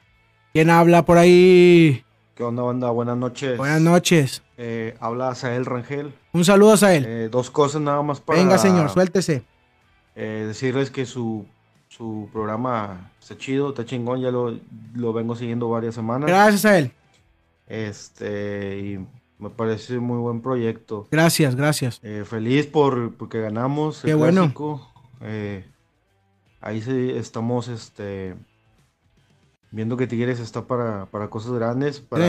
¿Quién 0.52 0.70
habla 0.70 1.04
por 1.04 1.18
ahí? 1.18 2.04
¿Qué 2.34 2.42
onda, 2.44 2.62
banda? 2.62 2.90
Buenas 2.90 3.16
noches. 3.16 3.56
Buenas 3.56 3.80
noches. 3.80 4.42
Eh, 4.56 4.96
habla 5.00 5.34
Sael 5.34 5.64
Rangel. 5.64 6.12
Un 6.32 6.44
saludo 6.44 6.74
a 6.86 6.94
él. 6.94 7.04
Eh, 7.06 7.28
dos 7.30 7.50
cosas 7.50 7.80
nada 7.80 8.02
más 8.02 8.20
para 8.20 8.38
Venga, 8.38 8.58
señor, 8.58 8.90
suéltese. 8.90 9.42
eh, 10.14 10.44
decirles 10.46 10.90
que 10.90 11.06
su, 11.06 11.46
su 11.98 12.28
programa 12.32 13.10
está 13.20 13.36
chido, 13.36 13.70
está 13.70 13.84
chingón, 13.84 14.20
ya 14.22 14.30
lo, 14.30 14.56
lo 14.94 15.12
vengo 15.12 15.34
siguiendo 15.36 15.68
varias 15.68 15.94
semanas. 15.96 16.28
Gracias 16.30 16.64
a 16.64 16.78
él. 16.78 16.92
Este, 17.66 18.78
y 18.78 19.06
me 19.38 19.50
parece 19.50 19.98
muy 19.98 20.18
buen 20.18 20.40
proyecto. 20.40 21.06
Gracias, 21.10 21.54
gracias. 21.54 22.00
Eh, 22.02 22.24
feliz 22.24 22.66
por 22.66 23.14
porque 23.14 23.40
ganamos 23.40 24.04
el 24.04 24.10
Qué 24.10 24.14
bueno. 24.14 24.42
clásico. 24.42 24.88
Eh, 25.20 25.64
ahí 26.60 26.80
sí 26.80 27.10
estamos 27.10 27.68
este 27.68 28.36
viendo 29.70 29.96
que 29.96 30.06
Tigres 30.06 30.40
está 30.40 30.66
para, 30.66 31.06
para 31.06 31.28
cosas 31.28 31.52
grandes, 31.52 32.00
para, 32.00 32.24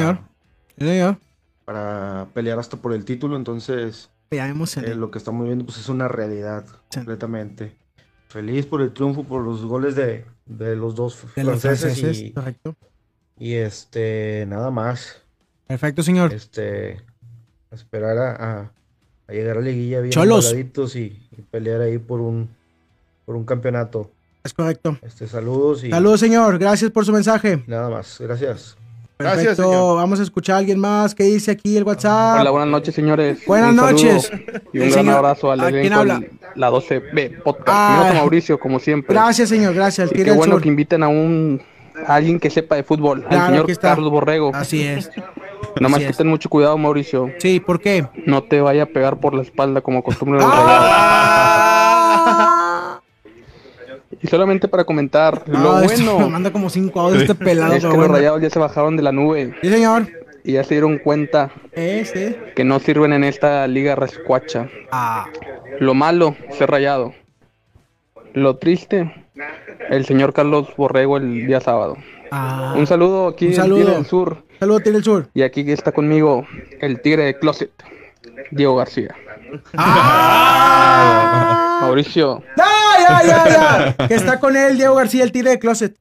señor. 0.78 1.18
Para 1.66 2.28
pelear 2.34 2.60
hasta 2.60 2.78
por 2.78 2.94
el 2.94 3.06
título, 3.06 3.36
entonces 3.38 4.10
eh, 4.32 4.96
lo 4.96 5.12
que 5.12 5.18
estamos 5.18 5.46
viendo 5.46 5.66
pues 5.66 5.78
es 5.78 5.90
una 5.90 6.08
realidad 6.08 6.66
Sí. 6.90 7.00
completamente. 7.00 7.76
Feliz 8.30 8.66
por 8.66 8.82
el 8.82 8.92
triunfo, 8.94 9.24
por 9.24 9.44
los 9.44 9.66
goles 9.66 9.96
de, 9.96 10.24
de 10.46 10.76
los 10.76 10.96
dos 10.96 11.18
de 11.36 11.44
los 11.44 11.62
franceses, 11.62 12.20
y, 12.20 12.32
Correcto. 12.32 12.76
y, 13.38 13.56
este 13.56 14.46
nada 14.48 14.70
más. 14.72 15.22
Perfecto, 15.68 16.04
señor. 16.04 16.32
Este 16.34 17.02
esperar 17.72 18.18
a, 18.18 18.32
a- 18.62 18.72
a 19.28 19.32
llegar 19.34 19.58
a 19.58 19.62
liguilla 19.62 20.00
bien 20.02 20.12
Cholos. 20.12 20.54
y, 20.96 21.00
y 21.00 21.42
pelear 21.52 21.82
ahí 21.82 21.98
por 22.00 22.20
un 22.22 22.50
por 23.26 23.36
un 23.36 23.46
campeonato. 23.46 24.12
Es 24.44 24.54
correcto. 24.54 24.98
Este 25.02 25.28
saludos 25.28 25.84
y 25.84 25.90
Saludos, 25.90 26.20
señor. 26.20 26.58
Gracias 26.58 26.90
por 26.92 27.06
su 27.06 27.12
mensaje. 27.12 27.64
nada 27.68 27.90
más. 27.90 28.18
Gracias. 28.20 28.78
Perfecto. 29.20 29.44
Gracias, 29.44 29.58
señor. 29.58 29.96
Vamos 29.98 30.20
a 30.22 30.24
escuchar 30.24 30.56
a 30.56 30.60
alguien 30.60 30.80
más. 30.80 31.14
¿Qué 31.14 31.24
dice 31.26 31.52
aquí 31.52 31.76
el 31.76 31.84
WhatsApp? 31.84 32.40
Hola, 32.40 32.52
buenas 32.52 32.70
noches, 32.70 32.96
señores. 32.96 33.40
Buenas 33.46 33.72
Un 33.72 33.76
noches. 33.76 34.32
Y 34.72 34.78
un 34.78 34.84
El 34.86 34.92
gran 34.92 35.04
señor- 35.06 35.18
abrazo 35.18 35.52
al 35.52 35.60
¿a 35.60 35.64
quién 35.66 35.76
elenco 35.80 36.00
habla? 36.00 36.22
la 36.56 36.72
12B 36.72 37.44
Podcast. 37.44 37.68
Ah. 37.70 37.88
Mi 37.90 37.96
nombre 37.98 38.14
es 38.16 38.22
Mauricio, 38.22 38.58
como 38.62 38.80
siempre. 38.80 39.14
Gracias, 39.14 39.50
señor. 39.50 39.74
Gracias. 39.74 40.10
Y 40.14 40.24
qué 40.24 40.32
bueno 40.32 40.54
sur. 40.54 40.62
que 40.62 40.70
inviten 40.70 41.04
a 41.04 41.10
un 41.10 41.62
a 42.08 42.16
alguien 42.16 42.40
que 42.40 42.50
sepa 42.50 42.78
de 42.78 42.84
fútbol, 42.84 43.26
Claro, 43.26 43.42
al 43.44 43.50
señor 43.50 43.64
aquí 43.64 43.74
está. 43.74 43.90
Carlos 43.90 44.10
Borrego. 44.10 44.52
Así 44.56 44.84
es. 44.88 45.12
Nada 45.82 45.90
más 45.90 46.00
que 46.00 46.14
ten 46.14 46.28
mucho 46.28 46.48
cuidado, 46.48 46.78
Mauricio. 46.78 47.30
Sí, 47.40 47.60
¿por 47.60 47.82
qué? 47.82 48.08
No 48.26 48.44
te 48.44 48.62
vaya 48.62 48.84
a 48.84 48.86
pegar 48.86 49.20
por 49.20 49.34
la 49.34 49.42
espalda 49.42 49.82
como. 49.82 50.02
¡Ah! 50.42 52.56
Y 54.22 54.28
solamente 54.28 54.68
para 54.68 54.84
comentar, 54.84 55.44
lo 55.48 55.58
No, 55.60 55.80
esto 55.82 56.04
me 56.04 56.12
bueno 56.14 56.30
manda 56.30 56.52
como 56.52 56.70
cinco 56.70 57.00
audios 57.00 57.24
este 57.24 57.36
pelado. 57.46 57.74
es 57.74 57.82
que 57.82 57.88
los 57.88 57.96
bueno. 57.98 58.14
rayados 58.14 58.42
ya 58.42 58.50
se 58.50 58.60
bajaron 58.60 58.98
de 58.98 59.04
la 59.04 59.12
nube 59.12 59.56
Sí, 59.62 59.70
señor. 59.70 60.08
y 60.44 60.54
ya 60.54 60.64
se 60.64 60.76
dieron 60.76 60.98
cuenta 60.98 61.52
Eh, 61.74 62.04
sí. 62.06 62.36
que 62.56 62.64
no 62.64 62.80
sirven 62.80 63.14
en 63.14 63.24
esta 63.24 63.66
liga 63.68 63.96
rascuacha. 63.96 64.68
Ah, 64.92 65.28
Lo 65.80 65.94
malo, 65.94 66.36
ser 66.52 66.70
rayado. 66.70 67.14
Lo 68.34 68.58
triste, 68.58 69.26
el 69.90 70.06
señor 70.06 70.34
Carlos 70.34 70.68
Borrego 70.78 71.18
el 71.18 71.48
día 71.48 71.62
sábado. 71.62 71.96
ah. 72.32 72.74
Un 72.78 72.86
saludo 72.88 73.28
aquí 73.30 73.46
Un 73.46 73.52
del 73.52 73.62
saludo. 73.62 73.80
Tigre 73.80 73.96
del 73.96 74.06
Sur. 74.06 74.44
Saludos, 74.60 74.84
Tire 74.84 74.98
el 74.98 75.04
sur. 75.06 75.30
Y 75.34 75.42
aquí 75.44 75.72
está 75.72 75.94
conmigo 75.94 76.46
el 76.82 77.02
Tigre 77.02 77.24
de 77.24 77.40
Closet, 77.40 77.72
Diego 78.52 78.76
García. 78.76 79.16
¡Ah! 79.78 81.78
Mauricio, 81.82 82.44
¡Ya, 82.58 82.66
ya, 83.10 83.24
ya, 83.26 83.96
ya! 83.98 84.08
Que 84.08 84.16
está 84.16 84.40
con 84.40 84.56
él, 84.56 84.78
Diego 84.78 84.96
García, 84.96 85.24
el 85.24 85.32
tire 85.32 85.52
de 85.52 85.60
closet. 85.60 85.96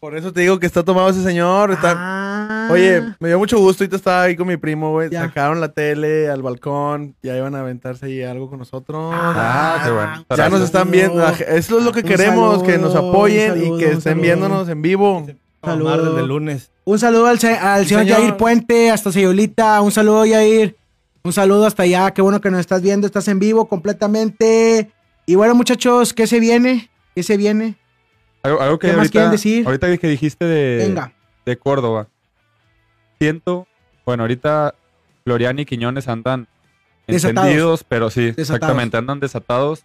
Por 0.00 0.16
eso 0.16 0.32
te 0.32 0.40
digo 0.40 0.58
que 0.58 0.66
está 0.66 0.82
tomado 0.82 1.08
ese 1.10 1.22
señor. 1.22 1.70
Está... 1.70 1.94
Ah. 1.96 2.68
Oye, 2.72 3.02
me 3.20 3.28
dio 3.28 3.38
mucho 3.38 3.56
gusto. 3.60 3.84
Ahorita 3.84 3.96
estaba 3.96 4.22
ahí 4.22 4.34
con 4.34 4.48
mi 4.48 4.56
primo, 4.56 4.90
güey. 4.90 5.08
Sacaron 5.10 5.60
la 5.60 5.68
tele 5.68 6.28
al 6.28 6.42
balcón. 6.42 7.14
Ya 7.22 7.36
iban 7.36 7.54
a 7.54 7.60
aventarse 7.60 8.06
ahí 8.06 8.20
algo 8.24 8.50
con 8.50 8.58
nosotros. 8.58 9.12
Ah, 9.14 9.80
qué 9.84 9.90
bueno. 9.92 10.26
ya 10.36 10.48
nos 10.48 10.60
están 10.62 10.90
viendo. 10.90 11.24
Eso 11.28 11.78
es 11.78 11.84
lo 11.84 11.92
que 11.92 12.00
Un 12.00 12.06
queremos, 12.06 12.62
que 12.64 12.78
nos 12.78 12.96
apoyen 12.96 13.52
saludo, 13.52 13.76
y 13.76 13.78
que 13.78 13.84
estén 13.86 14.00
saludo. 14.02 14.22
viéndonos 14.22 14.68
en 14.68 14.82
vivo. 14.82 15.18
Omar 15.18 15.36
Saludo. 15.64 16.04
desde 16.10 16.20
el 16.22 16.26
lunes. 16.26 16.70
Un 16.84 16.98
saludo 16.98 17.26
al, 17.28 17.38
se- 17.38 17.56
al 17.56 17.82
Sí, 17.84 17.90
señor 17.90 18.02
señor. 18.06 18.18
Yair 18.22 18.36
Puente, 18.36 18.90
hasta 18.90 19.12
Sayulita. 19.12 19.80
Un 19.82 19.92
saludo, 19.92 20.24
Yair. 20.26 20.76
Un 21.22 21.32
saludo 21.32 21.64
hasta 21.66 21.84
allá. 21.84 22.10
Qué 22.10 22.22
bueno 22.22 22.40
que 22.40 22.50
nos 22.50 22.58
estás 22.58 22.82
viendo. 22.82 23.06
Estás 23.06 23.28
en 23.28 23.38
vivo 23.38 23.68
completamente. 23.68 24.90
Y 25.26 25.34
bueno, 25.34 25.54
muchachos, 25.54 26.12
¿qué 26.12 26.26
se 26.26 26.40
viene? 26.40 26.90
¿Qué 27.14 27.22
se 27.22 27.36
viene? 27.36 27.76
Algo, 28.42 28.60
algo 28.60 28.78
que 28.78 28.88
¿Qué 28.88 28.92
más 28.92 28.98
ahorita, 28.98 29.12
quieren 29.12 29.30
decir? 29.30 29.66
ahorita 29.66 29.98
que 29.98 30.08
dijiste 30.08 30.44
de, 30.44 30.84
Venga. 30.88 31.12
de 31.46 31.56
Córdoba. 31.56 32.08
Siento, 33.20 33.66
bueno, 34.04 34.24
ahorita 34.24 34.74
Florian 35.24 35.58
y 35.60 35.64
Quiñones 35.64 36.08
andan 36.08 36.48
Desatados. 37.06 37.44
encendidos, 37.46 37.84
pero 37.84 38.10
sí, 38.10 38.26
Desatados. 38.32 38.48
exactamente, 38.56 38.96
andan 38.96 39.20
desatados. 39.20 39.84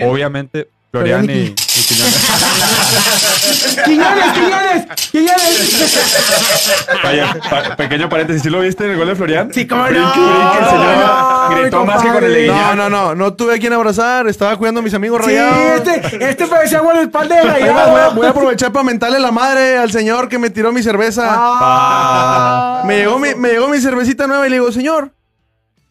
Obviamente, 0.00 0.68
Florian 0.96 1.24
y 1.30 1.32
y, 1.32 1.54
Quiñones. 1.54 2.14
¡Quiñones, 3.84 4.32
Quiñones! 4.32 4.86
¡Quiñones! 5.12 7.00
Vaya, 7.02 7.36
pa- 7.50 7.76
pequeño 7.76 8.08
paréntesis, 8.08 8.42
¿sí 8.42 8.50
lo 8.50 8.60
viste 8.60 8.84
en 8.84 8.90
el 8.92 8.96
gol 8.98 9.08
de 9.08 9.14
Florian? 9.16 9.52
Sí, 9.52 9.66
cómo 9.66 9.82
no. 9.82 9.88
Brinque, 9.88 10.20
brinque, 10.20 10.58
el 10.58 10.64
señor 10.66 11.04
Ay, 11.48 11.60
gritó 11.62 11.84
más 11.84 12.02
que 12.02 12.08
con 12.08 12.24
el 12.24 12.32
de 12.32 12.46
No, 12.48 12.74
no, 12.74 12.90
no. 12.90 13.14
No 13.14 13.34
tuve 13.34 13.54
a 13.54 13.58
quien 13.58 13.72
abrazar. 13.72 14.26
Estaba 14.26 14.56
cuidando 14.56 14.80
a 14.80 14.82
mis 14.82 14.94
amigos 14.94 15.20
Sí, 15.24 15.26
rayados. 15.28 15.86
este, 15.88 16.28
este 16.30 16.46
parecía 16.46 16.80
guardaespaldas 16.80 17.44
de 17.44 17.50
Además, 17.50 17.90
voy, 17.90 18.00
a, 18.00 18.08
voy 18.08 18.26
a 18.26 18.30
aprovechar 18.30 18.72
para 18.72 18.84
mentarle 18.84 19.20
la 19.20 19.30
madre 19.30 19.76
al 19.78 19.90
señor 19.92 20.28
que 20.28 20.38
me 20.38 20.50
tiró 20.50 20.72
mi 20.72 20.82
cerveza. 20.82 21.26
Ah. 21.30 22.82
me, 22.86 22.96
llegó 22.98 23.18
mi, 23.18 23.34
me 23.34 23.50
llegó 23.50 23.68
mi 23.68 23.80
cervecita 23.80 24.26
nueva 24.26 24.46
y 24.46 24.50
le 24.50 24.56
digo, 24.56 24.72
señor, 24.72 25.12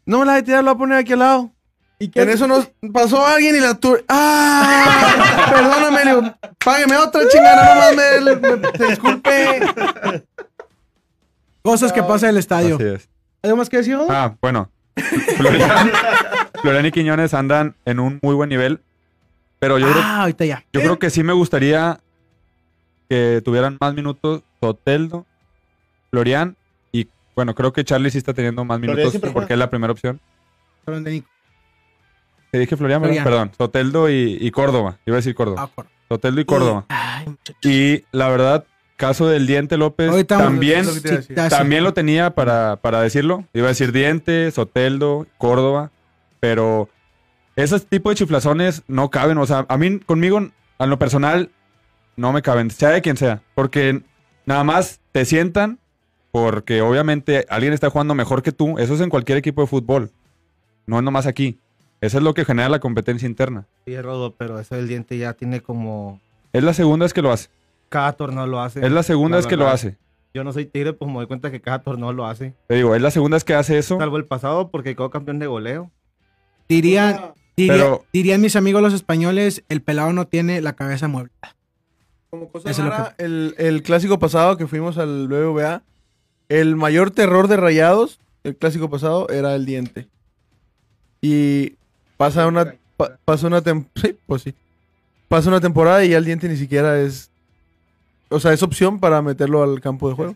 no 0.06 0.20
me 0.20 0.26
la 0.26 0.34
de 0.36 0.44
tirar, 0.44 0.64
la 0.64 0.72
voy 0.72 0.76
a 0.76 0.80
poner 0.80 0.98
aquí 1.00 1.14
al 1.14 1.20
lado. 1.20 1.52
¿Y 2.00 2.10
qué? 2.10 2.22
En 2.24 2.30
eso 2.30 2.48
nos 2.48 2.70
pasó 2.94 3.26
alguien 3.26 3.56
y 3.56 3.60
la 3.60 3.76
tuve. 3.76 4.04
¡Ah! 4.10 5.50
Perdóname, 5.54 6.06
le 6.06 6.16
digo, 6.16 6.36
págueme 6.64 6.98
otra 6.98 7.22
chingada, 7.30 7.92
me- 7.92 8.36
me- 8.36 8.78
se 8.78 8.86
disculpe. 8.88 9.62
Cosas 11.62 11.92
que 11.94 12.04
pasan 12.04 12.30
en 12.30 12.36
el 12.36 12.40
estadio. 12.40 12.76
Así 12.76 12.84
es. 12.86 13.10
¿Algo 13.44 13.58
más 13.58 13.70
que 13.70 13.78
decir? 13.78 13.98
Ah, 14.10 14.36
bueno. 14.42 14.70
Florian, 15.38 15.92
Florian 16.62 16.86
y 16.86 16.92
Quiñones 16.92 17.34
andan 17.34 17.76
en 17.86 18.00
un 18.00 18.20
muy 18.22 18.34
buen 18.36 18.50
nivel, 18.50 18.82
pero 19.60 19.78
yo 19.78 19.90
creo 19.92 20.02
Ah, 20.04 20.22
ahorita 20.22 20.46
ya. 20.46 20.64
Yo 20.72 20.82
creo 20.82 21.00
que 21.00 21.10
sí 21.10 21.22
me 21.24 21.34
gustaría 21.34 22.00
que 23.10 23.42
tuvieran 23.44 23.78
más 23.80 23.94
minutos 23.94 24.42
Soteldo, 24.62 25.26
Florian 26.12 26.56
y 26.92 27.08
bueno, 27.36 27.54
creo 27.56 27.74
que 27.74 27.84
Charlie 27.84 28.10
sí 28.10 28.18
está 28.20 28.34
teniendo 28.34 28.64
más 28.64 28.80
minutos 28.80 29.12
porque 29.18 29.32
juega. 29.32 29.48
es 29.50 29.58
la 29.60 29.70
primera 29.70 29.92
opción. 29.92 30.20
Nico. 30.88 31.28
Te 32.56 32.60
dije 32.60 32.78
Florian, 32.78 33.02
perdón, 33.02 33.52
Soteldo 33.58 34.10
y, 34.10 34.38
y 34.40 34.50
Córdoba. 34.50 34.98
Iba 35.06 35.18
a 35.18 35.20
decir 35.20 35.36
Córdoba. 35.36 35.70
Ah, 35.76 35.84
Soteldo 36.08 36.40
y 36.40 36.46
Córdoba. 36.46 36.86
Ay, 36.88 37.26
muchachos. 37.28 37.58
Y 37.66 38.06
la 38.14 38.30
verdad, 38.30 38.64
caso 38.96 39.28
del 39.28 39.46
Diente 39.46 39.76
López, 39.76 40.26
también, 40.26 40.86
lo 40.86 41.50
también 41.50 41.84
lo 41.84 41.94
tenía 41.94 42.30
para, 42.30 42.78
para 42.78 43.02
decirlo. 43.02 43.44
Iba 43.54 43.66
a 43.66 43.72
decir 43.72 43.92
Diente, 43.92 44.50
Soteldo, 44.52 45.28
Córdoba, 45.38 45.92
pero 46.40 46.88
esos 47.58 47.88
tipos 47.88 48.12
de 48.12 48.20
chiflazones 48.20 48.84
no 48.88 49.10
caben. 49.10 49.38
O 49.38 49.46
sea, 49.46 49.66
a 49.68 49.78
mí, 49.78 50.00
conmigo, 50.00 50.48
a 50.78 50.86
lo 50.86 50.98
personal, 50.98 51.50
no 52.16 52.32
me 52.32 52.42
caben, 52.42 52.72
sea 52.72 52.92
de 52.92 53.02
quien 53.02 53.18
sea, 53.18 53.42
porque 53.54 54.02
nada 54.46 54.64
más 54.64 55.02
te 55.12 55.26
sientan 55.26 55.78
porque 56.32 56.82
obviamente 56.82 57.46
alguien 57.50 57.74
está 57.74 57.90
jugando 57.90 58.16
mejor 58.16 58.44
que 58.44 58.54
tú. 58.54 58.80
Eso 58.80 58.94
es 58.94 59.02
en 59.02 59.10
cualquier 59.10 59.40
equipo 59.40 59.60
de 59.60 59.68
fútbol, 59.68 60.14
no 60.86 61.00
es 61.00 61.04
nomás 61.04 61.26
aquí. 61.26 61.60
Eso 62.02 62.18
es 62.18 62.24
lo 62.24 62.34
que 62.34 62.46
genera 62.46 62.70
la 62.70 62.80
competencia 62.80 63.26
interna. 63.28 63.66
Sí, 63.86 64.00
Rodo, 64.00 64.36
pero 64.36 64.60
eso 64.60 64.76
del 64.76 64.88
diente 64.88 65.18
ya 65.18 65.34
tiene 65.34 65.62
como. 65.62 66.20
Es 66.54 66.64
la 66.64 66.74
segunda 66.74 67.06
vez 67.06 67.14
que 67.14 67.22
lo 67.22 67.32
hace. 67.32 67.50
Cada 67.90 68.14
torneo 68.14 68.46
lo 68.48 68.62
hace. 68.62 68.86
Es 68.86 68.92
la 68.92 69.04
segunda 69.04 69.38
La 69.38 69.42
vez 69.42 69.48
que 69.48 69.58
lo 69.58 69.68
hace. 69.68 69.98
Yo 70.34 70.44
no 70.44 70.52
soy 70.52 70.66
tigre, 70.66 70.92
pues 70.94 71.10
me 71.10 71.18
doy 71.18 71.28
cuenta 71.28 71.50
que 71.50 71.62
cada 71.62 71.80
torneo 71.82 72.12
lo 72.12 72.26
hace. 72.26 72.54
Te 72.68 72.76
digo, 72.76 72.94
es 72.96 73.02
la 73.02 73.12
segunda 73.12 73.36
vez 73.36 73.44
que 73.46 73.54
hace 73.56 73.78
eso. 73.78 73.98
Salvo 73.98 74.18
el 74.18 74.26
pasado 74.26 74.70
porque 74.70 74.96
quedó 74.96 75.10
campeón 75.10 75.40
de 75.40 75.48
goleo. 75.48 75.92
Dirían, 76.68 77.32
diría- 77.56 77.74
Pero- 77.74 78.06
dirían 78.12 78.42
mis 78.42 78.56
amigos 78.56 78.82
los 78.82 78.94
españoles, 78.94 79.64
el 79.70 79.82
pelado 79.82 80.12
no 80.14 80.28
tiene 80.28 80.60
la 80.62 80.74
cabeza 80.74 81.08
mueble. 81.08 81.32
Como 82.30 82.50
cosa 82.50 82.70
Eso 82.70 82.82
es 82.82 82.86
lo 82.86 82.92
rara, 82.92 83.16
el, 83.18 83.56
el 83.58 83.82
clásico 83.82 84.20
pasado 84.20 84.58
que 84.58 84.68
fuimos 84.68 84.98
al 84.98 85.28
BBVA, 85.30 85.84
el 86.50 86.76
mayor 86.76 87.12
terror 87.12 87.48
de 87.48 87.56
rayados, 87.56 88.20
el 88.44 88.58
clásico 88.58 88.90
pasado, 88.90 89.30
era 89.30 89.56
el 89.56 89.66
diente. 89.66 90.10
Y 91.22 91.76
pasa 92.18 92.48
una, 92.48 92.76
pa- 92.98 93.18
pasa 93.26 93.48
una 93.48 93.62
tem- 93.62 93.88
sí, 93.96 94.18
pues 94.26 94.42
sí. 94.44 94.54
Pasa 95.28 95.50
una 95.50 95.60
temporada 95.62 96.04
y 96.06 96.10
ya 96.10 96.18
el 96.18 96.26
diente 96.26 96.48
ni 96.48 96.58
siquiera 96.58 97.00
es. 97.00 97.30
O 98.30 98.40
sea, 98.40 98.54
es 98.54 98.64
opción 98.64 99.00
para 99.00 99.22
meterlo 99.22 99.64
al 99.64 99.82
campo 99.82 100.10
de 100.10 100.16
juego. 100.16 100.36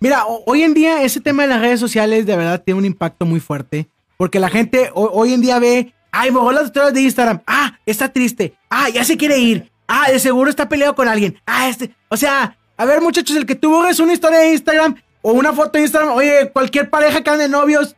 Mira, 0.00 0.24
ho- 0.26 0.42
hoy 0.46 0.62
en 0.62 0.74
día 0.74 1.02
ese 1.02 1.20
tema 1.20 1.42
de 1.42 1.48
las 1.48 1.60
redes 1.60 1.80
sociales 1.80 2.26
de 2.26 2.36
verdad 2.36 2.62
tiene 2.62 2.78
un 2.78 2.84
impacto 2.86 3.24
muy 3.26 3.40
fuerte. 3.40 3.86
Porque 4.16 4.40
la 4.40 4.48
gente 4.48 4.90
ho- 4.94 5.10
hoy 5.12 5.32
en 5.34 5.40
día 5.42 5.58
ve, 5.58 5.92
ay, 6.10 6.30
mejor 6.30 6.54
las 6.54 6.66
historias 6.66 6.94
de 6.94 7.02
Instagram. 7.02 7.40
Ah, 7.46 7.78
está 7.86 8.08
triste. 8.10 8.54
Ah, 8.70 8.88
ya 8.88 9.04
se 9.04 9.16
quiere 9.16 9.38
ir. 9.38 9.70
Ah, 9.88 10.10
de 10.10 10.18
seguro 10.18 10.48
está 10.50 10.68
peleado 10.68 10.94
con 10.94 11.06
alguien. 11.08 11.38
Ah, 11.46 11.68
este. 11.68 11.94
O 12.08 12.16
sea, 12.16 12.56
a 12.76 12.84
ver, 12.86 13.00
muchachos, 13.00 13.36
el 13.36 13.46
que 13.46 13.54
tú 13.54 13.70
borres 13.70 14.00
una 14.00 14.12
historia 14.14 14.38
de 14.38 14.52
Instagram 14.52 14.96
o 15.22 15.32
una 15.32 15.52
foto 15.52 15.72
de 15.78 15.82
Instagram, 15.82 16.12
oye, 16.14 16.50
cualquier 16.52 16.88
pareja 16.90 17.22
que 17.22 17.30
ande 17.30 17.44
de 17.44 17.48
novios, 17.50 17.94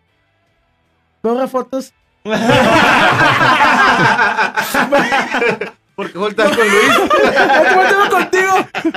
borra 1.23 1.47
fotos. 1.49 1.93
Porque 5.95 6.17
volteas 6.17 6.57
con 6.57 6.67
Luis. 6.69 6.93
¿Cómo 7.71 7.83
tengo 7.89 8.09
contigo? 8.11 8.53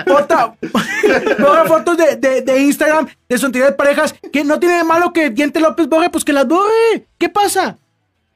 Foto, 0.06 0.56
borra 1.40 1.66
fotos 1.66 1.98
de, 1.98 2.16
de, 2.18 2.42
de 2.42 2.60
Instagram 2.62 3.08
de 3.28 3.38
su 3.40 3.48
antigüedad 3.48 3.72
de 3.72 3.76
parejas. 3.78 4.14
Que 4.32 4.44
no 4.44 4.60
tiene 4.60 4.76
de 4.78 4.84
malo 4.84 5.12
que 5.12 5.32
Diente 5.32 5.60
López 5.60 5.90
borre, 5.90 6.12
pues 6.12 6.24
que 6.24 6.32
las 6.32 6.48
borre. 6.48 7.08
¿Qué 7.18 7.28
pasa? 7.28 7.76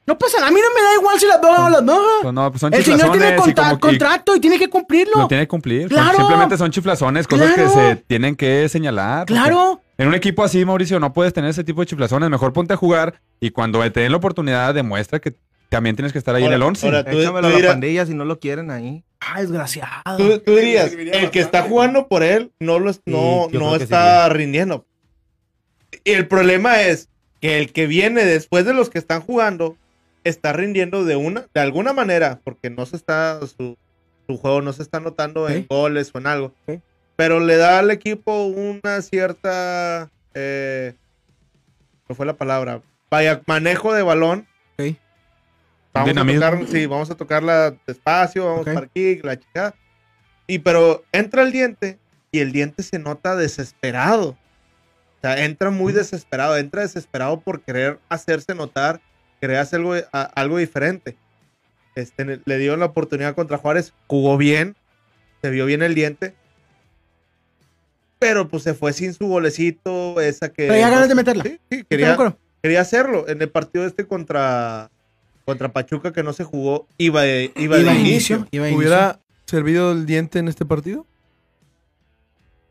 No 0.04 0.18
pasa 0.18 0.38
nada. 0.38 0.48
A 0.48 0.50
mí 0.50 0.58
no 0.60 0.68
me 0.74 0.82
da 0.82 0.94
igual 1.00 1.20
si 1.20 1.26
las 1.26 1.40
borra 1.40 1.60
o 1.60 1.62
no 1.62 1.68
las 1.70 1.84
borra. 1.84 2.12
Pues 2.22 2.34
no, 2.34 2.50
pues 2.50 2.60
son 2.60 2.74
El 2.74 2.84
señor 2.84 3.12
tiene 3.12 3.36
y 3.36 3.38
contrato 3.78 4.34
y 4.34 4.40
tiene 4.40 4.58
que 4.58 4.68
cumplirlo. 4.68 5.14
Lo 5.16 5.28
tiene 5.28 5.44
que 5.44 5.48
cumplir. 5.48 5.82
Son- 5.88 5.96
Claro. 5.98 6.16
Simplemente 6.18 6.58
son 6.58 6.72
chiflazones, 6.72 7.28
cosas 7.28 7.52
Claro. 7.54 7.72
que 7.72 7.80
se 7.80 7.96
tienen 8.08 8.34
que 8.34 8.68
señalar. 8.68 9.26
porque 9.26 9.34
Claro. 9.34 9.80
En 9.98 10.08
un 10.08 10.14
equipo 10.14 10.44
así, 10.44 10.64
Mauricio, 10.64 11.00
no 11.00 11.12
puedes 11.12 11.32
tener 11.32 11.50
ese 11.50 11.64
tipo 11.64 11.80
de 11.80 11.86
chiflazones. 11.86 12.28
Mejor 12.28 12.52
ponte 12.52 12.74
a 12.74 12.76
jugar 12.76 13.20
y 13.40 13.50
cuando 13.50 13.80
te 13.90 14.00
den 14.00 14.10
la 14.12 14.18
oportunidad, 14.18 14.74
demuestra 14.74 15.20
que 15.20 15.34
también 15.70 15.96
tienes 15.96 16.12
que 16.12 16.18
estar 16.18 16.34
ahí 16.34 16.42
Ahora- 16.44 16.56
en 16.56 16.62
el 16.62 16.68
11. 16.68 16.86
ahora, 16.86 17.04
Tú- 17.04 17.18
Échamelo 17.18 17.40
tú 17.40 17.46
a 17.46 17.50
la 17.50 17.56
dirás- 17.56 17.72
pandilla 17.72 18.06
si 18.06 18.14
no 18.14 18.24
lo 18.24 18.38
quieren 18.38 18.70
ahí. 18.70 19.04
Ah, 19.20 19.40
desgraciado. 19.40 20.16
Tú, 20.18 20.38
tú 20.40 20.54
dirías, 20.54 20.92
el 20.92 21.30
que 21.30 21.40
está 21.40 21.62
jugando 21.62 22.06
por 22.08 22.22
él 22.22 22.52
no, 22.60 22.78
lo, 22.78 22.90
es- 22.90 23.00
no, 23.06 23.48
no 23.50 23.74
está 23.76 24.28
rindiendo. 24.28 24.86
Y 26.04 26.12
el 26.12 26.28
problema 26.28 26.82
es 26.82 27.08
que 27.40 27.58
el 27.58 27.72
que 27.72 27.86
viene 27.86 28.24
después 28.24 28.64
de 28.66 28.74
los 28.74 28.90
que 28.90 28.98
están 28.98 29.22
jugando 29.22 29.76
está 30.24 30.52
rindiendo 30.52 31.04
de 31.04 31.16
una, 31.16 31.46
de 31.54 31.60
alguna 31.60 31.92
manera, 31.92 32.40
porque 32.44 32.68
no 32.70 32.84
se 32.86 32.96
está, 32.96 33.40
su, 33.46 33.76
su 34.28 34.36
juego 34.36 34.60
no 34.60 34.72
se 34.72 34.82
está 34.82 35.00
notando 35.00 35.48
en 35.48 35.66
goles 35.68 36.10
o 36.14 36.18
en 36.18 36.26
algo. 36.26 36.52
Pero 37.16 37.40
le 37.40 37.56
da 37.56 37.78
al 37.78 37.90
equipo 37.90 38.44
una 38.46 39.00
cierta, 39.02 40.10
eh, 40.34 40.94
¿no 42.08 42.14
fue 42.14 42.26
la 42.26 42.34
palabra? 42.34 42.82
Vaya, 43.10 43.40
manejo 43.46 43.92
de 43.94 44.02
balón. 44.02 44.46
Ok. 44.78 44.96
Vamos 45.94 46.08
a 46.10 46.12
Dinamismo. 46.12 46.40
tocar, 46.50 46.66
sí, 46.68 46.86
vamos 46.86 47.10
a 47.10 47.14
tocarla 47.16 47.74
despacio, 47.86 48.44
vamos 48.44 48.64
para 48.66 48.80
aquí, 48.80 49.18
la 49.22 49.38
chica. 49.38 49.74
Y 50.46 50.58
pero 50.58 51.04
entra 51.12 51.42
el 51.42 51.52
diente 51.52 51.98
y 52.30 52.40
el 52.40 52.52
diente 52.52 52.82
se 52.82 52.98
nota 52.98 53.34
desesperado. 53.34 54.30
O 54.30 55.20
sea, 55.22 55.42
entra 55.44 55.70
muy 55.70 55.94
desesperado, 55.94 56.56
entra 56.58 56.82
desesperado 56.82 57.40
por 57.40 57.62
querer 57.62 57.98
hacerse 58.10 58.54
notar, 58.54 59.00
querer 59.40 59.56
hacer 59.56 59.78
algo, 59.80 59.94
a- 60.12 60.22
algo 60.22 60.58
diferente. 60.58 61.16
Este, 61.94 62.40
le 62.44 62.58
dio 62.58 62.76
la 62.76 62.84
oportunidad 62.84 63.34
contra 63.34 63.56
Juárez, 63.56 63.94
jugó 64.06 64.36
bien, 64.36 64.76
se 65.40 65.48
vio 65.48 65.64
bien 65.64 65.82
el 65.82 65.94
diente. 65.94 66.34
Pero 68.18 68.48
pues 68.48 68.62
se 68.62 68.74
fue 68.74 68.92
sin 68.92 69.12
su 69.14 69.26
golecito, 69.26 70.20
esa 70.20 70.48
que... 70.48 70.66
Pero 70.68 70.78
ya 70.78 70.88
ganas 70.90 71.08
de 71.08 71.14
meterla. 71.14 71.44
Sí, 71.44 71.58
sí, 71.70 71.76
de 71.78 71.84
quería, 71.84 72.16
quería 72.62 72.80
hacerlo. 72.80 73.28
En 73.28 73.42
el 73.42 73.50
partido 73.50 73.84
este 73.86 74.06
contra, 74.06 74.90
contra 75.44 75.70
Pachuca 75.72 76.12
que 76.12 76.22
no 76.22 76.32
se 76.32 76.44
jugó, 76.44 76.86
iba 76.96 77.22
de, 77.22 77.52
iba 77.56 77.76
de 77.76 77.82
Iba 77.82 77.92
a 77.92 77.94
inicio. 77.94 78.36
inicio. 78.36 78.48
Iba 78.52 78.64
a 78.64 78.68
inicio. 78.68 78.78
¿Hubiera 78.78 79.20
servido 79.44 79.92
el 79.92 80.06
diente 80.06 80.38
en 80.38 80.48
este 80.48 80.64
partido? 80.64 81.06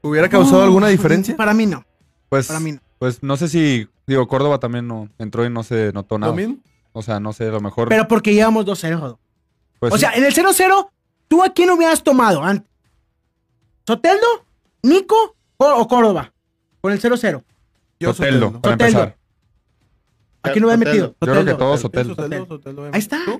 ¿Hubiera 0.02 0.30
causado 0.30 0.58
No, 0.60 0.64
alguna 0.64 0.88
diferencia? 0.88 1.36
Para 1.36 1.54
mí 1.54 1.66
no. 1.66 1.86
pues, 2.30 2.48
Para 2.48 2.60
mí 2.60 2.74
no. 2.74 2.80
pues 3.00 3.22
no 3.24 3.38
sé 3.38 3.48
si, 3.48 3.88
digo, 4.08 4.28
Córdoba 4.28 4.60
también 4.60 4.88
no 4.88 5.10
entró 5.20 5.46
y 5.46 5.50
no 5.50 5.64
se 5.64 5.92
notó 5.94 6.18
nada. 6.18 6.32
¿Lo 6.32 6.36
mismo? 6.38 6.58
O 6.94 7.02
sea, 7.02 7.20
no 7.20 7.34
sé, 7.34 7.46
a 7.48 7.52
lo 7.52 7.60
mejor. 7.62 7.90
Pero 7.90 8.08
porque 8.08 8.34
llevamos 8.34 8.66
2-0, 8.66 9.00
Jodo. 9.00 9.20
pues, 9.80 9.94
O 9.94 9.98
sí. 9.98 10.02
sea, 10.02 10.14
en 10.14 10.24
el 10.26 10.34
0-0, 10.34 10.90
¿tú 11.28 11.44
a 11.44 11.54
quién 11.54 11.70
hubieras 11.70 12.04
tomado 12.04 12.42
antes? 12.44 12.70
¿Soteldo? 13.86 14.26
¿Nico? 14.84 15.35
¿O, 15.58 15.88
Córdoba? 15.88 16.32
Con 16.82 16.92
el 16.92 17.00
0-0. 17.02 17.44
Yo 18.00 18.14
Soteldo, 18.14 18.62
para 18.62 18.74
Soteldo. 18.74 19.00
empezar. 19.00 19.18
¿A 20.44 20.52
quién 20.52 20.64
hubieras 20.66 20.80
Soteldo. 20.80 21.08
metido? 21.08 21.16
Yo 21.22 21.32
creo 21.34 21.46
que 21.46 21.54
todos 21.56 21.80
Soteldo, 21.82 22.90
Ahí 22.94 23.00
está. 23.00 23.20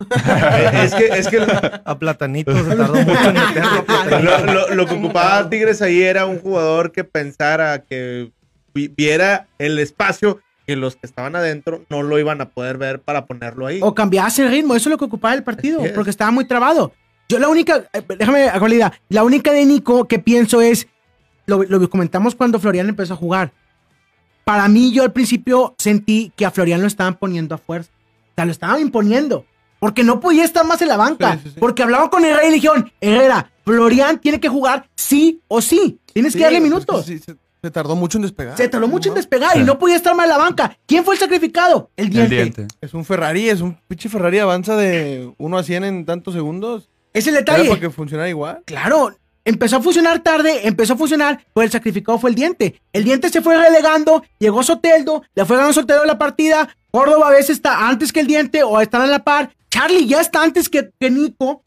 Es 0.00 0.94
que, 0.94 1.06
es 1.08 1.28
que 1.28 1.38
A 1.84 1.98
Platanito 1.98 2.52
se 2.56 2.74
tardó 2.74 2.94
mucho 2.94 3.28
en 3.28 3.34
meterlo. 3.34 4.20
lo, 4.20 4.52
lo- 4.52 4.74
lo 4.74 4.86
que 4.86 4.94
ocupaba 4.94 5.48
Tigres 5.50 5.82
ahí 5.82 6.00
era 6.02 6.24
un 6.24 6.38
jugador 6.38 6.90
que 6.90 7.04
pensara, 7.04 7.82
que 7.82 8.30
vi- 8.72 8.88
viera 8.88 9.46
el 9.58 9.78
espacio 9.78 10.40
que 10.66 10.76
los 10.76 10.96
que 10.96 11.06
estaban 11.06 11.36
adentro 11.36 11.84
no 11.90 12.02
lo 12.02 12.18
iban 12.18 12.40
a 12.40 12.48
poder 12.48 12.78
ver 12.78 13.00
para 13.02 13.26
ponerlo 13.26 13.66
ahí. 13.66 13.80
O 13.82 13.94
cambiase 13.94 14.44
el 14.46 14.50
ritmo, 14.50 14.74
eso 14.74 14.88
es 14.88 14.92
lo 14.92 14.98
que 14.98 15.04
ocupaba 15.04 15.34
el 15.34 15.42
partido, 15.42 15.82
porque 15.94 16.10
estaba 16.10 16.30
muy 16.30 16.46
trabado. 16.46 16.92
Yo 17.30 17.38
la 17.38 17.48
única, 17.48 17.88
eh, 17.92 18.02
déjame 18.18 18.48
actualidad, 18.48 18.92
la 19.08 19.22
única 19.22 19.52
de 19.52 19.64
Nico 19.64 20.08
que 20.08 20.18
pienso 20.18 20.60
es, 20.60 20.88
lo, 21.46 21.62
lo 21.62 21.88
comentamos 21.88 22.34
cuando 22.34 22.58
Florian 22.58 22.88
empezó 22.88 23.14
a 23.14 23.16
jugar. 23.16 23.52
Para 24.44 24.66
mí, 24.66 24.90
yo 24.90 25.04
al 25.04 25.12
principio 25.12 25.76
sentí 25.78 26.32
que 26.34 26.44
a 26.44 26.50
Florian 26.50 26.80
lo 26.80 26.88
estaban 26.88 27.14
poniendo 27.14 27.54
a 27.54 27.58
fuerza. 27.58 27.92
O 27.92 28.34
sea, 28.34 28.46
lo 28.46 28.50
estaban 28.50 28.80
imponiendo. 28.80 29.46
Porque 29.78 30.02
no 30.02 30.18
podía 30.18 30.42
estar 30.42 30.66
más 30.66 30.82
en 30.82 30.88
la 30.88 30.96
banca. 30.96 31.34
Sí, 31.34 31.40
sí, 31.44 31.50
sí. 31.50 31.60
Porque 31.60 31.84
hablaban 31.84 32.08
con 32.08 32.24
Herrera 32.24 32.46
y 32.46 32.48
le 32.48 32.54
dijeron, 32.56 32.92
Herrera, 33.00 33.48
Florian 33.64 34.18
tiene 34.18 34.40
que 34.40 34.48
jugar 34.48 34.88
sí 34.96 35.40
o 35.46 35.60
sí. 35.60 36.00
Tienes 36.12 36.34
que 36.34 36.42
darle 36.42 36.60
minutos. 36.60 37.06
sí, 37.06 37.20
se, 37.20 37.36
se 37.62 37.70
tardó 37.70 37.94
mucho 37.94 38.18
en 38.18 38.22
despegar. 38.22 38.56
Se 38.56 38.66
tardó 38.66 38.88
mucho 38.88 39.10
en 39.10 39.14
despegar 39.14 39.56
y 39.56 39.62
no 39.62 39.78
podía 39.78 39.94
estar 39.94 40.16
más 40.16 40.24
en 40.24 40.30
la 40.30 40.38
banca. 40.38 40.76
¿Quién 40.84 41.04
fue 41.04 41.14
el 41.14 41.20
sacrificado? 41.20 41.90
El 41.96 42.10
diente. 42.10 42.42
El 42.42 42.52
diente. 42.52 42.74
Es 42.80 42.92
un 42.92 43.04
Ferrari, 43.04 43.48
es 43.48 43.60
un 43.60 43.78
pinche 43.86 44.08
Ferrari 44.08 44.40
avanza 44.40 44.76
de 44.76 45.32
1 45.38 45.58
a 45.58 45.62
100 45.62 45.84
en 45.84 46.04
tantos 46.04 46.34
segundos. 46.34 46.90
Es 47.12 47.26
el 47.26 47.34
Era 47.34 47.40
detalle. 47.40 47.68
para 47.68 47.80
que 47.80 47.90
funcionara 47.90 48.28
igual. 48.28 48.62
Claro, 48.64 49.16
empezó 49.44 49.76
a 49.76 49.82
funcionar 49.82 50.20
tarde, 50.20 50.66
empezó 50.68 50.92
a 50.94 50.96
funcionar, 50.96 51.44
pero 51.54 51.64
el 51.64 51.70
sacrificado 51.70 52.18
fue 52.18 52.30
el 52.30 52.36
diente. 52.36 52.80
El 52.92 53.04
diente 53.04 53.28
se 53.30 53.40
fue 53.42 53.56
relegando, 53.56 54.22
llegó 54.38 54.62
Soteldo, 54.62 55.22
le 55.34 55.44
fue 55.44 55.56
ganando 55.56 55.72
Soteldo 55.74 56.04
la 56.04 56.18
partida. 56.18 56.68
Córdoba 56.90 57.28
a 57.28 57.30
veces 57.30 57.50
está 57.50 57.88
antes 57.88 58.12
que 58.12 58.20
el 58.20 58.26
diente 58.26 58.62
o 58.62 58.80
están 58.80 59.02
a 59.02 59.06
la 59.06 59.22
par. 59.24 59.50
Charlie 59.70 60.06
ya 60.06 60.20
está 60.20 60.42
antes 60.42 60.68
que, 60.68 60.90
que 60.98 61.10
Nico. 61.10 61.62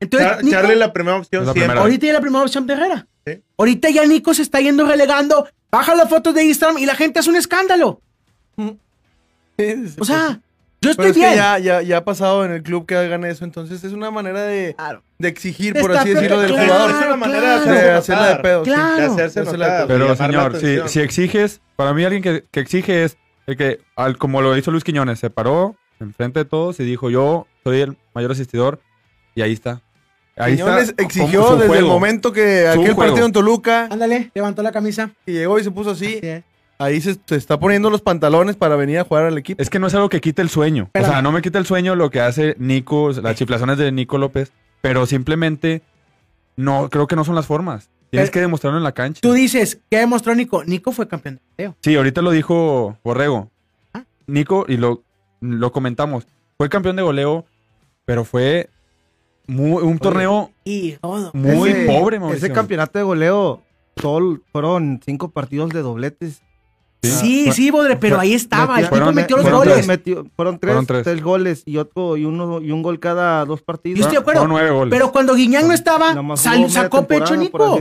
Entonces, 0.00 0.28
Char- 0.28 0.42
Nico- 0.42 0.50
Charlie 0.56 0.74
la 0.76 0.92
primera 0.92 1.16
opción 1.16 1.44
la 1.46 1.52
siempre. 1.52 1.62
primera. 1.68 1.80
ahorita 1.82 2.06
ya 2.06 2.12
la 2.12 2.20
primera 2.20 2.42
opción 2.42 2.66
de 2.66 2.74
Herrera. 2.74 3.06
Sí. 3.26 3.40
Ahorita 3.56 3.90
ya 3.90 4.04
Nico 4.04 4.34
se 4.34 4.42
está 4.42 4.60
yendo 4.60 4.84
relegando, 4.86 5.48
baja 5.70 5.94
las 5.94 6.08
fotos 6.08 6.34
de 6.34 6.44
Instagram 6.44 6.78
y 6.78 6.86
la 6.86 6.94
gente 6.94 7.20
hace 7.20 7.30
un 7.30 7.36
escándalo. 7.36 8.00
O 10.00 10.04
sea, 10.04 10.40
yo 10.84 10.90
estoy 10.90 10.96
Pero 10.96 11.08
es 11.10 11.16
bien. 11.16 11.30
que 11.30 11.36
ya, 11.36 11.58
ya, 11.58 11.82
ya 11.82 11.96
ha 11.98 12.04
pasado 12.04 12.44
en 12.44 12.52
el 12.52 12.62
club 12.62 12.86
que 12.86 12.96
hagan 12.96 13.24
eso, 13.24 13.44
entonces 13.44 13.82
es 13.84 13.92
una 13.92 14.10
manera 14.10 14.42
de, 14.42 14.74
Claro. 14.76 15.02
de 15.18 15.28
exigir, 15.28 15.76
Está 15.76 15.80
por 15.80 15.96
así 15.96 16.10
decirlo, 16.10 16.40
del 16.40 16.52
claro, 16.52 16.66
jugador. 16.72 16.90
Es 16.90 17.06
una 17.06 17.16
manera 17.16 17.60
de 17.60 17.64
claro. 17.64 17.72
De 17.74 17.80
hacerse 17.92 18.12
hacerla 18.12 18.28
de 18.28 18.36
pedo. 18.42 18.64
sí. 18.64 18.70
Claro. 18.70 18.96
de 19.14 19.22
hacerse 19.24 19.52
notar, 19.58 19.86
Pero 19.88 20.16
señor, 20.16 20.56
si, 20.60 20.78
si 20.88 21.00
exiges, 21.00 21.60
para 21.76 21.92
mí 21.94 22.04
alguien 22.04 22.22
que, 22.22 22.44
que 22.50 22.60
exige 22.60 23.04
es 23.04 23.16
el 23.46 23.56
que, 23.56 23.80
al, 23.96 24.16
como 24.18 24.40
lo 24.42 24.56
hizo 24.56 24.70
Luis 24.70 24.84
Quiñones, 24.84 25.18
se 25.18 25.30
paró 25.30 25.76
enfrente 26.00 26.40
de 26.40 26.44
todos 26.44 26.80
y 26.80 26.84
dijo, 26.84 27.10
yo 27.10 27.46
soy 27.62 27.80
el 27.80 27.96
mayor 28.14 28.32
asistidor 28.32 28.80
y 29.34 29.42
ahí 29.42 29.52
está. 29.52 29.80
Ahí 30.36 30.56
Quiñones 30.56 30.88
está. 30.90 31.02
exigió 31.02 31.56
desde 31.56 31.78
el 31.78 31.84
momento 31.84 32.32
que 32.32 32.66
aquel 32.66 32.96
partido 32.96 33.24
en 33.26 33.32
Toluca, 33.32 33.86
Ándale, 33.90 34.30
levantó 34.34 34.62
la 34.62 34.72
camisa. 34.72 35.10
que 35.24 35.32
llegó 35.32 35.58
y 35.58 35.64
se 35.64 35.70
puso 35.70 35.90
así, 35.90 36.16
Así 36.18 36.26
es. 36.26 36.44
Ahí 36.78 37.00
se, 37.00 37.16
se 37.26 37.36
está 37.36 37.58
poniendo 37.58 37.90
los 37.90 38.00
pantalones 38.02 38.56
para 38.56 38.76
venir 38.76 38.98
a 38.98 39.04
jugar 39.04 39.24
al 39.24 39.38
equipo. 39.38 39.60
Es 39.62 39.70
que 39.70 39.78
no 39.78 39.86
es 39.86 39.94
algo 39.94 40.08
que 40.08 40.20
quite 40.20 40.42
el 40.42 40.48
sueño. 40.48 40.90
O 40.94 41.04
sea, 41.04 41.22
no 41.22 41.32
me 41.32 41.42
quita 41.42 41.58
el 41.58 41.66
sueño 41.66 41.94
lo 41.96 42.10
que 42.10 42.20
hace 42.20 42.56
Nico, 42.58 43.10
las 43.12 43.36
chiflazones 43.36 43.78
de 43.78 43.90
Nico 43.92 44.18
López, 44.18 44.52
pero 44.80 45.06
simplemente 45.06 45.82
no, 46.56 46.88
creo 46.90 47.06
que 47.06 47.16
no 47.16 47.24
son 47.24 47.34
las 47.34 47.46
formas. 47.46 47.90
Tienes 48.10 48.28
Pero- 48.30 48.34
que 48.34 48.40
demostrarlo 48.42 48.78
en 48.78 48.84
la 48.84 48.92
cancha. 48.92 49.20
Tú 49.20 49.32
dices, 49.32 49.80
¿qué 49.90 49.98
demostró 49.98 50.34
Nico? 50.34 50.62
Nico 50.64 50.92
fue 50.92 51.08
campeón 51.08 51.36
de 51.36 51.64
goleo. 51.64 51.76
Sí, 51.82 51.96
ahorita 51.96 52.22
lo 52.22 52.30
dijo 52.30 52.96
Borrego. 53.02 53.50
Ah. 53.92 54.04
Nico, 54.28 54.64
y 54.68 54.76
lo, 54.76 55.02
lo 55.40 55.72
comentamos, 55.72 56.26
fue 56.56 56.68
campeón 56.68 56.94
de 56.96 57.02
goleo, 57.02 57.44
pero 58.04 58.24
fue 58.24 58.68
muy- 59.48 59.82
un 59.82 59.98
torneo 59.98 60.50
Y 60.64 60.96
muy 61.32 61.70
Ese- 61.70 61.86
pobre, 61.86 62.20
Mauricio. 62.20 62.46
Ese 62.46 62.54
campeonato 62.54 62.98
de 62.98 63.04
goleo, 63.04 63.62
todo, 63.94 64.38
fueron 64.52 65.00
cinco 65.04 65.30
partidos 65.30 65.70
de 65.70 65.82
dobletes. 65.82 66.42
Sí, 67.04 67.52
sí, 67.52 67.70
Bodre, 67.70 67.96
pero 67.96 68.18
ahí 68.18 68.34
estaba. 68.34 68.76
El 68.78 68.84
tipo 68.84 68.96
Fueron- 68.96 69.14
metió 69.14 69.36
los 69.36 69.42
fueron 69.44 69.60
goles. 69.60 69.74
tres. 69.74 69.86
Metió- 69.86 70.26
fueron, 70.36 70.58
tres, 70.58 70.70
Fueron 70.70 70.86
tres. 70.86 71.02
tres 71.04 71.22
goles 71.22 71.62
y 71.66 71.76
otro 71.76 72.16
y 72.16 72.24
uno 72.24 72.60
y 72.60 72.70
un 72.70 72.82
gol 72.82 72.98
cada 73.00 73.44
dos 73.44 73.62
partidos. 73.62 73.98
Yo 73.98 74.02
estoy 74.04 74.16
de 74.16 74.20
acuerdo. 74.20 74.40
Fueron 74.40 74.52
nueve 74.56 74.70
goles. 74.70 74.90
Pero 74.90 75.12
cuando 75.12 75.34
Guiñán 75.34 75.66
no 75.68 75.74
estaba, 75.74 76.10
Nada 76.10 76.22
más 76.22 76.40
sal- 76.40 76.70
sacó 76.70 77.06
pecho 77.06 77.36
Nico. 77.36 77.80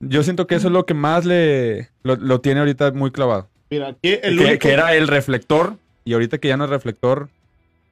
Yo 0.00 0.22
siento 0.22 0.46
que 0.46 0.54
eso 0.54 0.68
es 0.68 0.72
lo 0.72 0.86
que 0.86 0.94
más 0.94 1.24
le 1.24 1.88
lo, 2.02 2.16
lo 2.16 2.40
tiene 2.40 2.60
ahorita 2.60 2.92
muy 2.92 3.10
clavado. 3.10 3.48
Mira, 3.70 3.88
aquí 3.88 4.18
el 4.22 4.36
que, 4.38 4.44
único, 4.44 4.58
que 4.58 4.72
era 4.72 4.94
el 4.94 5.06
reflector, 5.06 5.76
y 6.04 6.12
ahorita 6.14 6.38
que 6.38 6.48
ya 6.48 6.56
no 6.56 6.64
es 6.64 6.70
reflector, 6.70 7.28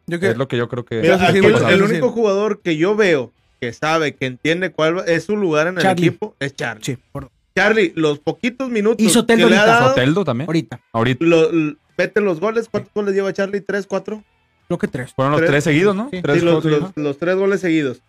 Yo 0.07 0.19
que- 0.19 0.31
es 0.31 0.37
lo 0.37 0.49
que 0.49 0.57
yo 0.57 0.69
creo 0.69 0.85
que... 0.85 1.03
mira, 1.03 1.15
aquí 1.29 1.39
el, 1.39 1.83
único 1.83 2.11
jugador 2.11 2.61
que 2.61 2.77
yo 2.77 2.97
veo 2.97 3.31
que 3.61 3.73
sabe, 3.73 4.15
que 4.15 4.27
entiende 4.27 4.71
cuál 4.71 5.03
es 5.07 5.25
su 5.25 5.37
lugar 5.37 5.67
en 5.69 5.77
el 5.77 5.83
Charlie. 5.83 6.07
equipo 6.09 6.35
es 6.41 6.55
Charlie. 6.55 6.85
Sí, 6.85 6.97
por- 7.13 7.29
Charlie, 7.59 7.93
los 7.97 8.19
poquitos 8.19 8.71
minutos 8.71 9.05
Y 9.05 9.11
Soteldo 9.11 9.47
que 9.47 9.51
le 9.51 9.57
ha 9.57 9.61
ahorita. 9.63 9.79
dado, 9.81 9.89
Soteldo 9.91 10.25
también. 10.25 10.49
ahorita. 10.49 10.81
Ahorita. 10.93 11.25
lo- 11.25 11.51
l- 11.51 11.77
vete 11.97 12.21
los 12.21 12.41
goles. 12.41 12.69
¿Cuántos 12.71 12.93
goles 12.95 13.15
lleva 13.15 13.33
Charlie? 13.33 13.61
¿Tres, 13.61 13.87
cuatro? 13.87 14.23
Creo 14.67 14.79
que 14.79 14.89
tres. 14.89 15.13
Fueron 15.15 15.33
los 15.33 15.41
Tres- 15.41 15.51
tres, 15.51 15.65
seguidos, 15.65 15.97
¿no? 15.97 16.09
sí. 16.13 16.21
Tres 16.23 16.39
Sí, 16.41 16.45
los, 16.45 16.55
juegos 16.55 16.63
seguidos. 16.65 16.93
los- 16.97 17.05
los 17.05 17.19
tres 17.19 17.37
goles 17.37 17.61
seguidos. 17.61 18.03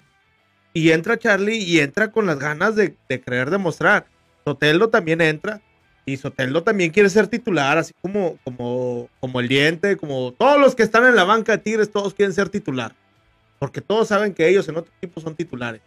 Y 0.74 0.91
entra 0.91 1.18
Charlie 1.18 1.58
y 1.58 1.80
entra 1.80 2.12
con 2.12 2.26
las 2.28 2.38
ganas 2.38 2.76
de, 2.76 2.95
de 3.08 3.22
querer 3.22 3.50
demostrar. 3.50 4.06
Soteldo 4.45 4.89
también 4.89 5.22
entra. 5.22 5.62
Y 6.06 6.18
Soteldo 6.18 6.64
también 6.64 6.91
quiere 6.91 7.10
ser 7.10 7.28
titular, 7.28 7.78
así 7.78 7.93
como, 8.02 8.38
como, 8.43 9.10
como 9.20 9.39
el 9.39 9.47
diente, 9.47 9.95
como 9.97 10.32
todos 10.34 10.60
los 10.60 10.74
que 10.76 10.82
están 10.84 11.06
en 11.06 11.16
la 11.16 11.24
banca 11.24 11.52
de 11.54 11.58
Tigres, 11.60 11.91
todos 11.91 12.14
quieren 12.16 12.34
ser 12.34 12.50
titular. 12.50 12.95
Porque 13.60 13.80
todos 13.82 14.08
saben 14.08 14.34
que 14.34 14.47
ellos 14.47 14.68
en 14.70 14.78
otro 14.78 14.91
equipo 15.02 15.22
son 15.22 15.36
titulares. 15.36 15.82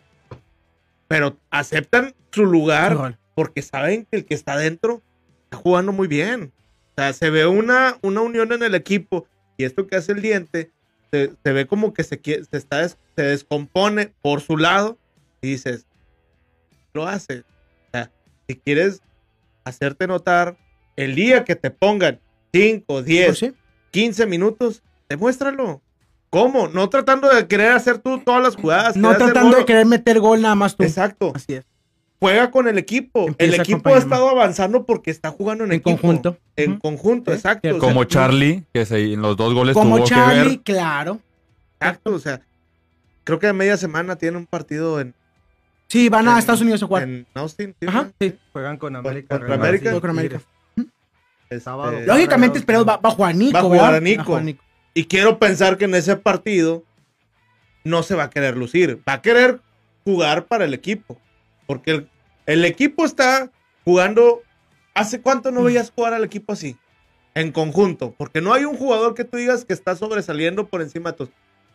Pero 1.09 1.37
aceptan 1.51 2.15
su 2.31 2.45
lugar 2.47 2.95
Gol. 2.97 3.19
Porque 3.43 3.61
saben 3.61 4.07
que 4.09 4.19
el 4.19 4.25
que 4.25 4.35
está 4.35 4.57
dentro 4.57 5.03
está 5.43 5.57
jugando 5.57 5.91
muy 5.91 6.07
bien. 6.07 6.53
O 6.93 6.95
sea, 6.97 7.13
se 7.13 7.29
ve 7.29 7.45
una, 7.45 7.99
una 8.01 8.21
unión 8.21 8.53
en 8.53 8.63
el 8.63 8.77
equipo 8.77 9.27
y 9.57 9.65
esto 9.65 9.89
que 9.89 9.97
hace 9.97 10.13
el 10.13 10.23
diente 10.23 10.71
se, 11.11 11.33
se 11.43 11.53
ve 11.53 11.67
como 11.67 11.93
que 11.93 12.05
se, 12.05 12.21
se, 12.23 12.57
está 12.57 12.89
se 12.89 12.97
descompone 13.17 14.15
por 14.23 14.43
su 14.43 14.57
lado 14.57 14.97
y 15.41 15.49
dices, 15.49 15.87
lo 16.95 17.09
hace. 17.09 17.41
O 17.41 17.91
sea, 17.91 18.13
si 18.47 18.55
quieres 18.55 19.03
hacerte 19.65 20.07
notar, 20.07 20.57
el 20.95 21.17
día 21.17 21.43
que 21.45 21.57
te 21.57 21.73
pongan 21.73 22.21
5, 22.53 23.03
10, 23.03 23.27
Pues 23.27 23.39
sí. 23.41 23.53
15 23.91 24.27
minutos, 24.27 24.85
demuéstralo. 25.09 25.83
¿Cómo? 26.31 26.69
No 26.69 26.89
tratando 26.91 27.29
de 27.29 27.49
querer 27.49 27.73
hacer 27.73 27.99
tú 27.99 28.21
todas 28.21 28.41
las 28.41 28.55
jugadas. 28.55 28.97
No 28.97 29.17
tratando 29.17 29.57
de 29.57 29.65
querer 29.65 29.85
meter 29.85 30.21
gol 30.21 30.41
nada 30.41 30.55
más 30.55 30.77
tú. 30.77 30.85
Exacto 30.85 31.33
Así 31.35 31.55
es. 31.55 31.72
Juega 32.23 32.53
con 32.53 32.69
el 32.69 32.79
equipo. 32.79 33.27
Empieza 33.27 33.57
el 33.57 33.61
equipo 33.63 33.93
ha 33.93 33.99
estado 33.99 34.29
avanzando 34.29 34.87
porque 34.87 35.11
está 35.11 35.31
jugando 35.33 35.65
en, 35.65 35.73
En 35.73 35.77
equipo. 35.81 35.91
conjunto. 35.99 36.39
En 36.55 36.79
conjunto, 36.79 37.33
Sí, 37.33 37.37
exacto. 37.39 37.63
cierto. 37.63 37.79
o 37.79 37.81
sea, 37.81 37.89
Como 37.89 38.05
Charlie, 38.05 38.63
que 38.73 38.87
se, 38.87 39.13
en 39.13 39.21
los 39.23 39.37
dos 39.37 39.53
goles 39.53 39.75
Como 39.75 39.97
tuvo 39.97 40.07
Charlie, 40.07 40.59
que 40.59 40.73
ver. 40.73 40.81
claro. 40.81 41.19
Exacto, 41.81 42.15
o 42.15 42.19
sea, 42.21 42.41
creo 43.25 43.41
que 43.41 43.49
a 43.49 43.53
media 43.53 43.77
semana 43.77 44.15
tiene 44.15 44.37
un 44.39 44.47
partido 44.47 45.01
en, 45.01 45.15
Sí, 45.89 46.09
van 46.09 46.29
a 46.29 46.39
Estados 46.39 46.61
Unidos 46.61 46.81
a 46.85 46.87
jugar. 46.87 47.03
en 47.03 47.27
Austin. 47.35 47.75
¿sí, 47.81 47.87
Ajá, 47.89 48.13
sí. 48.21 48.35
Juegan 48.53 48.77
con 48.77 48.95
América. 48.95 49.27
contra 49.35 49.49
Real 49.49 49.61
América. 49.61 50.01
Con 50.01 50.11
América. 50.11 50.41
Este, 51.51 51.61
Sábado. 51.61 52.01
Lógicamente 52.07 52.59
esperamos 52.59 52.87
va, 52.89 52.99
va 52.99 53.09
a 53.11 53.13
jugar 53.13 53.35
Nico, 53.35 53.53
Va 53.55 53.59
a 53.59 53.63
jugar 53.63 53.81
¿verdad? 53.81 53.97
a 53.97 54.01
Nico. 54.01 54.19
Va 54.19 54.23
a 54.23 54.27
jugar 54.27 54.45
Nico. 54.45 54.63
Y 54.95 55.05
quiero 55.07 55.39
pensar 55.41 55.77
que 55.77 55.87
en 55.87 55.95
ese 55.97 56.17
partido 56.17 56.85
no 57.85 58.05
se 58.05 58.15
va 58.15 58.23
a 58.25 58.31
querer 58.31 58.57
lucir. 58.57 59.01
Va 59.09 59.15
a 59.15 59.23
querer 59.23 59.61
jugar 60.05 60.47
para 60.47 60.65
el 60.65 60.73
equipo. 60.73 61.19
Porque 61.67 61.91
el, 61.91 62.09
el 62.47 62.65
equipo 62.65 63.05
está 63.05 63.51
jugando. 63.85 64.43
¿Hace 64.95 65.23
cuánto 65.23 65.51
no 65.51 65.63
veías 65.63 65.91
jugar 65.91 66.13
al 66.13 66.25
equipo 66.25 66.53
así? 66.53 66.77
En 67.35 67.51
conjunto. 67.51 68.15
Porque 68.17 68.43
no 68.43 68.53
hay 68.53 68.65
un 68.65 68.77
jugador 68.77 69.15
que 69.15 69.25
tú 69.25 69.39
digas 69.39 69.65
que 69.65 69.73
está 69.73 69.97
sobresaliendo 69.97 70.67
por 70.67 70.83
encima 70.83 71.13
de 71.13 71.17
tus. 71.17 71.29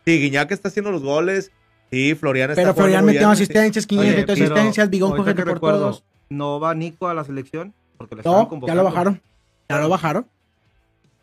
Sí, 0.04 0.20
Guiñac 0.20 0.50
está 0.52 0.68
haciendo 0.68 0.92
los 0.92 1.02
goles. 1.02 1.50
Sí, 1.90 2.14
Florian 2.14 2.50
está 2.50 2.62
Pero 2.62 2.74
Florian 2.74 3.04
metió 3.04 3.20
bien, 3.20 3.30
asistencias, 3.30 3.86
500 3.86 4.06
Oye, 4.06 4.20
metió 4.20 4.34
pero 4.34 4.44
asistencias, 4.54 4.90
Bigón 4.90 5.16
coge 5.16 5.34
que 5.34 5.42
por 5.42 5.54
recuerdo, 5.54 5.78
todos. 5.80 6.04
No 6.28 6.60
va 6.60 6.74
Nico 6.74 7.08
a 7.08 7.14
la 7.14 7.24
selección 7.24 7.74
porque 7.96 8.14
le 8.14 8.20
estaban 8.20 8.48
No, 8.50 8.66
ya 8.66 8.74
lo 8.74 8.84
bajaron. 8.84 9.22
Ya 9.68 9.78
lo 9.78 9.88
bajaron. 9.88 10.26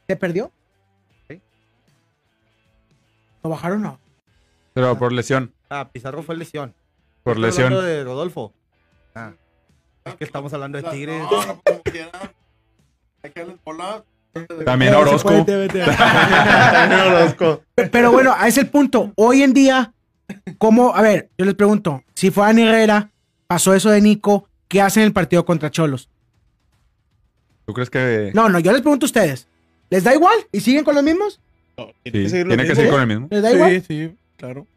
¿Se 0.07 0.15
perdió? 0.15 0.51
Sí. 1.29 1.39
¿Lo 3.43 3.49
bajaron 3.49 3.81
no? 3.81 3.99
Pero 4.73 4.97
por 4.97 5.13
lesión. 5.13 5.53
Ah, 5.69 5.89
Pizarro 5.91 6.21
fue 6.21 6.35
lesión. 6.35 6.73
Por 7.23 7.39
lesión. 7.39 7.73
de 7.73 8.03
Rodolfo. 8.03 8.53
Ah. 9.15 9.31
Es 10.03 10.15
que 10.15 10.23
estamos 10.25 10.53
hablando 10.53 10.79
de 10.79 10.83
Tigres. 10.89 11.19
No, 11.19 11.45
no, 11.45 11.61
como 11.63 11.81
quiera. 11.81 12.11
Hay 13.23 13.31
que 13.31 13.39
darles 13.39 13.57
bola. 13.63 14.03
También 14.65 14.93
Orozco. 14.93 15.29
También 15.29 17.01
Orozco. 17.01 17.63
Pero 17.73 18.11
bueno, 18.11 18.33
a 18.37 18.47
ese 18.47 18.59
es 18.59 18.65
el 18.65 18.69
punto. 18.69 19.13
Hoy 19.15 19.41
en 19.41 19.53
día, 19.53 19.93
¿cómo? 20.57 20.93
A 20.93 21.01
ver, 21.01 21.29
yo 21.37 21.45
les 21.45 21.55
pregunto, 21.55 22.03
si 22.13 22.29
fue 22.29 22.45
a 22.45 22.51
Herrera, 22.51 23.09
pasó 23.47 23.73
eso 23.73 23.89
de 23.89 24.01
Nico, 24.01 24.49
¿qué 24.67 24.81
hacen 24.81 25.03
en 25.03 25.07
el 25.07 25.13
partido 25.13 25.45
contra 25.45 25.71
Cholos? 25.71 26.09
¿Tú 27.65 27.73
crees 27.73 27.89
que.? 27.89 28.31
No, 28.35 28.49
no, 28.49 28.59
yo 28.59 28.73
les 28.73 28.81
pregunto 28.81 29.05
a 29.05 29.07
ustedes. 29.07 29.47
¿Les 29.89 30.03
da 30.03 30.13
igual? 30.13 30.35
¿Y 30.51 30.59
siguen 30.59 30.83
con 30.83 30.95
los 30.95 31.03
mismos? 31.03 31.39
No, 31.77 31.87
Sí, 32.03 32.11
tiene 32.11 32.23
que 32.23 32.29
seguir 32.29 32.47
tiene 32.47 32.67
que 32.67 32.75
seguir 32.75 32.91
con 32.91 33.01
el 33.01 33.07
mismo. 33.07 33.27
¿Les 33.31 33.41
da 33.41 33.51
igual? 33.53 33.71
Sí, 33.71 33.81
sí. 33.87 34.15
Claro. 34.37 34.67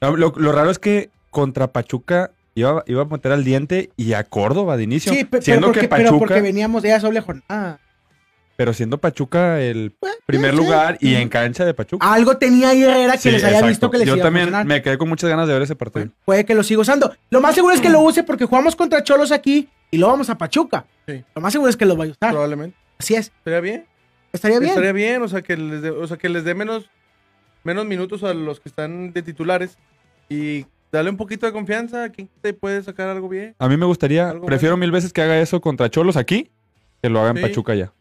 Lo 0.00 0.52
raro 0.52 0.70
es 0.70 0.78
que 0.78 1.10
contra 1.30 1.72
Pachuca 1.72 2.30
iba, 2.54 2.82
iba 2.86 3.02
a 3.02 3.04
meter 3.04 3.32
al 3.32 3.44
diente 3.44 3.90
y 3.96 4.12
a 4.12 4.24
Córdoba 4.24 4.76
de 4.76 4.84
inicio. 4.84 5.12
Sí, 5.12 5.24
pe- 5.24 5.28
pero, 5.30 5.42
siendo 5.42 5.66
porque, 5.68 5.80
que 5.80 5.88
pero 5.88 6.02
Pachuca, 6.04 6.18
porque 6.18 6.34
pero, 6.34 6.44
veníamos 6.44 6.82
de 6.82 6.88
esa 6.90 7.06
doble 7.06 7.20
jornada. 7.20 7.80
siendo 8.72 8.98
Pachuca 8.98 9.60
el 9.60 9.94
primer 10.26 10.50
sí. 10.50 10.56
lugar 10.56 10.98
y 11.00 11.14
en 11.14 11.28
cancha 11.28 11.64
de 11.64 11.72
Pachuca. 11.74 12.12
Algo 12.12 12.36
tenía 12.36 12.68
ahí 12.70 12.82
Herrera 12.82 13.12
que 13.14 13.18
Sí, 13.18 13.30
les 13.30 13.42
haya 13.42 13.52
exacto. 13.60 13.68
visto 13.68 13.90
que 13.90 13.98
les 13.98 14.06
Yo 14.06 14.16
iba 14.16 14.22
a 14.24 14.26
también 14.26 14.66
me 14.66 14.82
quedé 14.82 14.98
con 14.98 15.08
muchas 15.08 15.30
ganas 15.30 15.46
de 15.48 15.54
ver 15.54 15.62
ese 15.62 15.74
partido. 15.76 16.08
Puede 16.24 16.44
que 16.44 16.54
lo 16.54 16.62
siga 16.62 16.80
usando. 16.82 17.14
Lo 17.30 17.40
más 17.40 17.54
seguro 17.54 17.74
es 17.74 17.80
que 17.80 17.88
lo 17.88 18.00
use 18.00 18.22
porque 18.22 18.44
jugamos 18.44 18.76
contra 18.76 19.02
Cholos 19.02 19.32
aquí 19.32 19.68
y 19.90 19.96
lo 19.98 20.08
vamos 20.08 20.28
a 20.30 20.36
Pachuca. 20.36 20.84
Sí. 21.08 21.24
Lo 21.34 21.40
más 21.40 21.52
seguro 21.52 21.70
es 21.70 21.76
que 21.76 21.86
lo 21.86 21.96
vaya 21.96 22.10
a 22.12 22.14
usar. 22.14 22.30
Probablemente. 22.32 22.76
Así 22.98 23.14
es. 23.14 23.28
¿Estaría 23.38 23.60
bien? 23.60 23.86
Estaría 24.32 24.58
bien. 24.58 24.68
Estaría 24.70 24.92
bien, 24.92 25.22
o 25.22 25.28
sea, 25.28 25.42
que 25.42 25.56
les 25.56 25.82
dé, 25.82 25.90
o 25.90 26.06
sea, 26.06 26.16
que 26.18 26.28
les 26.28 26.44
dé 26.44 26.54
menos, 26.54 26.88
menos 27.64 27.86
minutos 27.86 28.22
a 28.22 28.34
los 28.34 28.60
que 28.60 28.68
están 28.68 29.12
de 29.14 29.22
titulares 29.22 29.78
y 30.28 30.66
darle 30.92 31.10
un 31.10 31.16
poquito 31.16 31.46
de 31.46 31.52
confianza. 31.52 32.08
¿Quién 32.10 32.28
te 32.40 32.52
puede 32.52 32.82
sacar 32.82 33.08
algo 33.08 33.28
bien? 33.28 33.54
A 33.58 33.68
mí 33.68 33.76
me 33.76 33.86
gustaría, 33.86 34.30
Algo 34.30 34.46
prefiero 34.46 34.76
mil 34.76 34.90
veces 34.90 35.12
que 35.12 35.22
haga 35.22 35.38
eso 35.38 35.60
contra 35.60 35.88
Cholos 35.90 36.16
aquí 36.16 36.50
que 37.02 37.08
lo 37.08 37.20
haga 37.20 37.30
en 37.30 37.36
Sí. 37.36 37.42
Pachuca 37.42 37.74
ya. 37.74 37.92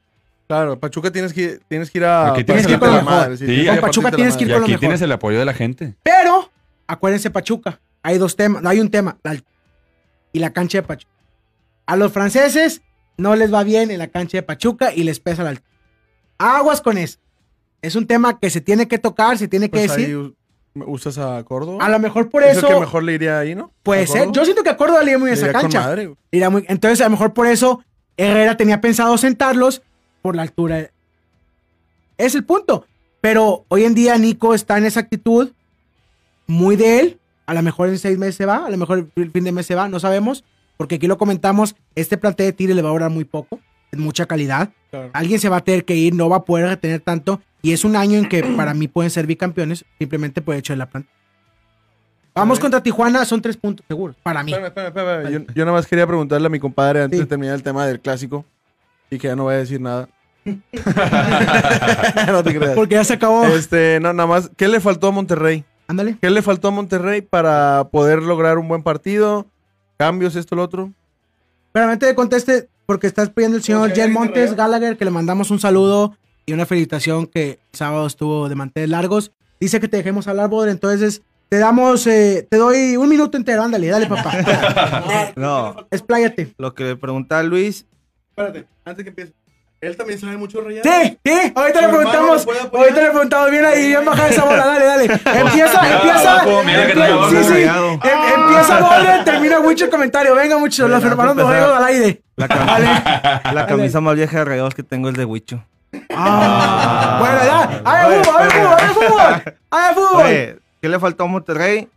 Claro, 0.48 0.80
Pachuca 0.80 1.12
tienes 1.12 1.32
que, 1.32 1.60
tienes 1.68 1.92
que 1.92 2.00
ir 2.00 2.06
a... 2.06 2.32
Aquí 2.34 2.44
tienes 2.44 2.66
que 2.66 2.74
ir 2.74 2.80
con 2.80 2.92
la 2.92 3.02
madre, 3.04 3.38
Sí, 3.38 3.66
con 3.68 3.80
Pachuca 3.80 4.12
tienes 4.12 4.36
que 4.36 4.44
ir 4.46 4.50
con 4.50 4.60
lo 4.62 4.66
aquí 4.66 4.72
mejor. 4.72 4.80
tienes 4.80 5.02
el 5.02 5.12
apoyo 5.12 5.38
de 5.40 5.46
la 5.46 5.54
gente. 5.54 5.94
Pero, 6.04 6.50
acuérdense, 6.88 7.30
Pachuca. 7.30 7.80
Hay 8.02 8.18
dos 8.18 8.36
temas. 8.36 8.66
Hay 8.66 8.80
un 8.80 8.90
tema. 8.90 9.18
la 9.24 9.40
y 10.34 10.40
la 10.40 10.52
cancha 10.52 10.80
de 10.80 10.84
Pachuca. 10.84 11.12
A 11.86 11.96
los 11.96 12.12
franceses 12.12 12.82
no 13.18 13.36
les 13.36 13.54
va 13.54 13.64
bien 13.64 13.92
en 13.92 14.00
la 14.00 14.08
cancha 14.08 14.38
de 14.38 14.44
Pachuca 14.44 14.92
y 14.94 15.04
les 15.04 15.20
pesa 15.20 15.44
la 15.44 15.52
altura. 15.52 15.68
Aguas 16.40 16.82
con 16.82 16.98
eso. 16.98 17.20
Es 17.82 17.96
un 17.96 18.08
tema 18.08 18.40
que 18.40 18.50
se 18.50 18.60
tiene 18.62 18.88
que 18.88 18.98
tocar, 19.00 19.38
se 19.38 19.48
tiene 19.48 19.68
que 19.70 19.80
Pues 19.80 19.92
ahí 19.92 20.02
decir. 20.02 20.34
Usas 20.76 21.18
a 21.18 21.44
Córdoba. 21.44 21.84
A 21.86 21.90
lo 21.90 22.00
mejor 22.00 22.30
por 22.30 22.44
Es 22.44 22.52
el 22.52 22.58
eso 22.60 22.68
que 22.68 22.80
mejor 22.80 23.04
le 23.04 23.14
iría 23.14 23.40
ahí, 23.40 23.56
¿no? 23.56 23.72
puede 23.84 24.04
¿A 24.04 24.08
ser. 24.08 24.32
Yo 24.32 24.44
siento 24.46 24.64
que 24.64 24.70
a 24.70 24.78
Córdoba 24.78 25.00
le 25.00 25.06
iría 25.12 25.18
muy 25.20 25.28
bien 25.32 25.38
esa 25.38 25.52
con 25.52 25.62
cancha. 25.64 25.82
madre, 25.82 26.06
güey. 26.08 26.18
Iría 26.32 26.50
muy- 26.50 26.66
Entonces, 26.68 27.02
a 27.02 27.06
lo 27.06 27.12
mejor 27.12 27.34
por 27.34 27.48
eso 27.48 27.84
Herrera 28.18 28.56
tenía 28.58 28.82
pensado 28.82 29.18
sentarlos 29.18 29.82
por 30.22 30.36
la 30.36 30.42
altura. 30.44 30.90
Es 32.18 32.36
el 32.36 32.44
punto. 32.44 32.86
Pero 33.22 33.66
hoy 33.68 33.84
en 33.84 33.96
día 33.96 34.18
Nico 34.18 34.54
está 34.54 34.78
en 34.78 34.86
esa 34.86 35.02
actitud 35.02 35.52
muy 36.48 36.76
de 36.76 37.00
él. 37.00 37.20
A 37.46 37.54
lo 37.54 37.62
mejor 37.62 37.90
en 37.90 37.98
seis 37.98 38.18
meses 38.18 38.36
se 38.36 38.46
va, 38.46 38.66
a 38.66 38.70
lo 38.70 38.78
mejor 38.78 39.08
el 39.16 39.32
fin 39.32 39.44
de 39.44 39.52
mes 39.52 39.66
se 39.66 39.76
va, 39.76 39.90
no 39.90 40.00
sabemos. 40.00 40.44
Porque 40.78 40.96
aquí 40.96 41.08
lo 41.08 41.18
comentamos, 41.18 41.76
este 41.96 42.18
plantel 42.18 42.46
de 42.48 42.54
Tigre 42.54 42.74
le 42.76 42.82
va 42.82 42.90
a 42.90 42.94
durar 42.94 43.10
muy 43.10 43.26
poco, 43.26 43.60
es 43.92 44.00
mucha 44.00 44.26
calidad. 44.26 44.70
Claro. 44.90 45.10
Alguien 45.14 45.40
se 45.40 45.50
va 45.50 45.58
a 45.58 45.62
tener 45.64 45.86
que 45.86 45.96
ir, 45.96 46.14
no 46.16 46.30
va 46.30 46.38
a 46.38 46.46
poder 46.46 46.68
retener 46.68 47.02
tanto. 47.02 47.42
Y 47.62 47.74
es 47.74 47.84
un 47.84 47.96
año 47.96 48.18
en 48.18 48.28
que 48.30 48.44
para 48.58 48.74
mí 48.74 48.88
pueden 48.88 49.12
ser 49.12 49.28
bicampeones, 49.28 49.86
simplemente 49.98 50.42
por 50.42 50.56
el 50.56 50.60
hecho 50.60 50.74
de 50.74 50.78
la 50.78 50.90
planta. 50.90 51.10
Vamos 52.36 52.60
contra 52.60 52.82
Tijuana, 52.82 53.26
son 53.26 53.42
tres 53.42 53.58
puntos 53.58 53.86
seguros, 53.88 54.16
para 54.24 54.44
mí. 54.44 54.54
Espérame, 54.54 54.68
espérame, 54.88 55.20
espérame. 55.20 55.46
Yo, 55.48 55.54
yo 55.54 55.66
nada 55.66 55.76
más 55.78 55.88
quería 55.88 56.08
preguntarle 56.08 56.48
a 56.48 56.50
mi 56.50 56.60
compadre 56.60 57.02
antes 57.04 57.18
Sí. 57.18 57.24
de 57.24 57.28
terminar 57.28 57.56
el 57.56 57.64
tema 57.64 57.86
del 57.86 58.00
clásico 58.00 58.46
y 59.10 59.18
que 59.18 59.28
ya 59.28 59.36
no 59.36 59.44
voy 59.44 59.56
a 59.56 59.58
decir 59.58 59.82
nada. 59.82 60.08
no 60.46 62.44
te 62.44 62.58
creas. 62.58 62.76
Porque 62.76 62.96
ya 62.96 63.04
se 63.04 63.14
acabó. 63.14 63.46
Este, 63.46 64.00
no, 64.00 64.14
nada 64.14 64.28
más. 64.28 64.52
¿Qué 64.56 64.68
le 64.68 64.80
faltó 64.80 65.08
a 65.08 65.12
Monterrey? 65.12 65.66
Ándale. 65.88 66.18
¿Qué 66.22 66.30
le 66.30 66.42
faltó 66.42 66.70
a 66.70 66.72
Monterrey 66.72 67.22
para 67.22 67.90
poder 67.92 68.22
lograr 68.22 68.58
un 68.58 68.68
buen 68.68 68.84
partido? 68.84 69.48
¿Cambios, 69.98 70.36
esto, 70.36 70.56
lo 70.56 70.64
otro? 70.64 70.94
Pero 71.72 71.90
antes 71.90 72.08
de 72.08 72.16
conteste, 72.16 72.70
porque 72.90 73.06
estás 73.06 73.30
pidiendo 73.30 73.56
el 73.56 73.62
señor 73.62 73.92
Jen 73.94 74.12
Montes 74.12 74.56
Gallagher, 74.56 74.98
que 74.98 75.06
le 75.06 75.12
mandamos 75.12 75.52
un 75.52 75.60
saludo 75.60 76.18
y 76.48 76.54
una 76.54 76.66
felicitación 76.66 77.28
que 77.28 77.60
el 77.72 77.78
sábado 77.78 78.08
estuvo 78.08 78.50
de 78.50 78.56
manteles 78.56 78.90
largos. 78.90 79.32
Dice 79.60 79.80
que 79.80 79.88
te 79.88 79.98
dejemos 79.98 80.28
hablar, 80.28 80.50
Boder, 80.50 80.72
entonces 80.72 81.22
te 81.50 81.60
damos, 81.60 82.08
eh, 82.08 82.48
te 82.50 82.58
doy 82.58 82.98
un 82.98 83.08
minuto 83.08 83.38
entero, 83.38 83.62
ándale, 83.62 83.90
dale, 83.90 84.08
papá. 84.08 85.34
No, 85.36 85.86
Expláyate. 85.92 86.56
lo 86.58 86.74
que 86.74 86.84
le 86.84 86.96
preguntaba 86.96 87.44
Luis, 87.44 87.86
Espérate, 88.32 88.66
antes 88.84 89.04
que 89.04 89.10
empiece. 89.10 89.34
Él 89.82 89.96
también 89.96 90.20
sabe 90.20 90.36
mucho 90.36 90.60
rayado. 90.62 90.84
Sí, 90.84 91.18
sí, 91.24 91.54
ahorita 91.56 91.82
le 91.82 91.88
preguntamos, 91.88 92.46
ahorita 92.74 93.02
le 93.02 93.10
preguntamos 93.12 93.50
bien 93.52 93.64
ahí, 93.66 93.88
bien 93.88 94.04
baja 94.04 94.28
esa 94.28 94.44
bola, 94.44 94.66
dale, 94.66 94.86
dale. 94.86 95.04
Empieza, 95.40 95.82
Mira, 95.82 95.96
empieza, 95.96 96.32
abajo, 96.34 96.64
mira 96.66 96.86
que 96.86 96.92
empie- 96.92 96.96
trae 96.96 97.12
abajo 97.14 97.30
sí, 97.30 97.44
sí, 97.46 97.62
em- 97.62 98.42
empieza 98.42 98.80
Boder, 98.82 99.24
termina 99.24 99.60
mucho 99.62 99.86
el 99.86 99.90
comentario, 99.92 100.36
venga 100.36 100.58
mucho, 100.58 100.88
los 100.88 101.02
hermanos. 101.04 101.36
Borrego 101.36 101.74
al 101.74 101.84
aire. 101.86 102.22
la, 102.36 102.48
cam- 102.50 103.54
la 103.54 103.66
camisa 103.68 104.02
más 104.02 104.16
vieja 104.16 104.40
de 104.40 104.46
Rayados 104.46 104.76
que 104.76 104.84
tengo 104.84 105.08
es 105.10 105.16
de 105.16 105.24
Huicho. 105.26 105.64
Ah, 106.14 107.18
bueno, 107.20 107.38
ya, 107.46 107.82
¡ay, 107.86 108.22
fútbol, 108.22 108.36
ay, 108.42 108.50
fútbol, 108.52 108.78
ay, 108.80 108.88
fútbol! 108.94 109.54
¡Ay, 109.72 109.96
fútbol! 109.96 110.24
Oye, 110.26 110.60
¿qué 110.82 110.90
le 110.90 111.00
faltó 111.00 111.24
a 111.24 111.28
Monterrey? 111.28 111.88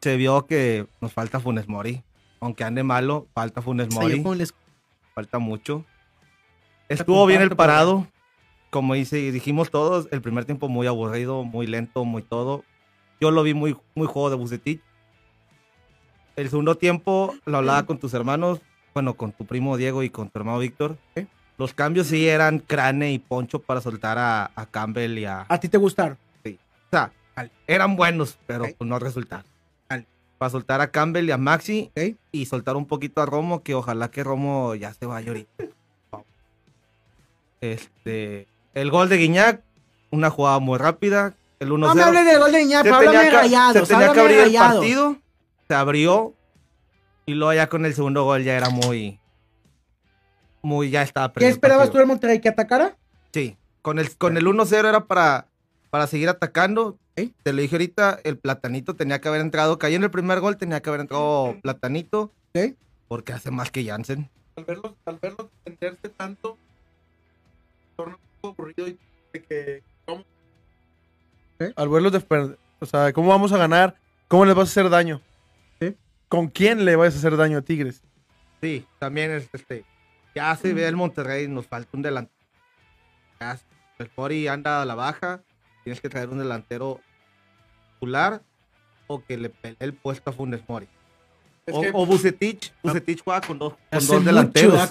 Se 0.00 0.16
vio 0.16 0.46
que 0.46 0.86
nos 1.00 1.12
falta 1.12 1.38
Funes 1.40 1.68
Mori. 1.68 2.02
Aunque 2.40 2.64
ande 2.64 2.82
malo, 2.82 3.26
falta 3.34 3.60
Funes 3.62 3.92
Mori. 3.92 4.22
¿cómo 4.22 4.34
les- 4.34 4.54
Falta 5.14 5.38
mucho. 5.38 5.84
Estuvo 6.88 7.26
bien 7.26 7.42
el 7.42 7.54
parado. 7.56 8.06
Como 8.70 8.94
dice, 8.94 9.16
dijimos 9.32 9.70
todos, 9.70 10.08
el 10.12 10.22
primer 10.22 10.44
tiempo 10.44 10.68
muy 10.68 10.86
aburrido, 10.86 11.44
muy 11.44 11.66
lento, 11.66 12.04
muy 12.04 12.22
todo. 12.22 12.64
Yo 13.20 13.30
lo 13.30 13.42
vi 13.42 13.54
muy, 13.54 13.76
muy 13.94 14.06
juego 14.06 14.30
de 14.30 14.36
Bucetich. 14.36 14.80
El 16.36 16.48
segundo 16.48 16.76
tiempo 16.76 17.34
lo 17.44 17.58
hablaba 17.58 17.84
con 17.84 17.98
tus 17.98 18.14
hermanos, 18.14 18.60
bueno, 18.94 19.14
con 19.14 19.32
tu 19.32 19.44
primo 19.44 19.76
Diego 19.76 20.02
y 20.02 20.10
con 20.10 20.30
tu 20.30 20.38
hermano 20.38 20.58
Víctor. 20.58 20.96
Los 21.58 21.74
cambios 21.74 22.06
sí 22.06 22.26
eran 22.26 22.60
Crane 22.60 23.12
y 23.12 23.18
Poncho 23.18 23.58
para 23.58 23.80
soltar 23.82 24.16
a, 24.18 24.50
a 24.54 24.66
Campbell 24.66 25.18
y 25.18 25.26
a, 25.26 25.44
¿A 25.48 25.60
ti 25.60 25.68
te 25.68 25.76
gustaron? 25.76 26.16
o 26.46 26.50
sea, 26.90 27.12
eran 27.66 27.96
buenos, 27.96 28.38
pero 28.46 28.64
pues 28.76 28.88
no 28.88 28.98
resultaron. 28.98 29.46
Para 30.38 30.50
soltar 30.50 30.80
a 30.80 30.90
Campbell 30.90 31.28
y 31.28 31.30
a 31.30 31.38
Maxi 31.38 31.92
y 32.32 32.46
soltar 32.46 32.76
un 32.76 32.86
poquito 32.86 33.20
a 33.20 33.26
Romo, 33.26 33.62
que 33.62 33.74
ojalá 33.74 34.10
que 34.10 34.24
Romo 34.24 34.74
ya 34.74 34.92
se 34.92 35.06
vaya 35.06 35.28
ahorita. 35.28 35.64
Este, 37.62 38.48
el 38.74 38.90
gol 38.90 39.08
de 39.08 39.16
Guiñac, 39.18 39.62
una 40.10 40.30
jugada 40.30 40.58
muy 40.58 40.78
rápida. 40.78 41.34
El 41.60 41.70
1-0. 41.70 41.78
No 41.78 41.94
me 41.94 42.02
hables 42.02 42.26
del 42.26 42.38
gol 42.40 42.50
de 42.50 42.62
Iñaki, 42.62 42.88
se 42.88 42.94
háblame 42.94 43.30
rayados, 43.30 43.88
se 43.88 43.94
tenía 43.94 44.12
que 44.12 44.20
abrir 44.20 44.38
el 44.40 44.52
partido, 44.52 45.16
se 45.68 45.74
abrió 45.74 46.34
y 47.24 47.34
luego 47.34 47.52
ya 47.52 47.68
con 47.68 47.86
el 47.86 47.94
segundo 47.94 48.24
gol 48.24 48.42
ya 48.42 48.56
era 48.56 48.68
muy, 48.68 49.20
muy 50.60 50.90
ya 50.90 51.02
estaba 51.02 51.32
¿Qué 51.32 51.46
esperabas 51.46 51.92
tú 51.92 51.98
del 51.98 52.08
Monterrey? 52.08 52.40
¿Que 52.40 52.48
atacara? 52.48 52.96
Sí, 53.32 53.56
con 53.80 54.00
el, 54.00 54.16
con 54.16 54.36
el 54.36 54.44
1-0 54.44 54.88
era 54.88 55.04
para, 55.04 55.46
para 55.90 56.08
seguir 56.08 56.28
atacando. 56.28 56.98
Te 57.14 57.52
lo 57.52 57.62
dije 57.62 57.76
ahorita, 57.76 58.18
el 58.24 58.38
Platanito 58.38 58.96
tenía 58.96 59.20
que 59.20 59.28
haber 59.28 59.40
entrado. 59.40 59.78
Cayó 59.78 59.96
en 59.96 60.02
el 60.02 60.10
primer 60.10 60.40
gol, 60.40 60.56
tenía 60.56 60.82
que 60.82 60.90
haber 60.90 61.02
entrado 61.02 61.56
Platanito. 61.62 62.32
Ok. 62.54 62.74
Porque 63.06 63.32
hace 63.32 63.52
más 63.52 63.70
que 63.70 63.84
Jansen. 63.84 64.30
Al 64.56 64.64
verlos, 64.64 64.94
al 65.04 65.20
defenderse 65.20 66.08
tanto, 66.08 66.58
poco 67.96 68.18
aburrido 68.44 68.88
y 68.88 68.98
de 69.32 69.42
que... 69.42 69.82
¿cómo? 70.06 70.24
Al 71.76 71.88
verlos 71.88 72.12
defender, 72.12 72.58
o 72.80 72.86
sea, 72.86 73.12
¿cómo 73.12 73.28
vamos 73.28 73.52
a 73.52 73.58
ganar? 73.58 73.94
¿Cómo 74.28 74.44
les 74.44 74.54
vas 74.54 74.68
a 74.68 74.70
hacer 74.72 74.90
daño? 74.90 75.20
¿Con 76.28 76.48
quién 76.48 76.86
le 76.86 76.96
vas 76.96 77.14
a 77.14 77.18
hacer 77.18 77.36
daño 77.36 77.58
a 77.58 77.62
Tigres? 77.62 78.02
Sí, 78.62 78.86
también 78.98 79.30
es, 79.32 79.50
este, 79.52 79.84
ya 80.34 80.56
se 80.56 80.72
ve 80.72 80.88
el 80.88 80.96
Monterrey, 80.96 81.46
nos 81.46 81.66
falta 81.66 81.90
un 81.92 82.00
delantero. 82.00 82.34
Ya, 83.38 83.58
el 83.98 84.08
Fori 84.08 84.48
anda 84.48 84.80
a 84.80 84.86
la 84.86 84.94
baja, 84.94 85.42
tienes 85.84 86.00
que 86.00 86.08
traer 86.08 86.30
un 86.30 86.38
delantero 86.38 87.00
titular 87.94 88.40
o 89.08 89.22
que 89.22 89.36
le 89.36 89.50
pelee 89.50 89.76
el 89.80 89.92
puesto 89.92 90.30
a 90.30 90.32
Funes 90.32 90.66
Mori. 90.66 90.88
Es 91.66 91.74
o, 91.74 91.82
que- 91.82 91.90
o 91.92 92.06
Bucetich, 92.06 92.72
Bucetich 92.82 93.22
juega 93.22 93.42
con 93.42 93.58
dos, 93.58 93.74
con 93.90 94.06
dos 94.06 94.24
delanteros. 94.24 94.90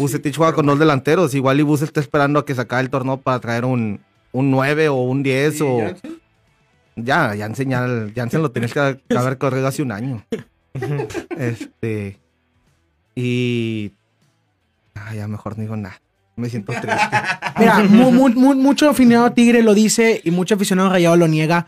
Bucetich 0.00 0.36
juega 0.36 0.52
con 0.54 0.66
dos 0.66 0.78
delanteros. 0.78 1.34
Igual 1.34 1.60
y 1.60 1.62
Bus 1.62 1.82
está 1.82 2.00
esperando 2.00 2.38
a 2.40 2.44
que 2.46 2.54
se 2.54 2.60
acabe 2.60 2.82
el 2.82 2.90
torneo 2.90 3.18
para 3.18 3.38
traer 3.40 3.64
un, 3.64 4.00
un 4.32 4.50
9 4.50 4.88
o 4.88 4.94
un 5.02 5.22
10 5.22 5.60
¿Y 5.60 5.62
o... 5.62 5.78
Jansen? 5.80 6.20
Ya, 6.96 7.34
Jansen, 7.38 7.70
ya, 7.70 7.86
Jansen 8.14 8.42
lo 8.42 8.50
tienes 8.50 8.72
que 8.74 9.00
que 9.08 9.16
haber 9.16 9.38
corrido 9.38 9.66
hace 9.68 9.82
un 9.82 9.92
año. 9.92 10.24
este... 11.38 12.18
Y... 13.14 13.92
Ah, 14.94 15.14
ya 15.14 15.28
mejor 15.28 15.56
no 15.56 15.62
digo 15.62 15.76
nada. 15.76 16.00
Me 16.36 16.48
siento 16.48 16.72
triste. 16.72 16.90
Mira, 17.58 17.80
mu- 17.84 18.10
mu- 18.10 18.28
mu- 18.30 18.54
mucho 18.54 18.88
aficionado 18.88 19.32
Tigre 19.32 19.62
lo 19.62 19.74
dice 19.74 20.20
y 20.24 20.30
mucho 20.30 20.54
aficionado 20.54 20.88
Rayado 20.90 21.16
lo 21.16 21.28
niega. 21.28 21.66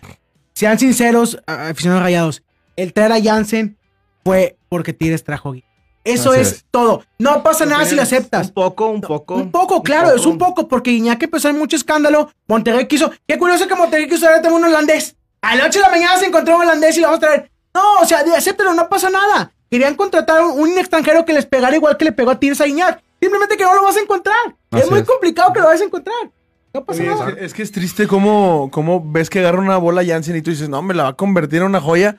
Sean 0.55 0.79
sinceros, 0.79 1.41
aficionados 1.47 2.03
Rayados. 2.03 2.43
El 2.77 2.93
traer 2.93 3.13
a 3.13 3.23
Jansen 3.23 3.77
fue 4.25 4.57
porque 4.69 4.93
Tigres 4.93 5.25
trajo 5.25 5.51
a 5.51 5.53
Gui. 5.53 5.65
Eso 6.05 6.33
Así 6.33 6.41
es, 6.41 6.53
es. 6.53 6.65
todo. 6.71 7.05
No 7.19 7.43
pasa 7.43 7.65
nada 7.65 7.85
si 7.85 7.95
lo 7.95 8.03
Un 8.03 8.07
aceptas. 8.07 8.51
poco, 8.51 8.87
un 8.89 9.01
poco. 9.01 9.35
Un 9.37 9.51
poco, 9.53 9.83
claro, 9.83 10.15
es 10.15 10.27
un 10.27 10.37
poco, 10.39 10.67
porque 10.67 10.91
Iñaki 10.91 11.27
empezó 11.27 11.49
en 11.49 11.59
mucho 11.59 11.77
escándalo. 11.77 12.31
Monterrey 12.49 12.87
quiso. 12.89 13.11
Qué 13.27 13.39
curioso 13.39 13.69
que 13.69 13.75
Monterrey 13.75 14.09
quiso 14.09 14.27
traer 14.27 14.43
también 14.43 14.63
un 14.65 14.69
holandés. 14.69 15.17
A 15.43 15.55
las 15.57 15.67
8 15.69 15.79
de 15.79 15.83
la 15.85 15.91
mañana 15.91 16.17
se 16.19 16.27
encontró 16.27 16.57
un 16.57 16.63
holandés 16.63 16.97
y 16.97 17.01
lo 17.01 17.07
vamos 17.09 17.19
a 17.19 17.27
traer. 17.27 17.51
No, 17.75 18.01
o 18.01 18.05
sea, 18.05 18.19
acéptalo, 18.37 18.75
no 18.75 18.89
pasa 18.89 19.11
nada. 19.11 19.53
Querían 19.71 19.95
contratar 19.95 20.43
un, 20.45 20.61
un 20.61 20.79
extranjero 20.79 21.25
que 21.25 21.33
les 21.33 21.47
pegara 21.47 21.75
igual 21.75 21.97
que 21.97 22.05
le 22.05 22.13
pegó 22.13 22.31
a 22.33 22.39
Tigres 22.39 22.61
a 22.61 22.67
Iñaki. 22.67 23.03
Simplemente 23.21 23.57
que 23.57 23.65
no 23.65 23.75
lo 23.75 23.83
vas 23.85 23.97
a 23.97 24.01
encontrar. 24.01 24.37
es 24.73 24.91
muy 24.91 25.01
es. 25.01 25.07
complicado 25.07 25.53
que 25.53 25.61
lo 25.61 25.67
vayas 25.67 25.83
a 25.83 25.85
encontrar. 25.85 26.31
No 26.75 26.85
pasa 26.85 27.03
Oye, 27.03 27.13
es, 27.13 27.19
nada. 27.19 27.35
que, 27.37 27.45
es 27.45 27.55
que 27.55 27.63
es 27.63 27.71
triste 27.71 28.07
cómo, 28.07 28.71
cómo 28.73 29.03
ves 29.05 29.31
que 29.31 29.39
agarra 29.41 29.61
una 29.61 29.77
bola 29.77 30.05
Jansen 30.05 30.37
y 30.37 30.43
tú 30.43 30.51
dices, 30.51 30.69
no, 30.69 30.83
me 30.83 30.95
la 30.95 31.05
va 31.05 31.09
a 31.11 31.15
convertir 31.15 31.61
en 31.61 31.67
una 31.67 31.81
joya. 31.81 32.17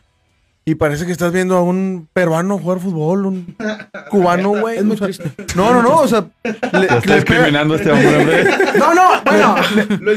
Y 0.65 0.75
parece 0.75 1.05
que 1.05 1.11
estás 1.11 1.33
viendo 1.33 1.57
a 1.57 1.61
un 1.61 2.07
peruano 2.13 2.57
jugar 2.57 2.79
fútbol, 2.79 3.25
un 3.25 3.55
cubano, 4.09 4.49
güey. 4.51 4.77
Es 4.77 4.85
muy 4.85 4.95
triste. 4.95 5.29
No, 5.57 5.73
no, 5.73 5.81
no, 5.83 5.97
o 5.99 6.07
sea, 6.07 6.25
le, 6.43 6.51
está 6.51 6.73
le 6.73 7.01
pega- 7.01 7.15
discriminando 7.15 7.73
a 7.73 7.77
este 7.77 7.91
hombre, 7.91 8.17
hombre. 8.17 8.45
No, 8.79 8.93
no, 8.93 9.09
bueno. 9.25 9.55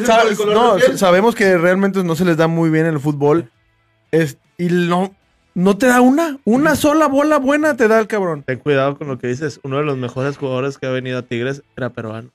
Sabes- 0.05 0.39
no, 0.47 0.79
sabemos 0.97 1.35
que 1.35 1.59
realmente 1.59 2.05
no 2.05 2.15
se 2.15 2.25
les 2.25 2.37
da 2.37 2.47
muy 2.47 2.71
bien 2.71 2.87
el 2.87 3.01
fútbol. 3.01 3.51
Es, 4.13 4.39
y 4.57 4.67
no, 4.69 5.13
no 5.55 5.77
te 5.79 5.87
da 5.87 6.01
una, 6.01 6.39
una 6.45 6.77
sola 6.77 7.09
bola 7.09 7.39
buena 7.39 7.77
te 7.77 7.89
da 7.89 7.99
el 7.99 8.07
cabrón. 8.07 8.45
Ten 8.45 8.61
cuidado 8.61 8.97
con 8.97 9.09
lo 9.09 9.19
que 9.19 9.27
dices. 9.27 9.59
Uno 9.65 9.79
de 9.79 9.83
los 9.85 9.97
mejores 9.99 10.37
jugadores 10.39 10.79
que 10.79 10.87
ha 10.87 10.91
venido 10.91 11.19
a 11.19 11.23
Tigres 11.23 11.63
era 11.77 11.91
peruano. 11.91 12.29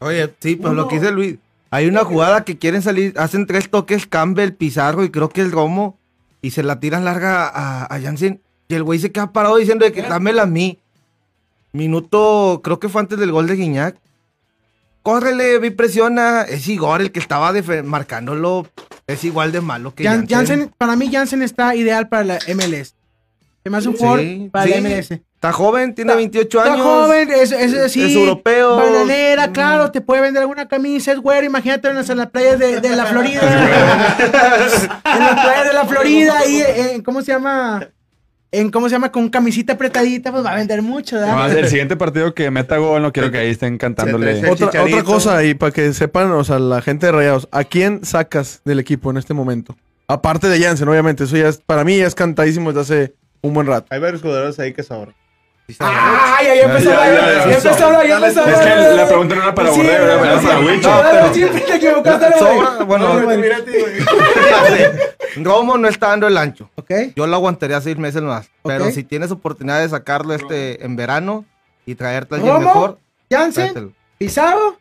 Oye, 0.00 0.34
sí, 0.40 0.56
pues 0.56 0.74
lo 0.74 0.88
que 0.88 0.96
dice 0.98 1.12
Luis. 1.12 1.36
Hay 1.70 1.86
una 1.88 2.04
jugada 2.04 2.44
que 2.44 2.58
quieren 2.58 2.82
salir, 2.82 3.14
hacen 3.16 3.46
tres 3.46 3.68
toques, 3.70 4.06
Campbell, 4.06 4.52
Pizarro 4.52 5.02
y 5.02 5.10
creo 5.10 5.28
que 5.30 5.40
el 5.40 5.50
Romo, 5.50 5.98
y 6.44 6.50
se 6.50 6.62
la 6.62 6.78
tiran 6.80 7.04
larga 7.04 7.48
a, 7.48 7.84
a 7.84 8.00
Jansen. 8.00 8.42
Y 8.68 8.74
el 8.74 8.82
güey 8.82 8.98
se 8.98 9.12
queda 9.12 9.32
parado 9.32 9.56
diciendo 9.56 9.84
de 9.84 9.92
que 9.92 10.02
dámela 10.02 10.42
a 10.42 10.46
mí. 10.46 10.78
Minuto, 11.72 12.60
creo 12.62 12.78
que 12.78 12.88
fue 12.88 13.00
antes 13.00 13.18
del 13.18 13.32
gol 13.32 13.46
de 13.46 13.56
Guiñac. 13.56 13.96
Córrele, 15.02 15.58
vi 15.58 15.70
presiona. 15.70 16.42
Es 16.42 16.66
Igor 16.68 17.00
el 17.00 17.12
que 17.12 17.18
estaba 17.20 17.52
marcándolo. 17.84 18.66
Es 19.06 19.24
igual 19.24 19.52
de 19.52 19.60
malo 19.60 19.94
que 19.94 20.04
Jan- 20.04 20.26
Jansen. 20.28 20.58
Jansen, 20.60 20.74
para 20.78 20.96
mí 20.96 21.10
Jansen 21.12 21.42
está 21.42 21.74
ideal 21.74 22.08
para 22.08 22.24
la 22.24 22.38
MLS. 22.54 22.94
Se 23.62 23.70
me 23.70 23.76
hace 23.78 23.88
un 23.88 23.94
Sí, 23.96 24.00
jugador 24.00 24.50
para 24.50 24.64
sí. 24.66 24.70
la 24.70 24.80
MLS. 24.80 25.20
Está 25.44 25.52
joven, 25.52 25.94
tiene 25.94 26.14
28 26.14 26.58
Está 26.58 26.72
años. 26.72 26.86
joven, 26.86 27.30
es, 27.30 27.52
es, 27.52 27.74
así, 27.74 28.02
es 28.02 28.16
europeo. 28.16 28.76
Bananera, 28.76 29.52
claro, 29.52 29.90
te 29.90 30.00
puede 30.00 30.22
vender 30.22 30.40
alguna 30.40 30.68
camisa, 30.68 31.12
es 31.12 31.18
güero, 31.18 31.44
imagínate 31.44 31.86
en 31.86 31.96
las, 31.96 32.08
en 32.08 32.16
las 32.16 32.30
playas 32.30 32.58
de, 32.58 32.80
de 32.80 32.96
la 32.96 33.04
Florida. 33.04 33.42
en 35.04 35.20
las 35.20 35.44
playas 35.44 35.66
de 35.66 35.72
la 35.74 35.84
Florida, 35.84 36.38
ahí, 36.38 36.62
en, 36.66 37.02
¿cómo 37.02 37.20
se 37.20 37.32
llama? 37.32 37.90
En, 38.52 38.70
¿cómo 38.70 38.88
se 38.88 38.94
llama? 38.94 39.12
Con 39.12 39.28
camisita 39.28 39.74
apretadita, 39.74 40.32
pues 40.32 40.42
va 40.42 40.52
a 40.52 40.56
vender 40.56 40.80
mucho, 40.80 41.16
¿verdad? 41.16 41.34
Además, 41.38 41.58
el 41.58 41.68
siguiente 41.68 41.96
partido 41.96 42.32
que 42.32 42.50
meta 42.50 42.78
gol, 42.78 43.02
no 43.02 43.12
quiero 43.12 43.30
que 43.30 43.36
ahí 43.36 43.50
estén 43.50 43.76
cantándole. 43.76 44.50
Otra, 44.50 44.82
otra 44.82 45.04
cosa, 45.04 45.44
y 45.44 45.52
para 45.52 45.72
que 45.72 45.92
sepan, 45.92 46.32
o 46.32 46.42
sea, 46.42 46.58
la 46.58 46.80
gente 46.80 47.04
de 47.04 47.12
Rayados, 47.12 47.48
¿a 47.52 47.64
quién 47.64 48.02
sacas 48.02 48.62
del 48.64 48.78
equipo 48.78 49.10
en 49.10 49.18
este 49.18 49.34
momento? 49.34 49.76
Aparte 50.08 50.48
de 50.48 50.58
Jansen, 50.58 50.88
obviamente, 50.88 51.24
eso 51.24 51.36
ya 51.36 51.48
es, 51.48 51.58
para 51.58 51.84
mí 51.84 51.98
ya 51.98 52.06
es 52.06 52.14
cantadísimo 52.14 52.72
desde 52.72 52.80
hace 52.80 53.14
un 53.42 53.52
buen 53.52 53.66
rato. 53.66 53.88
Hay 53.90 54.00
varios 54.00 54.22
jugadores 54.22 54.58
ahí 54.58 54.72
que 54.72 54.82
sobran. 54.82 55.14
¡Ay, 55.80 56.46
ya 56.46 56.62
empezó 56.64 56.90
Ya, 56.90 57.02
a 57.02 57.06
ya, 57.06 57.08
hablar! 57.08 57.48
ya, 57.48 57.56
empezó 57.56 57.84
a 57.84 57.86
hablar, 57.86 58.06
ya 58.06 58.16
empezó 58.16 58.44
Es 58.46 58.58
que 58.58 58.96
la 58.96 59.06
pregunta 59.08 59.34
no 59.34 59.42
era 59.42 59.54
para 59.54 59.70
Borrego, 59.70 60.04
era 60.04 60.18
para 60.20 60.40
pero- 61.10 61.34
siempre 61.34 61.60
te 61.62 61.76
equivocaste, 61.76 62.26
güey. 62.38 62.86
Bueno. 62.86 63.20
Romo 65.36 65.78
no 65.78 65.88
está 65.88 66.08
dando 66.08 66.26
el 66.28 66.36
ancho. 66.36 66.70
Yo 67.16 67.26
lo 67.26 67.34
aguantaría 67.36 67.80
seis 67.80 67.96
meses 67.96 68.22
más. 68.22 68.50
Pero 68.62 68.90
si 68.90 69.04
tienes 69.04 69.30
oportunidad 69.30 69.80
de 69.80 69.88
sacarlo 69.88 70.34
este 70.34 70.84
en 70.84 70.96
verano 70.96 71.44
y 71.86 71.94
traerte 71.94 72.34
alguien 72.36 72.58
mejor, 72.58 72.98
Jansen. 73.30 73.94
Pizarro. 74.18 74.78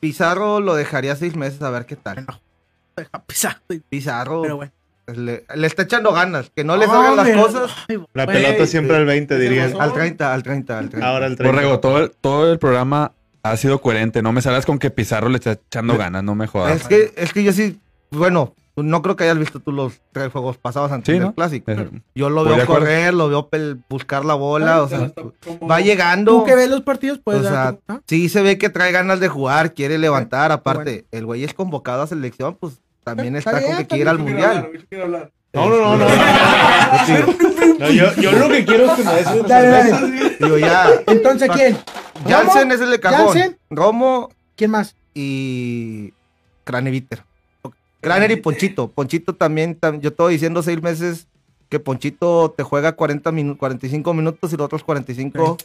Pizarro 0.00 0.60
lo 0.60 0.74
dejaría 0.74 1.16
seis 1.16 1.34
meses 1.36 1.60
a 1.62 1.70
ver 1.70 1.86
qué 1.86 1.96
tal. 1.96 2.24
Pizarro, 3.26 3.58
Pizarro 3.88 4.42
pero 4.42 4.56
bueno. 4.56 4.72
Le, 5.16 5.44
le 5.54 5.66
está 5.66 5.82
echando 5.82 6.12
ganas. 6.12 6.50
Que 6.54 6.64
no 6.64 6.76
le 6.76 6.86
salgan 6.86 7.16
las 7.16 7.30
cosas. 7.30 7.70
La 8.14 8.26
pelota 8.26 8.66
siempre 8.66 8.96
al 8.96 9.04
20, 9.06 9.38
dirían. 9.38 9.80
Al 9.80 9.92
30, 9.92 10.32
al 10.32 10.42
30, 10.42 10.78
al 10.78 10.88
30. 10.90 11.08
Ahora 11.08 11.26
el 11.26 11.36
30. 11.36 11.52
Borrego, 11.56 11.80
todo 11.80 11.98
el, 11.98 12.10
todo 12.20 12.52
el 12.52 12.58
programa 12.58 13.12
ha 13.42 13.56
sido 13.56 13.80
coherente. 13.80 14.22
No 14.22 14.32
me 14.32 14.42
salgas 14.42 14.66
con 14.66 14.78
que 14.78 14.90
Pizarro 14.90 15.28
le 15.28 15.36
está 15.36 15.52
echando 15.52 15.96
ganas, 15.96 16.22
no 16.22 16.34
me 16.34 16.46
jodas. 16.46 16.80
es, 16.80 16.86
que, 16.88 17.12
es 17.16 17.32
que 17.32 17.42
yo 17.42 17.52
sí, 17.52 17.78
bueno, 18.10 18.54
no 18.76 19.02
creo 19.02 19.16
que 19.16 19.24
hayas 19.24 19.38
visto 19.38 19.60
tú 19.60 19.72
los 19.72 20.00
tres 20.12 20.30
juegos 20.32 20.56
pasados 20.56 20.90
antes 20.92 21.06
Sí, 21.06 21.12
del 21.18 21.22
¿no? 21.22 21.34
clásico. 21.34 21.70
Eh, 21.70 21.90
Yo 22.14 22.30
lo 22.30 22.44
veo 22.44 22.64
correr, 22.66 23.12
lo 23.12 23.28
veo 23.28 23.50
pel- 23.50 23.82
buscar 23.90 24.24
la 24.24 24.34
bola, 24.34 24.82
o 24.82 24.88
sea, 24.88 25.10
va 25.70 25.78
Tú 25.78 25.84
llegando. 25.84 26.44
que 26.44 26.54
ves 26.54 26.70
los 26.70 26.80
partidos, 26.82 27.18
puedes 27.18 27.42
O 27.42 27.44
sea, 27.44 27.52
dar 27.52 27.74
tu- 27.74 27.80
¿ah? 27.88 28.00
sí 28.06 28.28
se 28.28 28.40
ve 28.42 28.56
que 28.58 28.68
trae 28.70 28.92
ganas 28.92 29.20
de 29.20 29.28
jugar, 29.28 29.74
quiere 29.74 29.98
levantar. 29.98 30.52
Aparte, 30.52 31.04
el 31.10 31.26
güey 31.26 31.44
es 31.44 31.52
convocado 31.54 32.02
a 32.02 32.06
selección, 32.06 32.56
pues 32.58 32.80
también 33.04 33.36
Está 33.36 33.50
está, 33.52 33.62
bien, 33.64 33.76
con 33.76 33.86
que 33.86 33.96
ir 33.96 34.08
al 34.08 34.18
mundial. 34.18 34.70
No, 35.52 35.68
no, 35.68 35.96
no, 35.96 35.96
no. 35.96 36.06
No, 37.80 37.88
yo, 37.90 38.12
yo 38.16 38.32
lo 38.32 38.48
que 38.50 38.64
quiero 38.64 38.84
es 38.84 38.92
que 38.92 39.04
me 39.04 39.14
des 39.14 39.26
una 39.26 39.48
Dale, 39.48 39.82
cerveza. 39.82 40.00
dale. 40.02 40.36
Digo, 40.38 40.58
ya. 40.58 40.90
Entonces, 41.06 41.48
¿quién? 41.54 41.78
Jansen 42.28 42.70
es 42.72 42.80
el 42.82 42.90
de 42.90 43.00
cajón. 43.00 43.26
Jansen. 43.28 43.58
Romo 43.70 44.28
¿Quién 44.54 44.70
más? 44.72 44.94
y 45.14 46.12
Craneviter. 46.64 47.24
Craner 48.02 48.30
y 48.32 48.36
Ponchito. 48.36 48.88
Ponchito 48.88 49.34
también, 49.34 49.78
tam- 49.80 50.00
yo 50.00 50.10
estoy 50.10 50.34
diciendo 50.34 50.62
seis 50.62 50.80
meses 50.82 51.26
que 51.70 51.80
Ponchito 51.80 52.50
te 52.56 52.62
juega 52.62 52.92
40 52.92 53.30
minu- 53.32 53.56
45 53.56 54.12
minutos 54.14 54.52
y 54.52 54.56
los 54.56 54.66
otros 54.66 54.84
45 54.84 55.56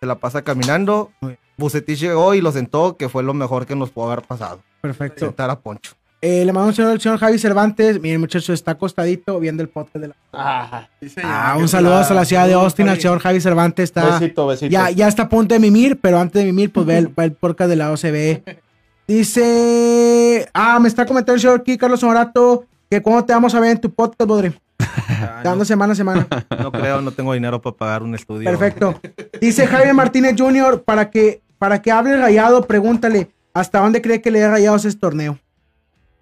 se 0.00 0.06
la 0.06 0.16
pasa 0.16 0.42
caminando. 0.42 1.10
Bucetich 1.56 1.98
llegó 2.00 2.34
y 2.34 2.40
lo 2.42 2.52
sentó, 2.52 2.96
que 2.98 3.08
fue 3.08 3.22
lo 3.22 3.32
mejor 3.34 3.64
que 3.66 3.76
nos 3.76 3.90
pudo 3.90 4.10
haber 4.12 4.26
pasado. 4.26 4.60
Perfecto. 4.82 5.24
Sentar 5.26 5.48
a 5.50 5.58
Poncho. 5.58 5.92
Eh, 6.22 6.44
le 6.44 6.52
mando 6.52 6.68
un 6.68 6.74
saludo 6.74 6.92
al 6.92 7.00
señor 7.00 7.18
Javi 7.18 7.38
Cervantes. 7.38 8.00
Miren, 8.00 8.20
muchachos, 8.20 8.48
está 8.50 8.72
acostadito 8.72 9.38
viendo 9.38 9.62
el 9.62 9.68
podcast 9.68 9.96
de 9.96 10.08
la. 10.08 10.14
Ah, 10.32 11.56
un 11.58 11.68
saludo 11.68 11.96
hasta 11.96 12.14
la 12.14 12.24
ciudad 12.24 12.46
de 12.46 12.54
Austin 12.54 12.88
al 12.88 13.00
señor 13.00 13.18
Javi 13.20 13.40
Cervantes. 13.40 13.84
Está, 13.84 14.18
Besito, 14.18 14.46
besito. 14.46 14.70
ya, 14.70 14.90
ya 14.90 15.08
está 15.08 15.24
a 15.24 15.28
punto 15.28 15.54
de 15.54 15.60
mimir, 15.60 16.00
pero 16.00 16.18
antes 16.18 16.40
de 16.42 16.46
mimir, 16.46 16.72
pues 16.72 16.86
ve 16.86 16.98
el, 16.98 17.08
ve 17.16 17.24
el 17.24 17.32
podcast 17.32 17.68
de 17.70 17.76
la 17.76 17.92
OCB. 17.92 18.42
Dice. 19.06 20.48
Ah, 20.54 20.78
me 20.80 20.88
está 20.88 21.04
comentando 21.06 21.34
el 21.34 21.40
señor 21.40 21.60
aquí, 21.60 21.76
Carlos 21.76 22.02
Morato, 22.02 22.64
que 22.90 23.02
cuando 23.02 23.24
te 23.24 23.32
vamos 23.32 23.54
a 23.54 23.60
ver 23.60 23.72
en 23.72 23.80
tu 23.80 23.90
podcast, 23.92 24.26
Bodre. 24.26 24.52
Dando 25.44 25.64
semana 25.64 25.92
a 25.92 25.96
semana. 25.96 26.26
No 26.58 26.72
creo, 26.72 27.00
no 27.00 27.10
tengo 27.12 27.32
dinero 27.34 27.60
para 27.60 27.76
pagar 27.76 28.02
un 28.02 28.14
estudio. 28.14 28.48
Perfecto. 28.50 29.00
Dice 29.40 29.66
Jaime 29.66 29.92
Martínez 29.92 30.34
Jr. 30.36 30.82
para 30.82 31.10
que, 31.10 31.42
para 31.58 31.80
que 31.82 31.92
hable 31.92 32.16
rayado, 32.16 32.62
pregúntale 32.62 33.30
hasta 33.54 33.78
dónde 33.80 34.02
cree 34.02 34.20
que 34.20 34.30
le 34.30 34.40
dé 34.40 34.48
rayados 34.48 34.84
ese 34.84 34.98
torneo. 34.98 35.38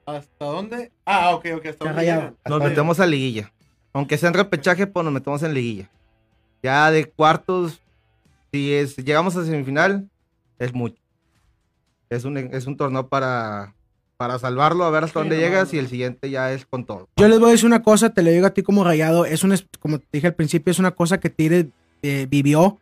¿Hasta 0.06 0.44
dónde? 0.44 0.92
Ah, 1.04 1.34
ok, 1.34 1.46
ok, 1.56 1.66
hasta 1.66 1.84
dónde. 1.84 2.32
Nos 2.48 2.60
metemos 2.60 3.00
a 3.00 3.06
liguilla. 3.06 3.52
Aunque 3.92 4.18
sea 4.18 4.28
en 4.28 4.34
repechaje, 4.34 4.86
pues 4.86 5.04
nos 5.04 5.12
metemos 5.12 5.42
en 5.42 5.54
liguilla. 5.54 5.90
Ya 6.62 6.90
de 6.90 7.04
cuartos, 7.04 7.80
si 8.52 8.72
es, 8.72 8.96
llegamos 8.96 9.36
a 9.36 9.44
semifinal, 9.44 10.08
es 10.58 10.74
mucho. 10.74 11.00
Es 12.10 12.24
un, 12.24 12.36
es 12.36 12.66
un 12.66 12.76
torneo 12.76 13.08
para, 13.08 13.74
para 14.16 14.38
salvarlo, 14.38 14.84
a 14.84 14.90
ver 14.90 15.04
hasta 15.04 15.20
dónde 15.20 15.36
llegas 15.36 15.72
y 15.74 15.78
el 15.78 15.88
siguiente 15.88 16.30
ya 16.30 16.52
es 16.52 16.66
con 16.66 16.84
todo. 16.84 17.08
Yo 17.16 17.28
les 17.28 17.38
voy 17.38 17.48
a 17.48 17.52
decir 17.52 17.66
una 17.66 17.82
cosa, 17.82 18.10
te 18.10 18.22
lo 18.22 18.30
digo 18.30 18.46
a 18.46 18.54
ti 18.54 18.62
como 18.62 18.84
rayado, 18.84 19.24
es 19.26 19.44
una, 19.44 19.56
como 19.80 19.98
te 19.98 20.06
dije 20.12 20.26
al 20.26 20.34
principio, 20.34 20.70
es 20.70 20.78
una 20.78 20.92
cosa 20.92 21.18
que 21.18 21.30
Tigres 21.30 21.66
eh, 22.02 22.26
vivió. 22.28 22.78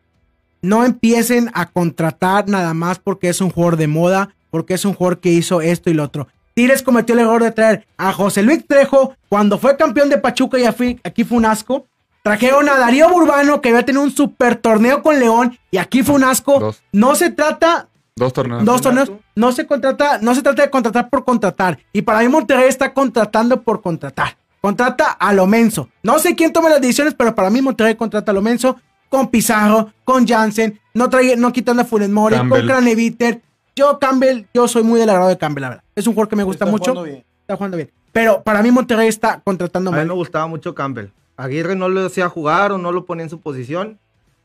No 0.60 0.84
empiecen 0.84 1.50
a 1.54 1.70
contratar 1.70 2.48
nada 2.48 2.72
más 2.74 2.98
porque 2.98 3.28
es 3.28 3.40
un 3.40 3.50
jugador 3.50 3.76
de 3.76 3.88
moda, 3.88 4.34
porque 4.50 4.74
es 4.74 4.84
un 4.84 4.94
jugador 4.94 5.20
que 5.20 5.30
hizo 5.30 5.60
esto 5.60 5.90
y 5.90 5.94
lo 5.94 6.04
otro. 6.04 6.28
Tigres 6.54 6.82
cometió 6.82 7.14
el 7.14 7.20
error 7.20 7.42
de 7.42 7.50
traer 7.50 7.86
a 7.96 8.12
José 8.12 8.42
Luis 8.42 8.66
Trejo 8.66 9.14
cuando 9.28 9.58
fue 9.58 9.76
campeón 9.76 10.10
de 10.10 10.18
Pachuca 10.18 10.58
y 10.58 10.64
aquí 10.64 11.24
fue 11.24 11.38
un 11.38 11.46
asco. 11.46 11.86
Trajeron 12.22 12.68
a 12.68 12.78
Darío 12.78 13.08
Burbano 13.08 13.60
que 13.60 13.70
había 13.70 13.84
tenido 13.84 14.02
un 14.04 14.10
super 14.12 14.56
torneo 14.56 15.02
con 15.02 15.18
León 15.18 15.58
y 15.70 15.78
aquí 15.78 16.02
fue 16.02 16.14
un 16.14 16.24
asco. 16.24 16.60
Dos. 16.60 16.82
No 16.92 17.14
se 17.14 17.30
trata 17.30 17.88
Dos 18.14 18.32
torneos. 18.32 18.64
dos 18.64 18.82
torneos. 18.82 19.10
No 19.34 19.52
se 19.52 19.66
contrata, 19.66 20.18
no 20.18 20.34
se 20.34 20.42
trata 20.42 20.62
de 20.62 20.70
contratar 20.70 21.08
por 21.08 21.24
contratar. 21.24 21.78
Y 21.92 22.02
para 22.02 22.20
mí 22.20 22.28
Monterrey 22.28 22.68
está 22.68 22.92
contratando 22.92 23.62
por 23.62 23.80
contratar. 23.82 24.36
Contrata 24.60 25.10
a 25.10 25.32
lo 25.32 25.46
menso. 25.46 25.88
No 26.02 26.18
sé 26.18 26.36
quién 26.36 26.52
toma 26.52 26.68
las 26.68 26.80
decisiones, 26.80 27.14
pero 27.14 27.34
para 27.34 27.50
mí 27.50 27.60
Monterrey 27.62 27.96
contrata 27.96 28.30
a 28.30 28.34
lo 28.34 28.42
menso 28.42 28.76
con 29.08 29.28
Pizarro, 29.28 29.92
con 30.04 30.26
Jansen, 30.26 30.80
no 30.94 31.10
trae, 31.10 31.36
no 31.36 31.52
quitando 31.52 31.82
a 31.82 31.84
Funes 31.84 32.08
Mori, 32.08 32.36
con 32.36 32.48
Campbell. 32.48 32.66
Craneviter. 32.66 33.42
Yo, 33.74 33.98
Campbell, 33.98 34.44
yo 34.52 34.68
soy 34.68 34.82
muy 34.82 35.00
del 35.00 35.08
agrado 35.10 35.28
de 35.28 35.38
Campbell, 35.38 35.62
la 35.62 35.68
verdad. 35.70 35.84
Es 35.94 36.06
un 36.06 36.12
jugador 36.14 36.28
que 36.28 36.36
me 36.36 36.42
gusta 36.44 36.64
Está 36.64 36.70
mucho. 36.70 36.90
jugando 36.92 37.02
bien. 37.10 37.24
Está 37.40 37.56
jugando 37.56 37.76
bien. 37.78 37.90
Pero 38.12 38.42
para 38.42 38.62
mí 38.62 38.70
Monterrey 38.70 39.08
está 39.08 39.40
contratando 39.40 39.90
A 39.90 39.92
mí 39.94 39.98
mal. 39.98 40.08
me 40.08 40.14
gustaba 40.14 40.46
mucho 40.46 40.74
Campbell. 40.74 41.06
Aguirre 41.36 41.74
no 41.76 41.88
lo 41.88 42.04
hacía 42.06 42.28
jugar 42.28 42.72
o 42.72 42.78
no 42.78 42.92
lo 42.92 43.06
ponía 43.06 43.24
en 43.24 43.30
su 43.30 43.40
posición 43.40 43.98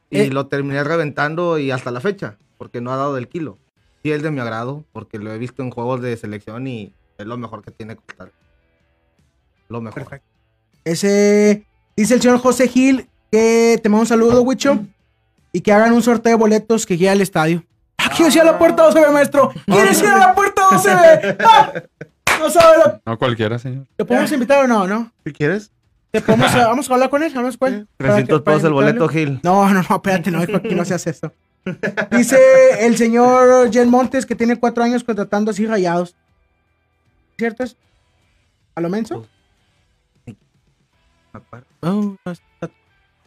y 0.09 0.19
Eh. 0.19 0.29
lo 0.31 0.47
terminé 0.47 0.83
reventando 0.85 1.57
y 1.59 1.71
hasta 1.71 1.91
la 1.91 1.99
fecha, 1.99 2.37
porque 2.57 2.79
no 2.79 2.93
ha 2.93 2.95
dado 2.95 3.13
del 3.15 3.27
kilo. 3.27 3.57
Sí, 4.03 4.11
es 4.13 4.23
de 4.23 4.31
mi 4.31 4.39
agrado, 4.39 4.85
porque 4.93 5.19
lo 5.19 5.33
he 5.33 5.37
visto 5.37 5.61
en 5.63 5.69
juegos 5.71 6.01
de 6.01 6.15
selección 6.15 6.65
y 6.67 6.93
es 7.17 7.25
lo 7.25 7.37
mejor 7.37 7.61
que 7.61 7.71
tiene 7.71 7.95
que 7.95 8.01
estar. 8.07 8.31
Lo 9.67 9.81
mejor. 9.81 10.03
Perfecto. 10.03 10.27
Ese 10.85 11.65
dice 11.97 12.13
el 12.13 12.21
señor 12.21 12.37
José 12.39 12.69
Gil 12.69 13.09
que 13.31 13.77
te 13.83 13.89
mando 13.89 14.01
un 14.03 14.07
saludo, 14.07 14.41
Wicho, 14.43 14.79
y 15.51 15.59
que 15.59 15.73
hagan 15.73 15.91
un 15.91 16.01
sorteo 16.01 16.29
de 16.31 16.37
boletos 16.37 16.85
que 16.85 16.95
llegue 16.95 17.09
al 17.09 17.19
estadio. 17.19 17.63
¿Quieres 18.17 18.35
ir 18.35 18.41
a 18.41 18.45
la 18.45 18.57
puerta 18.57 18.89
12B, 18.89 19.11
maestro? 19.11 19.51
¿Quieres 19.65 20.01
ir 20.01 20.07
a 20.09 20.17
la 20.17 20.35
puerta 20.35 20.61
12B? 20.71 21.37
¡Ah! 21.47 21.71
No 22.39 22.49
sabe 22.49 22.77
lo... 22.77 23.01
No 23.05 23.17
cualquiera, 23.17 23.57
señor. 23.57 23.85
¿Te 23.95 24.05
podemos 24.05 24.31
invitar 24.31 24.63
o 24.65 24.67
no, 24.67 24.87
no? 24.87 25.11
Si 25.25 25.33
quieres. 25.33 25.71
¿Te 26.11 26.21
podemos, 26.21 26.53
vamos 26.55 26.89
a 26.89 26.93
hablar 26.93 27.09
con 27.09 27.23
él, 27.23 27.29
hablamos 27.31 27.57
con 27.57 27.73
él. 27.73 27.87
Para 27.97 28.09
300 28.15 28.39
que- 28.39 28.43
para 28.43 28.57
pesos 28.57 28.67
el 28.67 28.73
boleto, 28.73 29.07
Gil. 29.07 29.39
No, 29.43 29.67
no, 29.67 29.73
no, 29.73 29.95
espérate, 29.95 30.31
no, 30.31 30.43
hijo, 30.43 30.57
aquí 30.57 30.75
no 30.75 30.85
se 30.85 30.93
hace 30.93 31.11
eso. 31.11 31.31
Dice 32.11 32.37
el 32.85 32.95
señor 32.97 33.71
Jen 33.71 33.89
Montes 33.89 34.25
que 34.25 34.35
tiene 34.35 34.57
cuatro 34.57 34.83
años 34.83 35.03
contratando 35.03 35.51
así 35.51 35.65
rayados. 35.65 36.15
¿Cierto 37.37 37.63
es? 37.63 37.75
¿A 38.75 38.81
lo 38.81 38.89
menso? 38.89 39.27
Oh, 41.81 42.15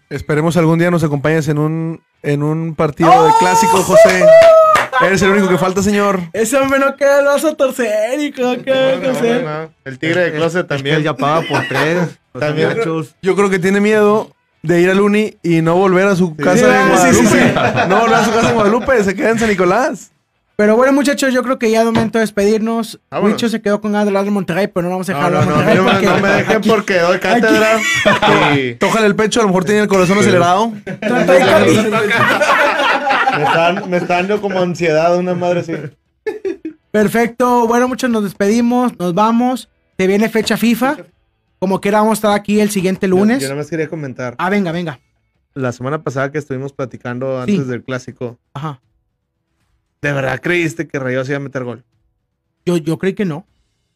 Esperemos 0.09 0.57
algún 0.57 0.79
día 0.79 0.91
nos 0.91 1.05
acompañes 1.05 1.47
en 1.49 1.59
un, 1.59 2.03
en 2.23 2.43
un 2.43 2.75
partido 2.75 3.27
de 3.27 3.33
clásico, 3.39 3.83
José. 3.83 4.25
Eres 5.03 5.23
el 5.23 5.31
único 5.31 5.49
que 5.49 5.59
falta, 5.59 5.83
señor. 5.83 6.21
Ese 6.33 6.57
hombre 6.57 6.79
no 6.79 6.95
queda, 6.97 7.23
lo 7.23 7.31
vas 7.31 7.45
a 7.45 7.55
torcer, 7.55 8.21
hijo. 8.21 8.55
¿Qué 8.65 8.71
vas 8.71 9.09
a 9.09 9.11
hacer? 9.19 9.45
No, 9.45 9.73
El 9.85 9.99
tigre 9.99 10.25
de 10.25 10.33
closet 10.33 10.61
Él 10.63 10.67
también. 10.67 11.03
ya 11.03 11.15
paga 11.15 11.43
por 11.49 11.67
tres. 11.69 12.19
También. 12.39 12.77
Yo 13.23 13.35
creo 13.35 13.51
que 13.51 13.59
tiene 13.59 13.81
miedo 13.81 14.31
de 14.63 14.81
ir 14.81 14.89
al 14.91 15.01
Uni 15.01 15.37
y 15.43 15.63
no 15.63 15.75
volver 15.75 16.07
a 16.07 16.15
su 16.15 16.37
casa 16.37 16.91
en 16.91 16.97
Sí, 16.97 17.19
sí, 17.19 17.27
Guadalupe. 17.27 17.53
sí, 17.83 17.89
No 17.89 18.01
volver 18.01 18.15
a 18.15 18.25
su 18.25 18.31
casa 18.33 18.49
en 18.51 18.55
Guadalupe, 18.55 19.03
se 19.05 19.15
queda 19.17 19.31
en 19.31 19.39
San 19.41 19.49
Nicolás. 19.49 20.13
Pero 20.55 20.77
bueno, 20.77 20.93
muchachos, 20.93 21.33
yo 21.33 21.43
creo 21.43 21.59
que 21.59 21.71
ya 21.71 21.81
es 21.81 21.87
momento 21.87 22.19
de 22.19 22.21
despedirnos. 22.25 23.01
Wicho 23.23 23.49
se 23.49 23.63
quedó 23.63 23.81
con 23.81 23.93
ganas 23.93 24.25
de 24.25 24.31
Monterrey, 24.31 24.67
pero 24.69 24.85
no 24.85 24.91
vamos 24.91 25.09
a 25.09 25.13
No, 25.15 25.19
dejar 25.19 25.33
no, 25.33 25.41
no, 25.41 25.57
no, 25.57 25.75
no 25.75 25.83
me 25.83 25.91
porque 26.03 26.29
dejen 26.37 26.61
porque 26.61 26.99
doy 26.99 27.19
cátedra. 27.19 27.81
Y 28.55 28.75
Tójale 28.75 29.07
el 29.07 29.17
pecho, 29.17 29.41
a 29.41 29.45
lo 29.45 29.49
mejor 29.49 29.65
tiene 29.65 29.81
el 29.81 29.89
corazón 29.89 30.19
acelerado. 30.19 30.73
Me 33.41 33.47
están, 33.47 33.91
me 33.91 33.97
están 33.97 34.27
dando 34.29 34.41
como 34.41 34.59
ansiedad 34.61 35.17
una 35.17 35.35
madre 35.35 35.61
así. 35.61 35.73
Perfecto. 36.91 37.67
Bueno, 37.67 37.89
muchachos, 37.89 38.11
nos 38.11 38.25
despedimos, 38.25 38.99
nos 38.99 39.15
vamos. 39.15 39.69
Se 39.99 40.07
viene 40.07 40.29
fecha 40.29 40.57
FIFA. 40.57 40.97
Como 41.59 41.81
quiera, 41.81 41.99
vamos 42.01 42.13
a 42.13 42.15
estar 42.21 42.33
aquí 42.33 42.61
el 42.61 42.71
siguiente 42.71 43.07
lunes. 43.07 43.39
Yo, 43.39 43.43
yo 43.43 43.49
nada 43.49 43.61
más 43.61 43.71
quería 43.71 43.89
comentar. 43.89 44.35
Ah, 44.39 44.49
venga, 44.51 44.73
venga. 44.73 44.99
La 45.55 45.73
semana 45.73 46.03
pasada 46.03 46.31
que 46.33 46.39
estuvimos 46.39 46.73
platicando 46.73 47.45
Sí. 47.45 47.53
antes 47.53 47.67
del 47.69 47.83
clásico, 47.83 48.39
Ajá. 48.55 48.81
¿de 50.01 50.13
verdad 50.13 50.41
creíste 50.41 50.87
que 50.89 50.99
Rayados 50.99 51.29
iba 51.29 51.37
a 51.37 51.41
meter 51.41 51.65
gol? 51.65 51.85
Yo, 52.65 52.77
yo 52.77 52.99
creí 52.99 53.15
que 53.15 53.25
no. 53.25 53.47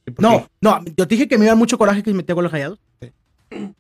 ¿Y 0.07 0.11
por 0.11 0.23
No, 0.23 0.39
qué? 0.41 0.47
no, 0.61 0.85
yo 0.97 1.07
te 1.09 1.15
dije 1.15 1.29
que 1.29 1.39
me 1.39 1.47
iba 1.47 1.55
mucho 1.55 1.79
coraje 1.79 2.03
que 2.03 2.13
metía 2.13 2.35
goles 2.35 2.51
rayados. 2.53 2.81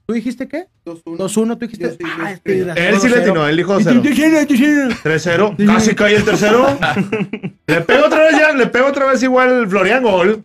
¿Tú 0.06 0.14
dijiste 0.14 0.48
qué? 0.48 0.66
2-1. 0.84 1.58
¿Tú 1.58 1.66
dijiste? 1.66 1.96
Ah, 2.20 2.32
este 2.32 2.60
Él 2.60 3.00
sí 3.00 3.08
le 3.08 3.18
atinó, 3.18 3.46
él 3.46 3.56
dijo 3.56 3.78
0. 3.80 4.02
3-0. 4.02 5.66
Casi 5.66 5.94
cae 5.94 6.16
el 6.16 6.24
tercero. 6.24 6.78
le 7.66 7.80
pego 7.82 8.06
otra 8.06 8.24
vez 8.24 8.32
ya, 8.38 8.52
le 8.52 8.66
pego 8.66 8.86
otra 8.88 9.06
vez 9.06 9.22
igual 9.22 9.68
Florian 9.68 10.02
Gol. 10.02 10.44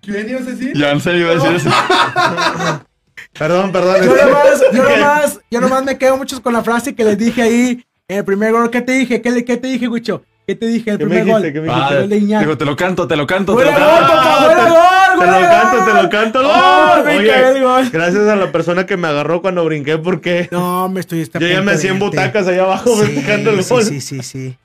Ya 0.75 0.91
en 0.91 1.01
serio 1.01 1.21
iba 1.21 1.31
a 1.31 1.33
decir 1.35 1.55
eso. 1.55 1.69
Perdón, 3.37 3.71
perdón. 3.71 3.97
Yo 4.03 4.15
este- 4.15 4.25
nomás, 4.25 4.61
yo 4.73 4.83
nomás, 4.83 5.39
yo 5.51 5.61
nomás 5.61 5.83
me 5.83 5.97
quedo 5.97 6.17
muchos 6.17 6.39
con 6.39 6.51
la 6.53 6.63
frase 6.63 6.95
que 6.95 7.03
les 7.03 7.17
dije 7.17 7.41
ahí 7.41 7.85
en 8.07 8.17
el 8.17 8.25
primer 8.25 8.51
gol. 8.51 8.69
¿Qué 8.69 8.81
te 8.81 8.93
dije? 8.93 9.21
¿Qué, 9.21 9.45
qué 9.45 9.57
te 9.57 9.67
dije, 9.67 9.87
Gucho? 9.87 10.23
¿Qué 10.49 10.55
te 10.55 10.65
dije 10.65 10.89
el 10.89 10.97
¿Qué 10.97 11.05
me 11.05 11.09
primer 11.21 11.25
dijiste? 11.25 11.51
gol? 11.51 11.53
¿Qué 11.53 11.61
me 11.61 11.67
El 11.67 11.75
dijiste? 11.75 11.99
gol 11.99 12.09
de 12.09 12.17
Iñak. 12.17 12.39
Digo, 12.41 12.57
te 12.57 12.65
lo 12.65 12.75
canto, 12.75 13.07
te 13.07 13.15
lo 13.15 13.27
canto, 13.27 13.55
te 13.55 13.63
¡Fuera 13.63 13.77
lo 13.77 13.85
gol, 13.85 13.99
canto. 13.99 14.13
papá! 14.15 14.45
¡Fuera 14.45 14.63
gol! 14.69 14.79
Te 15.11 15.15
¡Fuera 15.17 15.39
lo 15.39 15.47
canto, 15.47 15.77
gol! 15.77 15.85
te 15.85 16.01
lo 16.03 16.09
canto. 16.09 16.39
¡Oh, 16.43 16.95
¡Gol! 16.95 17.03
brinca 17.03 17.39
el 17.49 17.53
Oye, 17.55 17.61
gol! 17.63 17.89
gracias 17.91 18.27
a 18.27 18.35
la 18.35 18.51
persona 18.51 18.85
que 18.87 18.97
me 18.97 19.07
agarró 19.09 19.41
cuando 19.43 19.63
brinqué 19.63 19.99
porque 19.99 20.47
No, 20.51 20.89
me 20.89 21.01
estoy 21.01 21.23
yo 21.39 21.47
ya 21.47 21.61
me 21.61 21.73
hacía 21.73 21.91
en 21.91 21.99
butacas 21.99 22.47
allá 22.47 22.63
abajo 22.63 22.95
festejando 22.95 23.51
el 23.51 23.63
sí, 23.63 23.73
gol. 23.75 23.83
sí, 23.83 24.01
sí, 24.01 24.23
sí. 24.23 24.57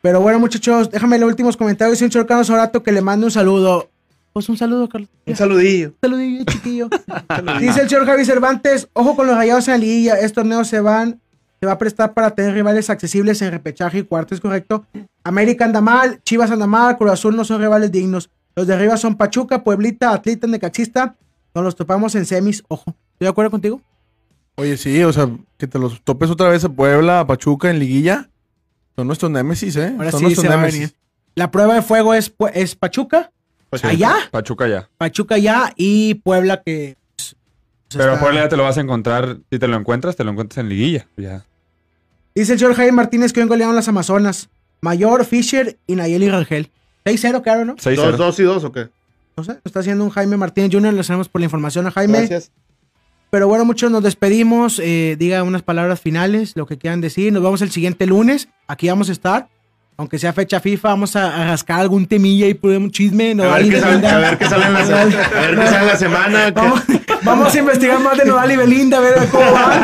Pero 0.00 0.20
bueno, 0.22 0.38
muchachos, 0.38 0.90
déjame 0.90 1.18
los 1.18 1.28
últimos 1.28 1.54
comentarios. 1.58 1.98
Dice 1.98 2.06
un 2.06 2.10
chorcano 2.10 2.42
Sorato 2.42 2.82
que 2.82 2.90
le 2.90 3.02
mande 3.02 3.26
un 3.26 3.30
saludo. 3.30 3.90
Pues 4.32 4.48
un 4.48 4.56
saludo, 4.56 4.88
Carlos. 4.88 5.10
Un 5.26 5.36
saludillo. 5.36 5.88
Un 5.88 5.96
saludillo, 6.00 6.44
chiquillo. 6.50 6.88
Dice 7.60 7.82
el 7.82 7.90
señor 7.90 8.06
Javi 8.06 8.24
Cervantes, 8.24 8.88
ojo 8.94 9.16
con 9.16 9.26
los 9.26 9.36
rayados 9.36 9.68
en 9.68 9.72
la 9.72 9.78
liguilla, 9.78 10.14
estos 10.14 10.32
torneos 10.32 10.66
se 10.68 10.80
van, 10.80 11.20
se 11.60 11.66
va 11.66 11.72
a 11.72 11.78
prestar 11.78 12.14
para 12.14 12.30
tener 12.30 12.54
rivales 12.54 12.88
accesibles 12.90 13.42
en 13.42 13.50
repechaje 13.52 13.98
y 13.98 14.02
cuarto, 14.02 14.34
es 14.34 14.40
correcto. 14.40 14.86
América 15.22 15.66
anda 15.66 15.80
mal, 15.82 16.20
Chivas 16.22 16.50
anda 16.50 16.66
mal, 16.66 16.96
Cruz 16.96 17.10
Azul 17.12 17.36
no 17.36 17.44
son 17.44 17.60
rivales 17.60 17.92
dignos. 17.92 18.30
Los 18.56 18.66
de 18.66 18.74
arriba 18.74 18.96
son 18.96 19.16
Pachuca, 19.16 19.62
Pueblita, 19.62 20.12
Atlita, 20.12 20.46
Necaxista. 20.46 21.16
Nos 21.54 21.64
los 21.64 21.76
topamos 21.76 22.14
en 22.14 22.24
semis, 22.26 22.64
ojo. 22.68 22.84
¿Estoy 23.12 23.26
de 23.26 23.28
acuerdo 23.28 23.50
contigo? 23.50 23.80
Oye, 24.56 24.76
sí, 24.76 25.02
o 25.04 25.12
sea, 25.12 25.28
que 25.58 25.66
te 25.66 25.78
los 25.78 26.00
topes 26.02 26.30
otra 26.30 26.48
vez 26.48 26.64
a 26.64 26.68
Puebla, 26.68 27.20
a 27.20 27.26
Pachuca, 27.26 27.70
en 27.70 27.78
liguilla. 27.78 28.30
Son 28.96 29.06
nuestros 29.06 29.30
némesis, 29.30 29.76
¿eh? 29.76 29.94
Ahora 29.96 30.10
Son 30.10 30.18
sí 30.20 30.24
nuestros 30.24 30.46
se 30.46 30.50
némesis. 30.56 30.94
La 31.34 31.50
prueba 31.50 31.74
de 31.74 31.82
fuego 31.82 32.14
es, 32.14 32.32
es 32.54 32.74
Pachuca, 32.74 33.30
Pues, 33.70 33.84
allá, 33.84 34.14
Pachuca 34.30 34.66
ya. 34.68 34.88
Pachuca 34.98 35.36
allá 35.36 35.72
y 35.76 36.14
Puebla 36.16 36.62
que... 36.62 36.96
pues, 37.16 37.36
Pero 37.90 38.12
está- 38.14 38.20
Puebla 38.20 38.42
ya 38.42 38.48
te 38.48 38.56
lo 38.56 38.64
vas 38.64 38.76
a 38.78 38.80
encontrar. 38.80 39.38
Si 39.50 39.58
te 39.58 39.68
lo 39.68 39.76
encuentras, 39.76 40.16
te 40.16 40.24
lo 40.24 40.30
encuentras 40.32 40.58
en 40.58 40.68
liguilla. 40.68 41.06
Ya. 41.16 41.44
Dice 42.40 42.54
el 42.54 42.58
señor 42.58 42.74
Jaime 42.74 42.92
Martínez 42.92 43.34
que 43.34 43.42
hoy 43.42 43.46
golearon 43.46 43.76
las 43.76 43.86
Amazonas. 43.88 44.48
Mayor, 44.80 45.26
Fisher 45.26 45.76
y 45.86 45.94
Nayeli 45.94 46.30
Rangel. 46.30 46.70
6-0, 47.04 47.42
claro, 47.42 47.66
¿no? 47.66 47.76
6-0. 47.76 47.96
¿Dos, 47.96 48.16
dos 48.16 48.40
y 48.40 48.42
dos 48.44 48.64
o 48.64 48.72
qué? 48.72 48.88
No 49.36 49.44
sé, 49.44 49.52
lo 49.52 49.60
está 49.62 49.80
haciendo 49.80 50.04
un 50.04 50.08
Jaime 50.08 50.38
Martínez 50.38 50.70
Jr. 50.72 50.94
Le 50.94 51.00
hacemos 51.00 51.28
por 51.28 51.42
la 51.42 51.44
información 51.44 51.86
a 51.86 51.90
Jaime. 51.90 52.16
Gracias. 52.20 52.50
Pero 53.28 53.46
bueno, 53.46 53.66
muchos 53.66 53.90
nos 53.90 54.02
despedimos. 54.02 54.80
eh, 54.82 55.16
diga 55.18 55.42
unas 55.42 55.60
palabras 55.60 56.00
finales, 56.00 56.56
lo 56.56 56.64
que 56.64 56.78
quieran 56.78 57.02
decir. 57.02 57.30
Nos 57.30 57.42
vemos 57.42 57.60
el 57.60 57.72
siguiente 57.72 58.06
lunes. 58.06 58.48
Aquí 58.68 58.88
vamos 58.88 59.10
a 59.10 59.12
estar. 59.12 59.50
Aunque 60.00 60.18
sea 60.18 60.32
fecha 60.32 60.60
FIFA, 60.60 60.88
vamos 60.88 61.14
a, 61.14 61.42
a 61.42 61.44
rascar 61.48 61.80
algún 61.80 62.06
temilla 62.06 62.46
y 62.46 62.54
podemos 62.54 62.90
chisme. 62.90 63.32
A 63.32 63.34
Nodal 63.34 63.52
ver, 63.62 63.66
y 63.66 63.70
qué 63.70 63.80
sale, 63.80 64.06
a 64.08 64.16
ver 64.18 64.38
qué 64.38 64.46
sale 64.48 64.64
en 64.64 64.72
la, 64.72 64.80
a 64.80 65.04
ver 65.04 65.58
qué 65.58 65.66
sale 65.66 65.78
en 65.80 65.86
la 65.88 65.96
semana. 65.96 66.50
Vamos, 66.52 66.82
vamos 67.22 67.54
a 67.54 67.58
investigar 67.58 68.00
más 68.00 68.16
de 68.16 68.24
Nodal 68.24 68.50
y 68.50 68.56
Belinda, 68.56 68.96
a 68.96 69.00
ver 69.00 69.28
cómo 69.30 69.52
van. 69.52 69.82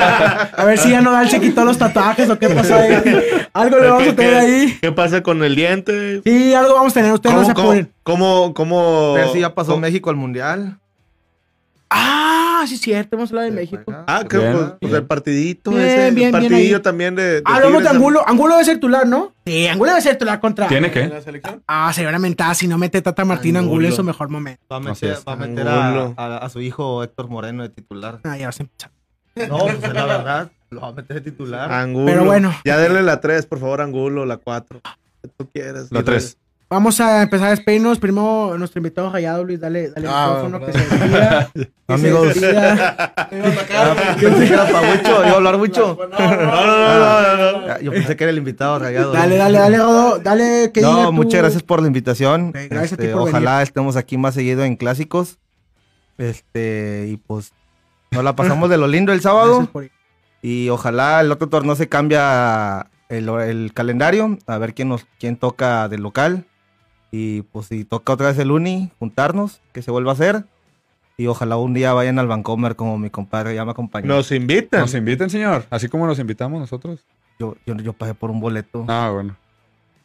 A 0.56 0.64
ver 0.64 0.78
si 0.78 0.88
ya 0.88 1.02
Nodal 1.02 1.28
se 1.28 1.38
quitó 1.38 1.66
los 1.66 1.76
tatuajes 1.76 2.30
o 2.30 2.38
qué 2.38 2.48
pasó 2.48 2.76
ahí. 2.76 2.94
Algo 3.52 3.78
le 3.78 3.86
vamos 3.88 4.02
¿Qué- 4.04 4.08
a 4.08 4.16
tener 4.16 4.30
qué- 4.32 4.38
ahí. 4.38 4.78
¿Qué 4.80 4.92
pasa 4.92 5.22
con 5.22 5.44
el 5.44 5.54
diente? 5.54 6.22
Sí, 6.24 6.54
algo 6.54 6.74
vamos 6.76 6.92
a 6.92 6.94
tener. 6.94 7.12
Ustedes 7.12 7.36
no 7.36 7.44
se 7.44 7.52
¿Cómo, 7.52 7.54
cómo, 7.54 7.68
apuren. 7.72 7.92
cómo, 8.02 8.54
cómo- 8.54 9.16
A 9.16 9.20
ver 9.20 9.32
si 9.34 9.40
ya 9.40 9.54
pasó 9.54 9.72
cómo- 9.72 9.82
México 9.82 10.08
al 10.08 10.16
mundial. 10.16 10.78
Ah, 11.90 12.45
sí, 12.66 12.74
es 12.74 12.80
cierto. 12.80 13.16
Hemos 13.16 13.30
hablado 13.30 13.46
de 13.46 13.52
México. 13.52 13.82
Ah, 14.06 14.24
que 14.28 14.38
Bien, 14.38 14.52
pues, 14.52 14.72
pues 14.80 14.92
el 14.92 15.04
partidito 15.04 15.70
Bien, 15.72 15.82
ese, 15.82 15.96
bien, 15.96 16.06
el 16.08 16.14
bien 16.14 16.32
partidillo 16.32 16.82
también 16.82 17.14
de, 17.16 17.22
de 17.22 17.42
Hablamos 17.44 17.72
de 17.72 17.78
Tigres. 17.78 17.92
Angulo. 17.96 18.22
Angulo 18.26 18.54
debe 18.54 18.64
ser 18.64 18.74
titular, 18.76 19.06
¿no? 19.06 19.32
Sí, 19.44 19.66
Angulo 19.66 19.90
debe 19.90 20.02
ser 20.02 20.12
titular 20.14 20.40
contra. 20.40 20.68
¿Tiene 20.68 20.90
que? 20.90 21.10
Ah, 21.66 21.92
sería 21.92 22.08
una 22.10 22.18
mentada 22.20 22.54
si 22.54 22.68
no 22.68 22.78
mete 22.78 23.02
Tata 23.02 23.24
Martín 23.24 23.56
Angulo, 23.56 23.72
Angulo. 23.74 23.88
en 23.88 23.94
su 23.94 24.04
mejor 24.04 24.28
momento. 24.28 24.62
Va 24.70 24.76
a 24.76 24.80
meter, 24.80 25.16
va 25.28 25.32
a, 25.32 25.36
meter 25.36 25.66
Angulo. 25.68 26.14
a, 26.16 26.24
a- 26.26 26.38
a 26.38 26.48
su 26.48 26.60
hijo 26.60 27.02
Héctor 27.02 27.28
Moreno 27.28 27.62
de 27.64 27.68
titular. 27.70 28.20
Ah, 28.24 28.36
ya 28.36 28.46
vas 28.46 28.60
a 28.60 28.62
empezar. 28.62 28.90
No, 29.48 29.58
pues 29.58 29.82
es 29.82 29.92
la 29.92 30.04
verdad. 30.06 30.50
Lo 30.70 30.80
va 30.80 30.88
a 30.88 30.92
meter 30.92 31.22
de 31.22 31.30
titular. 31.30 31.70
Angulo. 31.72 32.06
Pero 32.06 32.24
bueno. 32.24 32.54
Ya 32.64 32.76
denle 32.78 33.02
la 33.02 33.20
3, 33.20 33.46
por 33.46 33.58
favor, 33.60 33.80
Angulo, 33.82 34.24
la 34.26 34.38
4. 34.38 34.80
¿Qué 35.22 35.28
tú 35.36 35.48
quieres? 35.52 35.92
La 35.92 36.00
Dile- 36.00 36.04
3. 36.04 36.38
Vamos 36.68 37.00
a 37.00 37.22
empezar 37.22 37.46
a 37.46 37.50
despedirnos. 37.50 38.00
Primero, 38.00 38.58
nuestro 38.58 38.80
invitado 38.80 39.10
rayado, 39.12 39.44
Luis, 39.44 39.60
dale, 39.60 39.90
dale 39.90 40.08
el 40.08 40.12
Ah, 40.12 40.26
micrófono 40.42 40.66
que 40.66 40.72
se 40.72 40.78
despida. 40.78 41.50
Se 41.86 41.92
Amigos. 41.94 42.26
despida. 42.34 43.14
Yo 44.20 44.28
pensé 44.30 44.46
que 44.48 44.52
era 44.52 44.66
para 44.66 44.86
mucho, 44.96 45.08
iba 45.10 45.28
a 45.30 45.34
hablar 45.36 45.58
mucho. 45.58 45.96
No, 46.10 46.18
no, 46.18 46.36
no, 46.36 47.22
no, 47.22 47.36
no, 47.36 47.60
no. 47.60 47.66
Ya, 47.68 47.78
Yo 47.80 47.92
pensé 47.92 48.16
que 48.16 48.24
era 48.24 48.30
el 48.32 48.38
invitado 48.38 48.80
rayado. 48.80 49.12
Dale, 49.12 49.36
dale, 49.36 49.58
dale, 49.58 49.78
Rodo. 49.78 50.18
Dale, 50.18 50.72
que 50.74 50.80
No, 50.80 51.12
muchas 51.12 51.40
gracias 51.42 51.62
por 51.62 51.80
la 51.80 51.86
invitación. 51.86 52.50
Gracias 52.50 52.94
a 52.94 52.96
ti 52.96 53.04
Este, 53.04 53.12
por 53.14 53.28
ojalá 53.28 53.62
estemos 53.62 53.94
aquí 53.94 54.18
más 54.18 54.34
seguido 54.34 54.64
en 54.64 54.74
clásicos. 54.74 55.38
Este, 56.18 57.06
y 57.10 57.16
pues 57.18 57.52
nos 58.10 58.24
la 58.24 58.34
pasamos 58.34 58.68
de 58.70 58.78
lo 58.78 58.88
lindo 58.88 59.12
el 59.12 59.20
sábado. 59.20 59.68
Por- 59.72 59.88
Y 60.42 60.68
ojalá 60.70 61.20
el 61.20 61.30
otro 61.30 61.48
torneo 61.48 61.76
se 61.76 61.88
cambia 61.88 62.88
el, 63.08 63.28
el 63.28 63.72
calendario. 63.72 64.36
A 64.48 64.58
ver 64.58 64.74
quién 64.74 64.88
nos 64.88 65.06
quién 65.20 65.36
toca 65.36 65.86
del 65.88 66.02
local. 66.02 66.44
Y 67.10 67.42
pues 67.42 67.66
si 67.66 67.84
toca 67.84 68.12
otra 68.12 68.28
vez 68.28 68.38
el 68.38 68.50
Uni, 68.50 68.90
juntarnos, 68.98 69.60
que 69.72 69.82
se 69.82 69.90
vuelva 69.90 70.10
a 70.12 70.14
hacer. 70.14 70.44
Y 71.16 71.28
ojalá 71.28 71.56
un 71.56 71.72
día 71.72 71.92
vayan 71.94 72.18
al 72.18 72.26
Vancomer 72.26 72.76
como 72.76 72.98
mi 72.98 73.08
compadre 73.08 73.54
ya 73.54 73.64
me 73.64 73.70
acompañó. 73.70 74.06
Nos 74.06 74.30
invitan. 74.32 74.80
Nos 74.82 74.94
inviten, 74.94 75.30
señor. 75.30 75.64
Así 75.70 75.88
como 75.88 76.06
nos 76.06 76.18
invitamos 76.18 76.60
nosotros. 76.60 77.00
Yo, 77.38 77.56
yo, 77.66 77.74
yo 77.76 77.92
pagué 77.94 78.12
por 78.14 78.30
un 78.30 78.40
boleto. 78.40 78.84
Ah, 78.88 79.10
bueno. 79.12 79.36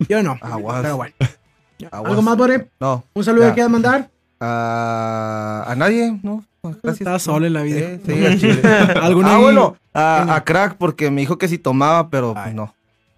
Yo 0.07 0.23
no. 0.23 0.37
Aguas. 0.41 0.81
Pero 0.81 0.97
bueno. 0.97 1.13
Aguas. 1.91 2.09
¿Algo 2.11 2.21
más, 2.21 2.37
Bore? 2.37 2.69
No. 2.79 3.03
¿Un 3.13 3.23
saludo 3.23 3.43
Ya. 3.43 3.49
que 3.49 3.53
quieras 3.55 3.71
mandar? 3.71 4.09
A, 4.39 5.65
a 5.67 5.75
nadie, 5.75 6.19
¿no? 6.23 6.43
Gracias. 6.63 7.01
Estás 7.01 7.23
solo 7.23 7.45
en 7.45 7.53
la 7.53 7.63
vida. 7.63 7.97
Sí, 8.05 8.13
sí, 8.13 8.37
chile. 8.39 8.61
¿Algún 9.01 9.25
ah, 9.25 9.37
bueno, 9.37 9.75
a, 9.93 10.35
a 10.35 10.43
Crack 10.43 10.77
porque 10.77 11.09
me 11.11 11.21
dijo 11.21 11.37
que 11.37 11.47
si 11.47 11.57
tomaba, 11.57 12.09
pero 12.09 12.33
pues, 12.33 12.45
Ay. 12.47 12.53
no. 12.53 12.73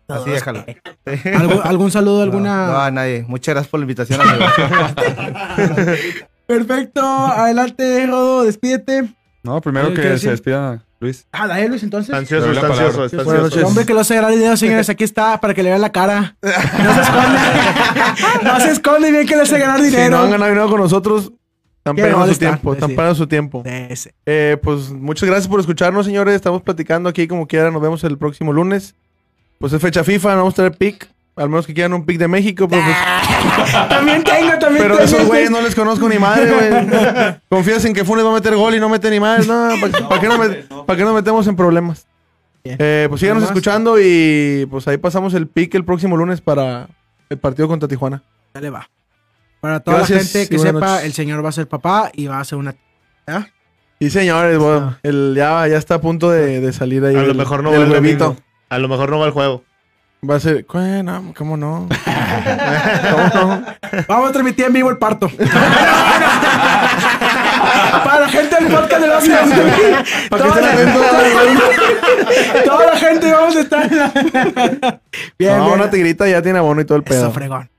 Así 0.08 0.30
déjalo. 0.30 0.66
¿Algún, 1.36 1.60
algún 1.64 1.91
saludo, 1.91 2.22
alguna...? 2.22 2.68
No, 2.68 2.74
no, 2.74 2.80
a 2.80 2.91
nadie. 2.91 3.26
Muchas 3.28 3.54
gracias 3.56 3.70
por 3.70 3.80
la 3.80 3.84
invitación, 3.84 4.22
amigo. 4.22 4.45
Perfecto. 6.47 7.01
Adelante, 7.01 8.06
Rodo. 8.08 8.43
Despídete. 8.43 9.14
No, 9.43 9.60
primero 9.62 9.93
¿Qué 9.93 10.01
que 10.01 10.18
se 10.18 10.30
despida 10.30 10.84
Luis. 11.04 11.28
Ah, 11.34 11.47
dale, 11.47 11.68
Luis, 11.68 11.84
entonces. 11.84 12.08
Está 12.10 12.18
ansioso, 12.20 12.51
está 12.51 12.68
ansioso, 12.68 13.06
está 13.06 13.24
Buenas 13.24 13.43
ansioso. 13.43 13.60
El 13.60 13.66
hombre 13.66 13.86
que 13.86 13.93
lo 13.93 13.99
hace 13.99 14.16
gran 14.16 14.32
video, 14.32 14.56
señores, 14.56 14.89
aquí 14.89 15.04
está 15.04 15.39
para 15.41 15.54
que 15.54 15.62
le 15.62 15.70
vean 15.70 15.82
la 15.82 15.91
cara. 15.91 16.38
No 16.41 16.93
se 16.93 17.01
esconde. 17.01 17.39
no 18.43 18.60
se 18.62 18.72
esconde 18.72 19.12
bien 19.12 19.28
que 19.28 19.36
le 19.36 19.41
hace 19.41 19.60
ganar 19.60 19.80
Si 19.80 19.88
dinero. 19.88 20.12
no 20.12 20.24
han 20.24 20.32
ganado 20.32 20.49
dinero 20.49 20.70
con 20.70 20.80
nosotros, 20.80 21.34
están 21.80 21.97
perdiendo 21.97 22.26
su 22.26 22.39
tiempo. 22.39 22.74
Están 22.74 22.89
perdiendo 22.91 23.16
su 23.16 23.28
tiempo. 23.28 23.64
Eh, 23.66 24.58
pues 24.64 24.91
muchas 24.91 25.28
gracias 25.28 25.49
por 25.49 25.60
escucharnos, 25.60 26.06
señores. 26.06 26.36
Estamos 26.36 26.62
platicando 26.62 27.10
aquí 27.10 27.28
como 27.28 27.47
quiera. 27.47 27.70
Nos 27.70 27.82
vemos 27.82 28.01
el 28.06 28.18
próximo 28.18 28.54
lunes. 28.54 28.95
Pues 29.64 29.72
es 29.72 29.82
fecha 29.82 30.03
FIFA, 30.03 30.32
no 30.32 30.38
vamos 30.39 30.53
a 30.55 30.57
tener 30.57 30.74
pick. 30.74 31.07
Al 31.38 31.47
menos 31.47 31.66
que 31.66 31.74
quieran 31.74 31.93
un 31.93 32.05
pick 32.05 32.18
de 32.20 32.28
México, 32.28 32.68
pero, 32.68 32.82
pues- 32.84 33.72
También 33.89 34.22
tengo, 34.22 34.59
también 34.59 34.84
pero 34.84 34.97
tengo. 34.97 35.05
esos 35.05 35.26
güeyes 35.26 35.49
no 35.51 35.61
les 35.61 35.74
conozco 35.74 36.09
ni 36.09 36.20
madre, 36.20 36.51
güey. 36.51 37.36
Confías 37.49 37.86
en 37.86 37.93
que 37.93 38.03
Funes 38.03 38.26
va 38.26 38.32
a 38.32 38.34
meter 38.34 38.57
gol 38.57 38.76
y 38.76 38.82
no 38.82 38.89
mete 38.89 39.09
ni 39.09 39.22
madre. 39.22 39.45
No, 39.47 39.70
¿para 40.09 40.20
qué, 40.20 40.28
no 40.28 40.38
met- 40.38 40.86
pa' 40.86 40.97
qué 40.97 41.03
nos 41.05 41.16
metemos 41.16 41.47
en 41.47 41.55
problemas? 41.55 42.05
Eh, 42.66 43.05
pues 43.07 43.22
síganos 43.22 43.41
escuchando 43.43 43.95
y 44.01 44.68
pues 44.70 44.86
ahí 44.89 44.97
pasamos 44.97 45.34
el 45.34 45.47
pick 45.47 45.74
el 45.76 45.86
próximo 45.86 46.18
lunes 46.18 46.41
para 46.41 46.89
el 47.30 47.38
partido 47.38 47.70
contra 47.70 47.88
Tijuana. 47.88 48.22
Dale, 48.53 48.70
va. 48.70 48.89
Para 49.61 49.80
toda 49.80 49.99
la 49.99 50.05
gente 50.05 50.49
que 50.49 50.59
sepa, 50.59 50.80
noches. 50.82 51.05
el 51.05 51.14
señor 51.14 51.41
va 51.43 51.47
a 51.47 51.53
ser 51.53 51.70
papá 51.70 52.11
y 52.14 52.28
va 52.28 52.41
a 52.41 52.43
ser 52.43 52.57
una... 52.57 52.76
¿Ya? 53.26 53.47
Y 53.97 54.09
señores, 54.09 54.57
bueno, 54.57 54.97
el, 55.03 55.36
ya, 55.38 55.66
ya 55.70 55.78
está 55.78 55.95
a 55.95 56.01
punto 56.01 56.30
de, 56.32 56.59
de 56.59 56.74
salir 56.74 57.05
ahí. 57.05 57.16
A 57.16 57.22
lo 57.22 57.32
el- 57.32 57.38
mejor 57.38 57.64
no 57.64 57.74
el 57.74 57.84
el 57.84 57.89
huevito. 57.91 58.26
domingo. 58.26 58.43
A 58.74 58.80
lo 58.80 58.88
mejor 58.88 59.09
no 59.11 59.19
va 59.19 59.26
el 59.28 59.32
juego. 59.32 59.63
Va 60.28 60.36
a 60.36 60.39
ser. 60.39 60.65
¿Qué? 60.65 61.03
No, 61.03 61.34
¿Cómo 61.38 61.57
no? 61.57 61.88
¿Cómo 63.11 63.28
no? 63.36 63.65
Vamos 64.07 64.30
a 64.30 64.32
transmitir 64.32 64.65
en 64.65 64.74
vivo 64.74 64.89
el 64.89 64.97
parto. 64.97 65.30
Para 68.03 68.19
la 68.21 68.30
gente 68.30 68.55
del 68.55 68.74
podcast 68.74 69.01
de 69.01 69.07
los 69.07 69.24
Para 70.30 70.43
toda, 70.43 70.61
la 70.61 70.71
toda, 70.93 71.11
la, 72.55 72.63
toda 72.63 72.86
la 72.88 72.95
gente 72.97 73.32
vamos 73.32 73.55
a 73.55 73.59
estar. 73.59 73.89
Bien, 75.38 75.57
No, 75.57 75.65
bien. 75.65 75.74
una 75.80 75.89
tigrita 75.89 76.28
ya 76.28 76.41
tiene 76.41 76.59
abono 76.59 76.82
y 76.82 76.86
todo 76.86 76.97
el 76.97 77.03
Eso, 77.05 77.09
pedo. 77.13 77.32
fregón. 77.32 77.69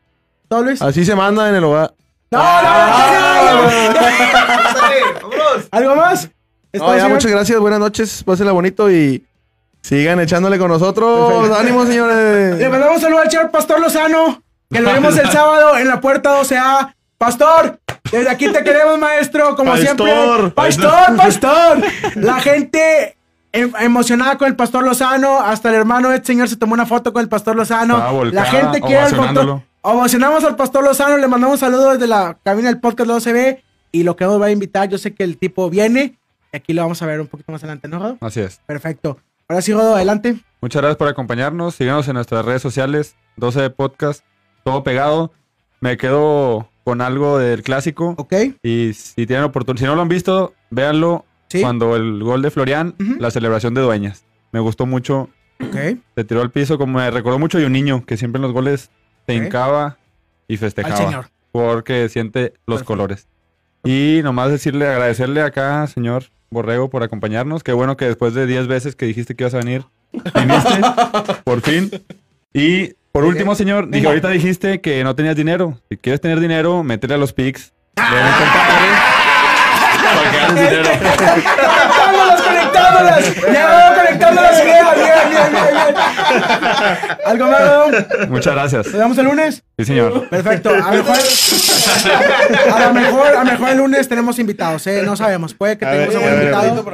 ¿Todo, 0.48 0.62
Luis? 0.62 0.80
Así 0.82 1.04
se 1.04 1.14
manda 1.16 1.48
en 1.48 1.54
el 1.56 1.64
hogar. 1.64 1.92
No, 2.30 2.38
no, 2.40 2.62
no, 2.62 3.62
no, 3.62 3.62
no. 3.62 3.68
¿Algo 5.70 5.96
más? 5.96 6.30
¿Es 6.72 6.80
No, 6.80 6.96
ya, 6.96 7.08
muchas 7.08 7.30
gracias, 7.30 7.58
buenas 7.58 7.78
noches, 7.80 8.22
pásenla 8.24 8.52
bonito 8.52 8.90
y 8.90 9.24
sigan 9.84 10.18
echándole 10.20 10.58
con 10.58 10.68
nosotros. 10.70 11.50
¡Ánimo, 11.58 11.84
Le 11.84 11.90
señores! 11.90 12.70
mandamos 12.70 12.96
un 12.96 13.00
saludo 13.02 13.20
al 13.20 13.30
señor 13.30 13.50
Pastor 13.50 13.80
Lozano, 13.80 14.42
que 14.70 14.80
lo 14.80 14.92
vimos 14.94 15.16
el 15.18 15.30
sábado 15.30 15.76
en 15.76 15.88
la 15.88 16.00
puerta 16.00 16.40
12A. 16.40 16.94
Pastor, 17.18 17.78
desde 18.10 18.28
aquí 18.30 18.48
te 18.48 18.64
queremos, 18.64 18.98
maestro, 18.98 19.54
como 19.56 19.72
Pastor. 19.72 19.96
siempre. 20.06 20.50
Pastor, 20.50 21.16
pastor. 21.16 21.82
La 22.16 22.40
gente 22.40 23.16
em- 23.52 23.72
emocionada 23.80 24.36
con 24.36 24.48
el 24.48 24.56
Pastor 24.56 24.84
Lozano. 24.84 25.38
Hasta 25.40 25.68
el 25.68 25.76
hermano 25.76 26.08
de 26.10 26.16
este 26.16 26.28
señor 26.28 26.48
se 26.48 26.56
tomó 26.56 26.74
una 26.74 26.86
foto 26.86 27.12
con 27.12 27.22
el 27.22 27.28
Pastor 27.28 27.54
Lozano. 27.56 28.12
Volcada, 28.12 28.44
la 28.44 28.50
gente 28.50 28.80
quiere 28.80 28.98
al 29.02 29.14
Pastor. 29.16 29.60
Ovacionamos 29.82 30.42
al 30.44 30.56
Pastor 30.56 30.82
Lozano, 30.82 31.18
le 31.18 31.28
mandamos 31.28 31.54
un 31.54 31.60
saludo 31.60 31.92
desde 31.92 32.06
la 32.06 32.36
cabina 32.42 32.68
del 32.68 32.80
podcast 32.80 33.08
de 33.08 33.14
OCB. 33.14 33.58
Y 33.92 34.02
lo 34.02 34.16
que 34.16 34.24
nos 34.24 34.40
va 34.40 34.46
a 34.46 34.50
invitar, 34.50 34.88
yo 34.88 34.98
sé 34.98 35.14
que 35.14 35.22
el 35.24 35.36
tipo 35.38 35.70
viene. 35.70 36.18
Y 36.52 36.56
aquí 36.56 36.72
lo 36.72 36.82
vamos 36.82 37.00
a 37.02 37.06
ver 37.06 37.20
un 37.20 37.26
poquito 37.28 37.52
más 37.52 37.62
adelante, 37.62 37.86
¿no? 37.86 38.18
Así 38.20 38.40
es. 38.40 38.60
Perfecto. 38.66 39.18
Ahora 39.48 39.62
sí, 39.62 39.72
Rodo, 39.72 39.94
adelante. 39.96 40.36
Muchas 40.60 40.80
gracias 40.82 40.96
por 40.96 41.08
acompañarnos. 41.08 41.74
Síganos 41.74 42.08
en 42.08 42.14
nuestras 42.14 42.44
redes 42.44 42.62
sociales. 42.62 43.16
12 43.36 43.60
de 43.62 43.70
podcast. 43.70 44.24
Todo 44.64 44.82
pegado. 44.82 45.32
Me 45.80 45.96
quedo 45.96 46.70
con 46.84 47.00
algo 47.00 47.38
del 47.38 47.62
clásico. 47.62 48.14
¿Ok? 48.16 48.32
Y 48.62 48.92
si 48.94 49.26
tienen 49.26 49.44
oportunidad, 49.44 49.80
si 49.80 49.86
no 49.86 49.96
lo 49.96 50.02
han 50.02 50.08
visto, 50.08 50.54
véanlo. 50.70 51.26
Sí. 51.48 51.60
Cuando 51.60 51.94
el 51.94 52.22
gol 52.22 52.42
de 52.42 52.50
Florian, 52.50 52.94
la 53.18 53.30
celebración 53.30 53.74
de 53.74 53.82
Dueñas. 53.82 54.24
Me 54.52 54.60
gustó 54.60 54.86
mucho. 54.86 55.28
Ok. 55.60 55.76
Se 56.16 56.24
tiró 56.24 56.40
al 56.40 56.50
piso, 56.50 56.78
como 56.78 56.98
me 56.98 57.10
recordó 57.10 57.38
mucho 57.38 57.58
de 57.58 57.66
un 57.66 57.72
niño 57.72 58.04
que 58.06 58.16
siempre 58.16 58.38
en 58.38 58.42
los 58.42 58.52
goles 58.52 58.90
se 59.26 59.36
Ok. 59.38 59.44
hincaba 59.44 59.98
y 60.48 60.54
Al 60.54 60.58
festejaba. 60.58 60.96
señor. 60.96 61.26
Porque 61.52 62.08
siente 62.08 62.54
los 62.66 62.78
Perfecto. 62.80 62.86
colores. 62.86 63.28
Y 63.84 64.20
nomás 64.24 64.50
decirle, 64.50 64.88
agradecerle 64.88 65.42
acá, 65.42 65.86
señor 65.86 66.24
Borrego, 66.54 66.88
por 66.88 67.02
acompañarnos. 67.02 67.62
Qué 67.62 67.72
bueno 67.74 67.98
que 67.98 68.06
después 68.06 68.32
de 68.32 68.46
10 68.46 68.66
veces 68.66 68.96
que 68.96 69.04
dijiste 69.04 69.34
que 69.34 69.44
ibas 69.44 69.52
a 69.54 69.58
venir, 69.58 69.84
viniste, 70.12 70.80
por 71.44 71.60
fin. 71.60 71.90
Y 72.54 72.94
por 73.12 73.24
último, 73.24 73.54
señor, 73.54 73.90
dije, 73.90 74.06
ahorita 74.06 74.28
dijiste 74.30 74.80
que 74.80 75.04
no 75.04 75.14
tenías 75.14 75.36
dinero. 75.36 75.78
Si 75.90 75.96
quieres 75.98 76.20
tener 76.20 76.40
dinero, 76.40 76.82
métele 76.82 77.14
a 77.14 77.18
los 77.18 77.32
pics. 77.32 77.72
de 77.96 78.02
mi 78.02 78.08
compadre, 78.10 78.86
para 80.16 80.30
que 80.30 80.36
ganes 80.38 80.70
dinero. 80.70 80.90
¡Conectándolas, 82.84 83.24
conectándolas! 83.24 83.52
¡Ya 83.54 83.66
veo 83.66 84.02
conectando 84.04 84.42
las 84.42 84.64
ideas! 84.64 84.94
¡Bien, 84.94 85.30
bien, 85.30 85.52
bien, 85.52 85.74
bien! 85.74 87.18
¿Algo 87.26 87.46
más? 87.46 88.28
Muchas 88.28 88.54
gracias. 88.54 88.86
¿Nos 88.86 88.94
vemos 88.98 89.18
el 89.18 89.24
lunes? 89.24 89.62
Sí, 89.78 89.84
señor. 89.84 90.28
Perfecto. 90.28 90.70
A 90.70 90.76
lo 90.94 91.02
mejor, 91.02 91.16
a 92.72 92.78
lo 92.88 92.94
mejor, 92.94 93.26
a 93.28 93.44
lo 93.44 93.50
mejor 93.52 93.68
el 93.70 93.78
lunes 93.78 94.08
tenemos 94.08 94.38
invitados, 94.38 94.86
¿eh? 94.86 95.02
No 95.04 95.16
sabemos. 95.16 95.54
Puede 95.54 95.78
que 95.78 95.86
tengamos 95.86 96.14
algún 96.14 96.32
invitado. 96.34 96.84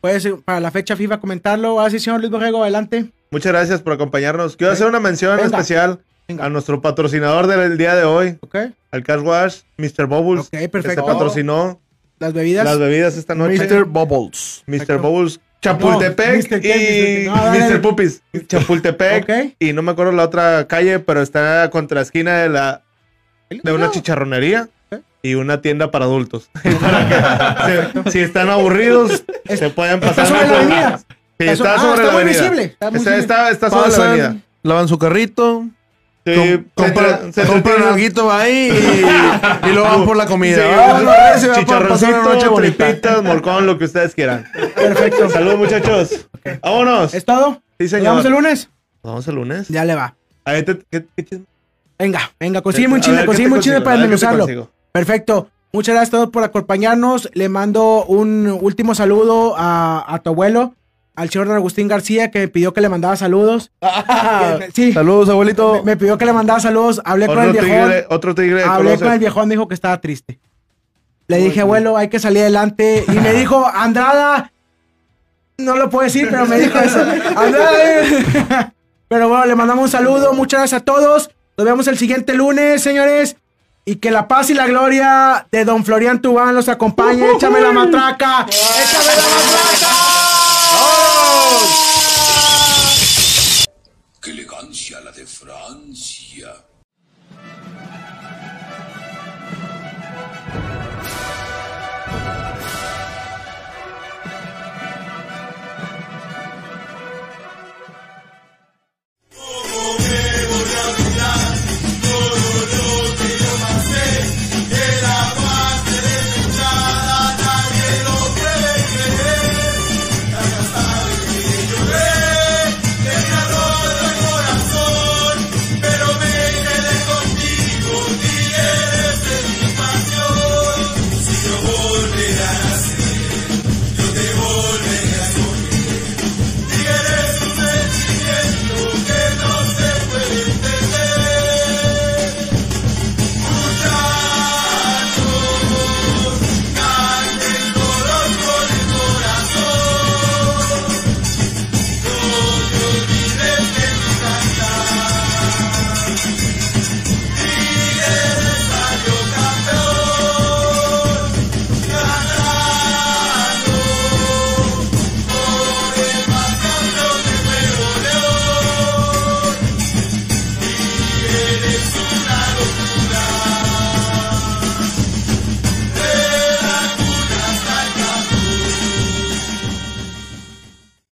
Puede 0.00 0.20
ser 0.20 0.34
para 0.44 0.60
la 0.60 0.70
fecha 0.70 0.94
FIFA 0.96 1.18
comentarlo. 1.18 1.80
Así, 1.80 1.98
señor 1.98 2.20
Luis 2.20 2.30
Borrego, 2.30 2.62
adelante. 2.62 3.06
Muchas 3.30 3.52
gracias 3.52 3.82
por 3.82 3.92
acompañarnos. 3.92 4.56
Quiero 4.56 4.72
hacer 4.72 4.86
una 4.86 5.00
mención 5.00 5.36
Venga. 5.36 5.46
especial 5.46 6.00
Venga. 6.28 6.44
a 6.44 6.48
nuestro 6.48 6.80
patrocinador 6.80 7.46
del 7.48 7.76
día 7.76 7.94
de 7.96 8.04
hoy, 8.04 8.38
¿Ok? 8.40 8.56
al 8.92 9.02
Cash 9.02 9.20
Wash, 9.20 9.56
Mr. 9.78 10.06
Bubbles, 10.06 10.44
Ok, 10.46 10.50
que 10.50 10.58
se 10.60 10.68
perfecto. 10.68 11.06
patrocinó 11.06 11.80
Las 12.18 12.32
bebidas. 12.32 12.64
las 12.64 12.78
bebidas 12.78 13.16
esta 13.16 13.34
noche. 13.34 13.58
Mr. 13.66 13.84
Bubbles. 13.84 14.62
Mr. 14.66 14.98
Bubbles, 14.98 15.40
Chapultepec 15.60 16.50
No, 16.50 16.56
Mr. 16.58 16.64
y 16.66 17.28
Mr. 17.28 17.36
No, 17.36 17.44
dale. 17.44 17.68
Mr. 17.74 17.80
Pupis. 17.82 18.22
Chapultepec 18.46 19.56
y 19.58 19.72
no 19.72 19.82
me 19.82 19.92
acuerdo 19.92 20.12
la 20.12 20.24
otra 20.24 20.66
calle, 20.66 20.98
pero 20.98 21.22
está 21.22 21.68
contra 21.70 21.96
la 21.96 22.02
esquina 22.02 22.38
de 22.38 22.48
la 22.48 22.82
de 23.50 23.72
una 23.72 23.90
chicharronería 23.90 24.68
y 25.22 25.34
una 25.34 25.60
tienda 25.60 25.90
para 25.90 26.04
adultos. 26.04 26.48
Para 26.80 27.92
que- 27.92 28.10
si, 28.10 28.10
si 28.12 28.18
están 28.20 28.48
aburridos, 28.48 29.24
se 29.48 29.70
pueden 29.70 30.00
pasar. 30.00 30.24
Está 30.24 30.36
sobre 30.36 30.48
la 30.48 30.56
avenida. 30.58 30.98
Sí, 31.38 31.46
Está 31.48 31.56
so- 31.56 31.64
está 31.64 31.74
ah, 31.74 31.78
sobre 31.80 31.92
está 31.94 32.06
la 32.06 32.12
muy 32.12 32.22
avenida. 32.22 32.40
visible, 32.42 32.62
está 32.64 32.90
muy 32.90 32.98
Está, 32.98 33.10
visible. 33.16 33.20
está- 33.20 33.50
está 33.50 33.70
sobre 33.70 33.90
la 33.90 34.04
avenida. 34.08 34.36
Lavan 34.62 34.88
su 34.88 34.98
carrito, 34.98 35.66
Sí, 36.26 36.64
compran, 36.74 37.32
se 37.32 37.44
compran 37.44 37.82
algo 37.82 38.32
ahí 38.32 38.70
y, 38.72 39.68
y 39.68 39.72
luego 39.72 39.84
van 39.88 40.04
por 40.04 40.16
la 40.16 40.26
comida. 40.26 40.56
Sí, 40.56 41.46
Ah, 41.48 41.54
chicharroncito, 41.54 42.54
tripitas, 42.56 43.22
morcón, 43.22 43.64
lo 43.66 43.78
que 43.78 43.84
ustedes 43.84 44.12
quieran. 44.14 44.44
Perfecto. 44.74 45.30
Saludos, 45.30 45.58
muchachos. 45.58 46.28
Vámonos. 46.62 47.14
¿Es 47.14 47.24
todo? 47.24 47.62
Sí, 47.78 47.84
¿Nos 47.84 47.90
señor. 47.90 48.04
vemos 48.10 48.24
el 48.24 48.32
lunes? 48.32 48.70
Nos 49.04 49.12
vamos 49.12 49.28
el 49.28 49.34
lunes. 49.36 49.68
Ya 49.68 49.84
le 49.84 49.94
va. 49.94 50.16
Ahí 50.44 50.62
te- 50.64 50.78
¿qué- 50.90 51.06
qué 51.16 51.24
chisme? 51.24 51.44
Venga, 51.98 52.30
venga, 52.40 52.60
consígueme 52.60 52.94
un 52.94 53.00
A 53.00 53.02
chisme, 53.02 53.16
ver, 53.18 53.20
¿qué 53.20 53.26
te 53.26 53.26
consígueme 53.28 53.54
un 53.56 53.60
chisme 53.62 53.80
para 53.80 53.90
A 53.96 53.98
ver, 54.00 54.10
¿qué 54.10 54.16
te 54.16 54.26
desmenuzarlo. 54.26 54.70
Perfecto. 54.92 55.48
Muchas 55.72 55.94
gracias 55.94 56.08
a 56.08 56.16
todos 56.18 56.30
por 56.30 56.42
acompañarnos. 56.42 57.30
Le 57.34 57.48
mando 57.48 58.04
un 58.04 58.58
último 58.60 58.94
saludo 58.94 59.54
a, 59.56 60.04
a 60.12 60.18
tu 60.20 60.30
abuelo, 60.30 60.74
al 61.16 61.30
señor 61.30 61.48
don 61.48 61.56
Agustín 61.56 61.88
García, 61.88 62.30
que 62.30 62.38
me 62.40 62.48
pidió 62.48 62.72
que 62.72 62.80
le 62.80 62.88
mandaba 62.88 63.16
saludos. 63.16 63.72
Que- 63.80 64.70
sí, 64.72 64.92
Saludos, 64.92 65.28
abuelito. 65.30 65.82
me 65.84 65.96
pidió 65.96 66.16
que 66.18 66.24
le 66.26 66.32
mandaba 66.32 66.60
saludos. 66.60 67.00
Hablé 67.04 67.26
con 67.26 67.38
el 67.40 67.52
viejón. 67.52 67.70
tigre, 67.70 68.06
otro 68.10 68.34
tigre 68.34 68.62
Hablé 68.64 68.98
con 68.98 69.12
el 69.12 69.18
viejón, 69.18 69.48
me 69.48 69.54
dijo 69.54 69.66
que 69.68 69.74
estaba 69.74 70.00
triste. 70.00 70.38
Le 71.28 71.38
dije, 71.38 71.62
abuelo, 71.62 71.96
hay 71.96 72.08
que 72.08 72.18
salir 72.20 72.42
adelante. 72.42 73.04
Y 73.08 73.12
me 73.12 73.32
dijo, 73.32 73.66
Andrada. 73.66 74.52
No 75.58 75.74
lo 75.76 75.88
puedo 75.90 76.04
decir, 76.04 76.28
pero 76.30 76.46
me 76.46 76.58
dijo 76.60 76.78
eso. 76.78 77.00
Andrada. 77.36 77.72
eh. 78.02 78.24
Pero 79.08 79.28
bueno, 79.28 79.46
le 79.46 79.54
mandamos 79.54 79.84
un 79.84 79.90
saludo. 79.90 80.32
Muchas 80.34 80.60
gracias 80.60 80.82
a 80.82 80.84
todos. 80.84 81.30
Nos 81.56 81.64
vemos 81.64 81.86
el 81.86 81.96
siguiente 81.96 82.34
lunes, 82.34 82.82
señores. 82.82 83.36
Y 83.84 83.96
que 83.96 84.10
la 84.10 84.26
paz 84.26 84.50
y 84.50 84.54
la 84.54 84.66
gloria 84.66 85.46
de 85.52 85.64
don 85.64 85.84
Florian 85.84 86.20
Tubán 86.20 86.54
los 86.56 86.68
acompañe. 86.68 87.24
Échame 87.36 87.60
la 87.60 87.70
matraca. 87.72 88.46
Échame 88.48 89.16
la 89.16 89.22
matraca. 89.22 90.05
¡Qué 94.20 94.30
elegancia 94.30 95.00
la 95.00 95.12
de 95.12 95.26
Francia! 95.26 96.15